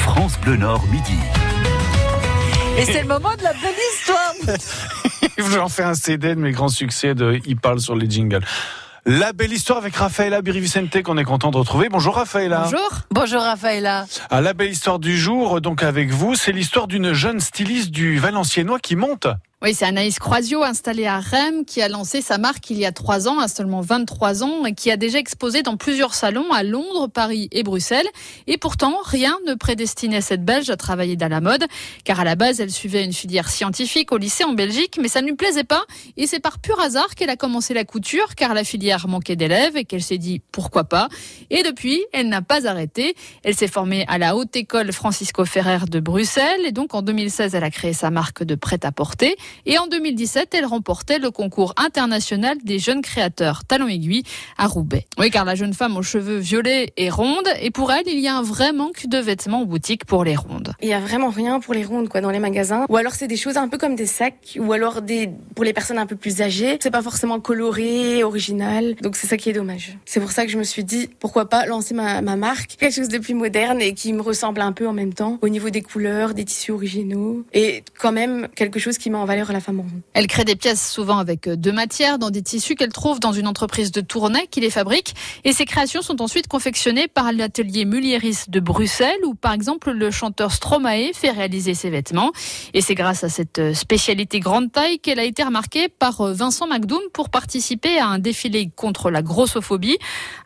France 0.03 0.37
Bleu 0.41 0.55
Nord, 0.57 0.83
midi. 0.91 1.13
Et 2.77 2.85
c'est 2.85 3.01
le 3.01 3.07
moment 3.07 3.33
de 3.37 3.43
la 3.43 3.53
belle 3.53 3.73
histoire. 3.93 4.57
J'en 5.53 5.69
fais 5.69 5.83
un 5.83 5.93
CD 5.93 6.35
de 6.35 6.39
mes 6.41 6.51
grands 6.51 6.67
succès 6.69 7.15
de 7.15 7.39
Il 7.45 7.57
parle 7.57 7.79
sur 7.79 7.95
les 7.95 8.09
jingles. 8.09 8.41
La 9.07 9.33
belle 9.33 9.53
histoire 9.53 9.77
avec 9.77 9.95
Rafaela 9.95 10.41
Birivicente 10.41 11.03
qu'on 11.03 11.17
est 11.17 11.23
content 11.23 11.51
de 11.51 11.57
retrouver. 11.57 11.89
Bonjour 11.89 12.15
Rafaela. 12.15 12.63
Bonjour. 12.63 12.89
Bonjour 13.11 13.41
Raphaëla. 13.43 14.07
Ah, 14.31 14.41
la 14.41 14.53
belle 14.53 14.71
histoire 14.71 14.97
du 14.97 15.15
jour, 15.15 15.61
donc 15.61 15.83
avec 15.83 16.09
vous, 16.09 16.33
c'est 16.35 16.51
l'histoire 16.51 16.87
d'une 16.87 17.13
jeune 17.13 17.39
styliste 17.39 17.91
du 17.91 18.17
Valenciennois 18.17 18.79
qui 18.79 18.95
monte. 18.95 19.27
Oui, 19.63 19.73
c'est 19.73 19.85
Anaïs 19.85 20.19
Croisio, 20.19 20.63
installée 20.63 21.07
à 21.07 21.19
Rennes, 21.19 21.63
qui 21.65 21.81
a 21.81 21.87
lancé 21.87 22.21
sa 22.21 22.37
marque 22.37 22.69
il 22.69 22.77
y 22.77 22.85
a 22.85 22.91
trois 22.91 23.29
ans, 23.29 23.39
à 23.39 23.47
seulement 23.47 23.79
23 23.79 24.43
ans, 24.43 24.65
et 24.65 24.75
qui 24.75 24.91
a 24.91 24.97
déjà 24.97 25.17
exposé 25.17 25.63
dans 25.63 25.77
plusieurs 25.77 26.13
salons 26.13 26.51
à 26.51 26.61
Londres, 26.61 27.07
Paris 27.07 27.47
et 27.51 27.63
Bruxelles. 27.63 28.05
Et 28.47 28.57
pourtant, 28.57 28.97
rien 29.03 29.35
ne 29.47 29.55
prédestinait 29.55 30.19
cette 30.19 30.43
Belge 30.43 30.69
à 30.69 30.75
travailler 30.75 31.15
dans 31.15 31.29
la 31.29 31.39
mode, 31.39 31.65
car 32.03 32.19
à 32.19 32.25
la 32.25 32.35
base, 32.35 32.59
elle 32.59 32.69
suivait 32.69 33.05
une 33.05 33.13
filière 33.13 33.49
scientifique 33.49 34.11
au 34.11 34.17
lycée 34.17 34.43
en 34.43 34.51
Belgique, 34.51 34.99
mais 35.01 35.07
ça 35.07 35.21
ne 35.21 35.27
lui 35.27 35.35
plaisait 35.35 35.63
pas. 35.63 35.85
Et 36.17 36.27
c'est 36.27 36.41
par 36.41 36.59
pur 36.59 36.79
hasard 36.81 37.15
qu'elle 37.15 37.31
a 37.31 37.37
commencé 37.37 37.73
la 37.73 37.85
couture, 37.85 38.35
car 38.35 38.53
la 38.53 38.65
filière 38.65 39.07
manquait 39.07 39.37
d'élèves 39.37 39.77
et 39.77 39.85
qu'elle 39.85 40.03
s'est 40.03 40.19
dit 40.19 40.41
pourquoi 40.51 40.83
pas. 40.83 41.07
Et 41.49 41.63
depuis, 41.63 42.03
elle 42.11 42.27
n'a 42.27 42.41
pas 42.41 42.67
arrêté. 42.67 43.15
Elle 43.43 43.55
s'est 43.55 43.69
formée 43.69 44.03
à 44.09 44.17
la 44.17 44.35
Haute 44.35 44.55
École 44.55 44.91
Francisco 44.91 45.45
Ferrer 45.45 45.85
de 45.89 46.01
Bruxelles, 46.01 46.65
et 46.65 46.73
donc 46.73 46.93
en 46.93 47.01
2016, 47.01 47.55
elle 47.55 47.63
a 47.63 47.71
créé 47.71 47.93
sa 47.93 48.11
marque 48.11 48.43
de 48.43 48.55
prêt-à-porter. 48.55 49.37
Et 49.65 49.77
en 49.77 49.87
2017, 49.87 50.53
elle 50.53 50.65
remportait 50.65 51.19
le 51.19 51.31
concours 51.31 51.73
international 51.77 52.57
des 52.63 52.79
jeunes 52.79 53.01
créateurs 53.01 53.65
Talon 53.65 53.87
Aiguille 53.87 54.23
à 54.57 54.67
Roubaix. 54.67 55.05
Oui, 55.17 55.29
car 55.29 55.45
la 55.45 55.55
jeune 55.55 55.73
femme 55.73 55.97
aux 55.97 56.03
cheveux 56.03 56.37
violets 56.37 56.93
est 56.97 57.09
ronde 57.09 57.47
et 57.61 57.71
pour 57.71 57.91
elle, 57.91 58.07
il 58.07 58.19
y 58.19 58.27
a 58.27 58.35
un 58.35 58.41
vrai 58.41 58.73
manque 58.73 59.07
de 59.07 59.17
vêtements 59.17 59.61
en 59.61 59.65
boutique 59.65 60.05
pour 60.05 60.23
les 60.23 60.35
rondes. 60.35 60.73
Il 60.81 60.89
y 60.89 60.93
a 60.93 60.99
vraiment 60.99 61.29
rien 61.29 61.59
pour 61.59 61.73
les 61.73 61.83
rondes 61.83 62.09
quoi 62.09 62.21
dans 62.21 62.31
les 62.31 62.39
magasins. 62.39 62.85
Ou 62.89 62.97
alors 62.97 63.13
c'est 63.13 63.27
des 63.27 63.37
choses 63.37 63.57
un 63.57 63.67
peu 63.67 63.77
comme 63.77 63.95
des 63.95 64.05
sacs, 64.05 64.57
ou 64.59 64.71
alors 64.73 65.01
des 65.01 65.29
pour 65.55 65.63
les 65.63 65.73
personnes 65.73 65.97
un 65.97 66.05
peu 66.05 66.15
plus 66.15 66.41
âgées. 66.41 66.77
C'est 66.81 66.91
pas 66.91 67.01
forcément 67.01 67.39
coloré, 67.39 68.23
original. 68.23 68.95
Donc 69.01 69.15
c'est 69.15 69.27
ça 69.27 69.37
qui 69.37 69.49
est 69.49 69.53
dommage. 69.53 69.97
C'est 70.05 70.19
pour 70.19 70.31
ça 70.31 70.45
que 70.45 70.51
je 70.51 70.57
me 70.57 70.63
suis 70.63 70.83
dit 70.83 71.09
pourquoi 71.19 71.49
pas 71.49 71.65
lancer 71.65 71.93
ma, 71.93 72.21
ma 72.21 72.35
marque, 72.35 72.75
quelque 72.77 72.95
chose 72.95 73.09
de 73.09 73.17
plus 73.17 73.33
moderne 73.33 73.81
et 73.81 73.93
qui 73.93 74.13
me 74.13 74.21
ressemble 74.21 74.61
un 74.61 74.71
peu 74.71 74.87
en 74.87 74.93
même 74.93 75.13
temps 75.13 75.37
au 75.41 75.49
niveau 75.49 75.69
des 75.69 75.81
couleurs, 75.81 76.33
des 76.33 76.45
tissus 76.45 76.71
originaux 76.71 77.45
et 77.53 77.83
quand 77.99 78.11
même 78.11 78.47
quelque 78.55 78.79
chose 78.79 78.97
qui 78.97 79.09
met 79.09 79.17
en 79.35 79.43
valeur 79.43 79.53
la 79.53 79.59
femme 79.59 79.79
ronde. 79.79 80.01
Elle 80.13 80.27
crée 80.27 80.45
des 80.45 80.55
pièces 80.55 80.91
souvent 80.91 81.17
avec 81.17 81.49
deux 81.49 81.71
matières, 81.71 82.17
dans 82.19 82.29
des 82.29 82.41
tissus 82.41 82.75
qu'elle 82.75 82.93
trouve 82.93 83.19
dans 83.19 83.31
une 83.31 83.47
entreprise 83.47 83.91
de 83.91 84.01
Tournai 84.01 84.47
qui 84.49 84.61
les 84.61 84.69
fabrique. 84.69 85.15
Et 85.43 85.53
ces 85.53 85.65
créations 85.65 86.01
sont 86.01 86.21
ensuite 86.21 86.47
confectionnées 86.47 87.07
par 87.07 87.31
l'atelier 87.31 87.85
Mulieris 87.85 88.45
de 88.47 88.59
Bruxelles, 88.59 89.19
où 89.25 89.35
par 89.35 89.53
exemple 89.53 89.91
le 89.91 90.11
chanteur 90.11 90.51
Stromae 90.51 91.11
fait 91.13 91.31
réaliser 91.31 91.73
ses 91.73 91.89
vêtements. 91.89 92.31
Et 92.73 92.81
c'est 92.81 92.95
grâce 92.95 93.23
à 93.23 93.29
cette 93.29 93.73
spécialité 93.73 94.39
grande 94.39 94.71
taille 94.71 94.99
qu'elle 94.99 95.19
a 95.19 95.23
été 95.23 95.43
remarquée 95.43 95.89
par 95.89 96.23
Vincent 96.33 96.67
McDoom 96.67 97.01
pour 97.13 97.29
participer 97.29 97.99
à 97.99 98.07
un 98.07 98.19
défilé 98.19 98.69
contre 98.75 99.11
la 99.11 99.21
grossophobie. 99.21 99.97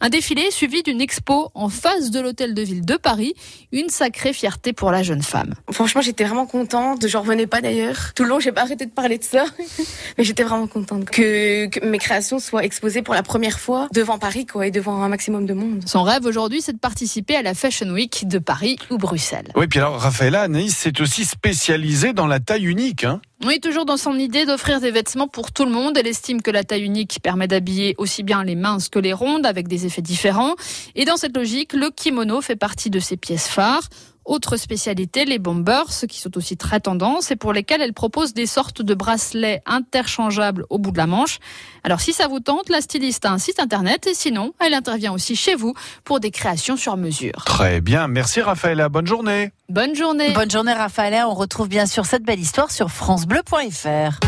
Un 0.02 0.10
défilé 0.10 0.52
suivi 0.52 0.84
d'une 0.84 1.02
expo 1.02 1.52
en 1.54 1.70
face 1.70 2.12
de 2.12 2.20
l'hôtel 2.20 2.54
de 2.54 2.62
ville 2.62 2.86
de 2.86 2.96
Paris. 2.96 3.34
Une 3.72 3.90
sacrée 3.90 4.34
fierté 4.34 4.74
pour 4.74 4.92
la 4.92 5.04
jeune 5.04 5.22
femme. 5.22 5.54
Franchement, 5.72 6.02
j'étais 6.02 6.24
vraiment 6.24 6.46
contente. 6.46 7.08
J'en 7.08 7.22
revenais 7.22 7.48
pas 7.48 7.62
d'ailleurs. 7.62 8.14
Tout 8.16 8.24
le 8.24 8.30
long, 8.30 8.40
j'ai 8.40 8.52
pas 8.52 8.62
arrêté 8.62 8.79
de 8.86 8.92
parler 8.92 9.18
de 9.18 9.24
ça. 9.24 9.46
Mais 10.18 10.24
j'étais 10.24 10.44
vraiment 10.44 10.68
contente 10.68 11.10
que, 11.10 11.68
que 11.68 11.86
mes 11.86 11.98
créations 11.98 12.40
soient 12.40 12.64
exposées 12.64 13.02
pour 13.02 13.14
la 13.14 13.24
première 13.24 13.60
fois 13.60 13.88
devant 13.94 14.18
Paris, 14.18 14.46
quoi, 14.46 14.68
et 14.68 14.72
devant 14.72 15.02
un 15.02 15.10
maximum 15.10 15.46
de 15.46 15.54
monde. 15.54 15.84
Son 15.86 16.04
rêve 16.04 16.26
aujourd'hui, 16.26 16.62
c'est 16.62 16.74
de 16.74 16.80
participer 16.80 17.36
à 17.36 17.42
la 17.42 17.54
Fashion 17.54 17.90
Week 17.90 18.28
de 18.28 18.40
Paris 18.40 18.78
ou 18.90 18.98
Bruxelles. 18.98 19.52
Oui, 19.56 19.68
puis 19.68 19.80
alors 19.80 20.00
Rafaela, 20.00 20.42
Anaïs 20.44 20.76
s'est 20.76 21.02
aussi 21.02 21.26
spécialisée 21.26 22.14
dans 22.14 22.28
la 22.28 22.40
taille 22.40 22.66
unique. 22.66 23.04
Hein. 23.04 23.22
Oui, 23.46 23.62
toujours 23.62 23.86
dans 23.86 23.96
son 23.96 24.16
idée 24.20 24.46
d'offrir 24.46 24.82
des 24.82 24.92
vêtements 24.92 25.30
pour 25.30 25.54
tout 25.54 25.64
le 25.64 25.72
monde. 25.72 25.98
Elle 25.98 26.08
estime 26.08 26.42
que 26.42 26.52
la 26.52 26.64
taille 26.64 26.84
unique 26.84 27.20
permet 27.24 27.48
d'habiller 27.48 27.96
aussi 27.98 28.22
bien 28.22 28.44
les 28.44 28.56
minces 28.56 28.90
que 28.90 29.00
les 29.00 29.14
rondes 29.14 29.46
avec 29.46 29.68
des 29.70 29.86
effets 29.86 30.02
différents. 30.02 30.56
Et 30.96 31.06
dans 31.06 31.16
cette 31.16 31.36
logique, 31.36 31.74
le 31.74 31.90
kimono 31.90 32.42
fait 32.42 32.58
partie 32.58 32.90
de 32.90 33.00
ses 33.00 33.16
pièces 33.16 33.48
phares. 33.48 33.88
Autre 34.30 34.58
spécialité, 34.58 35.26
les 35.26 35.40
bombers, 35.40 35.90
qui 36.08 36.20
sont 36.20 36.38
aussi 36.38 36.56
très 36.56 36.80
tendance 36.80 37.32
et 37.32 37.36
pour 37.36 37.52
lesquels 37.52 37.82
elle 37.82 37.94
propose 37.94 38.36
des 38.36 38.46
sortes 38.46 38.84
de 38.84 38.94
bracelets 38.94 39.64
interchangeables 39.66 40.66
au 40.70 40.78
bout 40.78 40.92
de 40.92 41.00
la 41.00 41.08
manche. 41.08 41.40
Alors 41.84 42.00
si 42.00 42.14
ça 42.14 42.28
vous 42.28 42.40
tente, 42.40 42.70
la 42.70 42.80
styliste 42.80 43.26
a 43.26 43.32
un 43.32 43.40
site 43.40 43.60
internet 43.60 44.06
et 44.06 44.14
sinon, 44.14 44.54
elle 44.60 44.76
intervient 44.76 45.14
aussi 45.14 45.36
chez 45.36 45.56
vous 45.56 45.74
pour 46.04 46.20
des 46.20 46.30
créations 46.30 46.78
sur 46.78 46.96
mesure. 46.96 47.44
Très 47.44 47.82
bien, 47.82 48.08
merci 48.08 48.40
Rafaela, 48.40 48.88
bonne 48.88 49.08
journée. 49.08 49.52
Bonne 49.68 49.96
journée. 49.96 50.32
Bonne 50.34 50.52
journée 50.52 50.74
Raphaëla. 50.74 51.28
On 51.28 51.34
retrouve 51.34 51.68
bien 51.68 51.88
sûr 51.88 52.06
cette 52.06 52.24
belle 52.24 52.40
histoire 52.40 52.70
sur 52.70 52.92
francebleu.fr. 52.92 54.20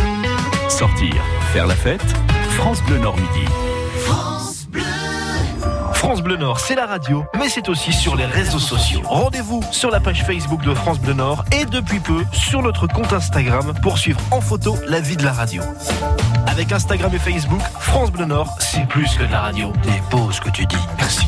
Sortir, 0.67 1.23
faire 1.53 1.67
la 1.67 1.75
fête, 1.75 2.01
France 2.49 2.81
Bleu 2.87 2.97
Nord 2.97 3.17
midi. 3.17 3.45
France 6.01 6.23
Bleu 6.23 6.35
Nord, 6.35 6.59
c'est 6.59 6.73
la 6.73 6.87
radio, 6.87 7.25
mais 7.37 7.47
c'est 7.47 7.69
aussi 7.69 7.93
sur 7.93 8.15
les 8.15 8.25
réseaux 8.25 8.57
sociaux. 8.57 9.01
Rendez-vous 9.05 9.61
sur 9.69 9.91
la 9.91 9.99
page 9.99 10.23
Facebook 10.25 10.63
de 10.63 10.73
France 10.73 10.99
Bleu 10.99 11.13
Nord 11.13 11.45
et 11.51 11.63
depuis 11.63 11.99
peu 11.99 12.25
sur 12.33 12.63
notre 12.63 12.87
compte 12.87 13.13
Instagram 13.13 13.71
pour 13.83 13.99
suivre 13.99 14.19
en 14.31 14.41
photo 14.41 14.75
la 14.87 14.99
vie 14.99 15.15
de 15.15 15.23
la 15.23 15.31
radio. 15.31 15.61
Avec 16.47 16.71
Instagram 16.71 17.11
et 17.13 17.19
Facebook, 17.19 17.61
France 17.79 18.11
Bleu 18.11 18.25
Nord, 18.25 18.51
c'est 18.57 18.87
plus 18.87 19.15
que 19.15 19.25
de 19.25 19.31
la 19.31 19.41
radio. 19.41 19.71
T'es 19.83 20.01
beau 20.09 20.31
ce 20.31 20.41
que 20.41 20.49
tu 20.49 20.65
dis. 20.65 20.75
Merci. 20.97 21.27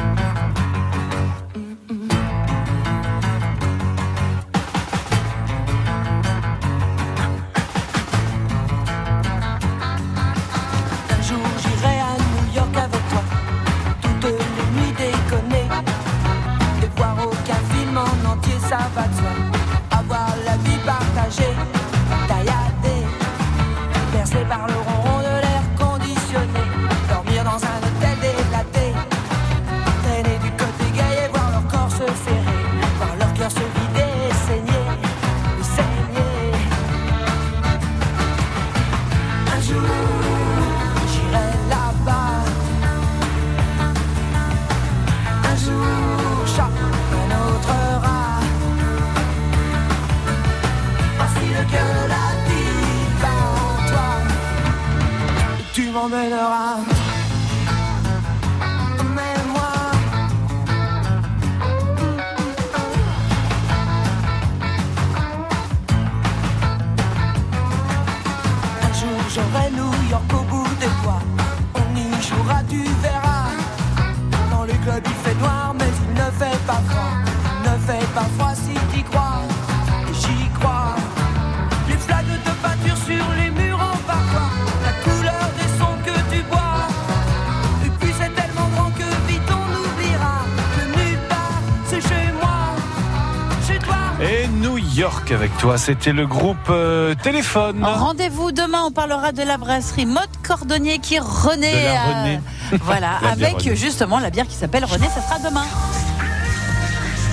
Avec 95.33 95.55
toi, 95.57 95.77
c'était 95.77 96.11
le 96.11 96.27
groupe 96.27 96.57
euh, 96.69 97.15
Téléphone. 97.15 97.85
Rendez-vous 97.85 98.51
demain, 98.51 98.83
on 98.85 98.91
parlera 98.91 99.31
de 99.31 99.41
la 99.43 99.57
brasserie 99.57 100.05
Mode 100.05 100.27
Cordonnier 100.45 100.99
qui 100.99 101.19
renaît. 101.19 101.95
Euh, 101.97 102.37
voilà, 102.81 103.17
avec 103.31 103.73
justement 103.75 104.19
la 104.19 104.29
bière 104.29 104.45
qui 104.45 104.55
s'appelle 104.55 104.83
René, 104.83 105.07
ça 105.07 105.21
sera 105.21 105.39
demain. 105.39 105.65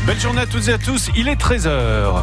Belle 0.06 0.20
journée 0.20 0.42
à 0.42 0.46
toutes 0.46 0.68
et 0.68 0.74
à 0.74 0.78
tous, 0.78 1.10
il 1.16 1.28
est 1.28 1.40
13h. 1.40 2.22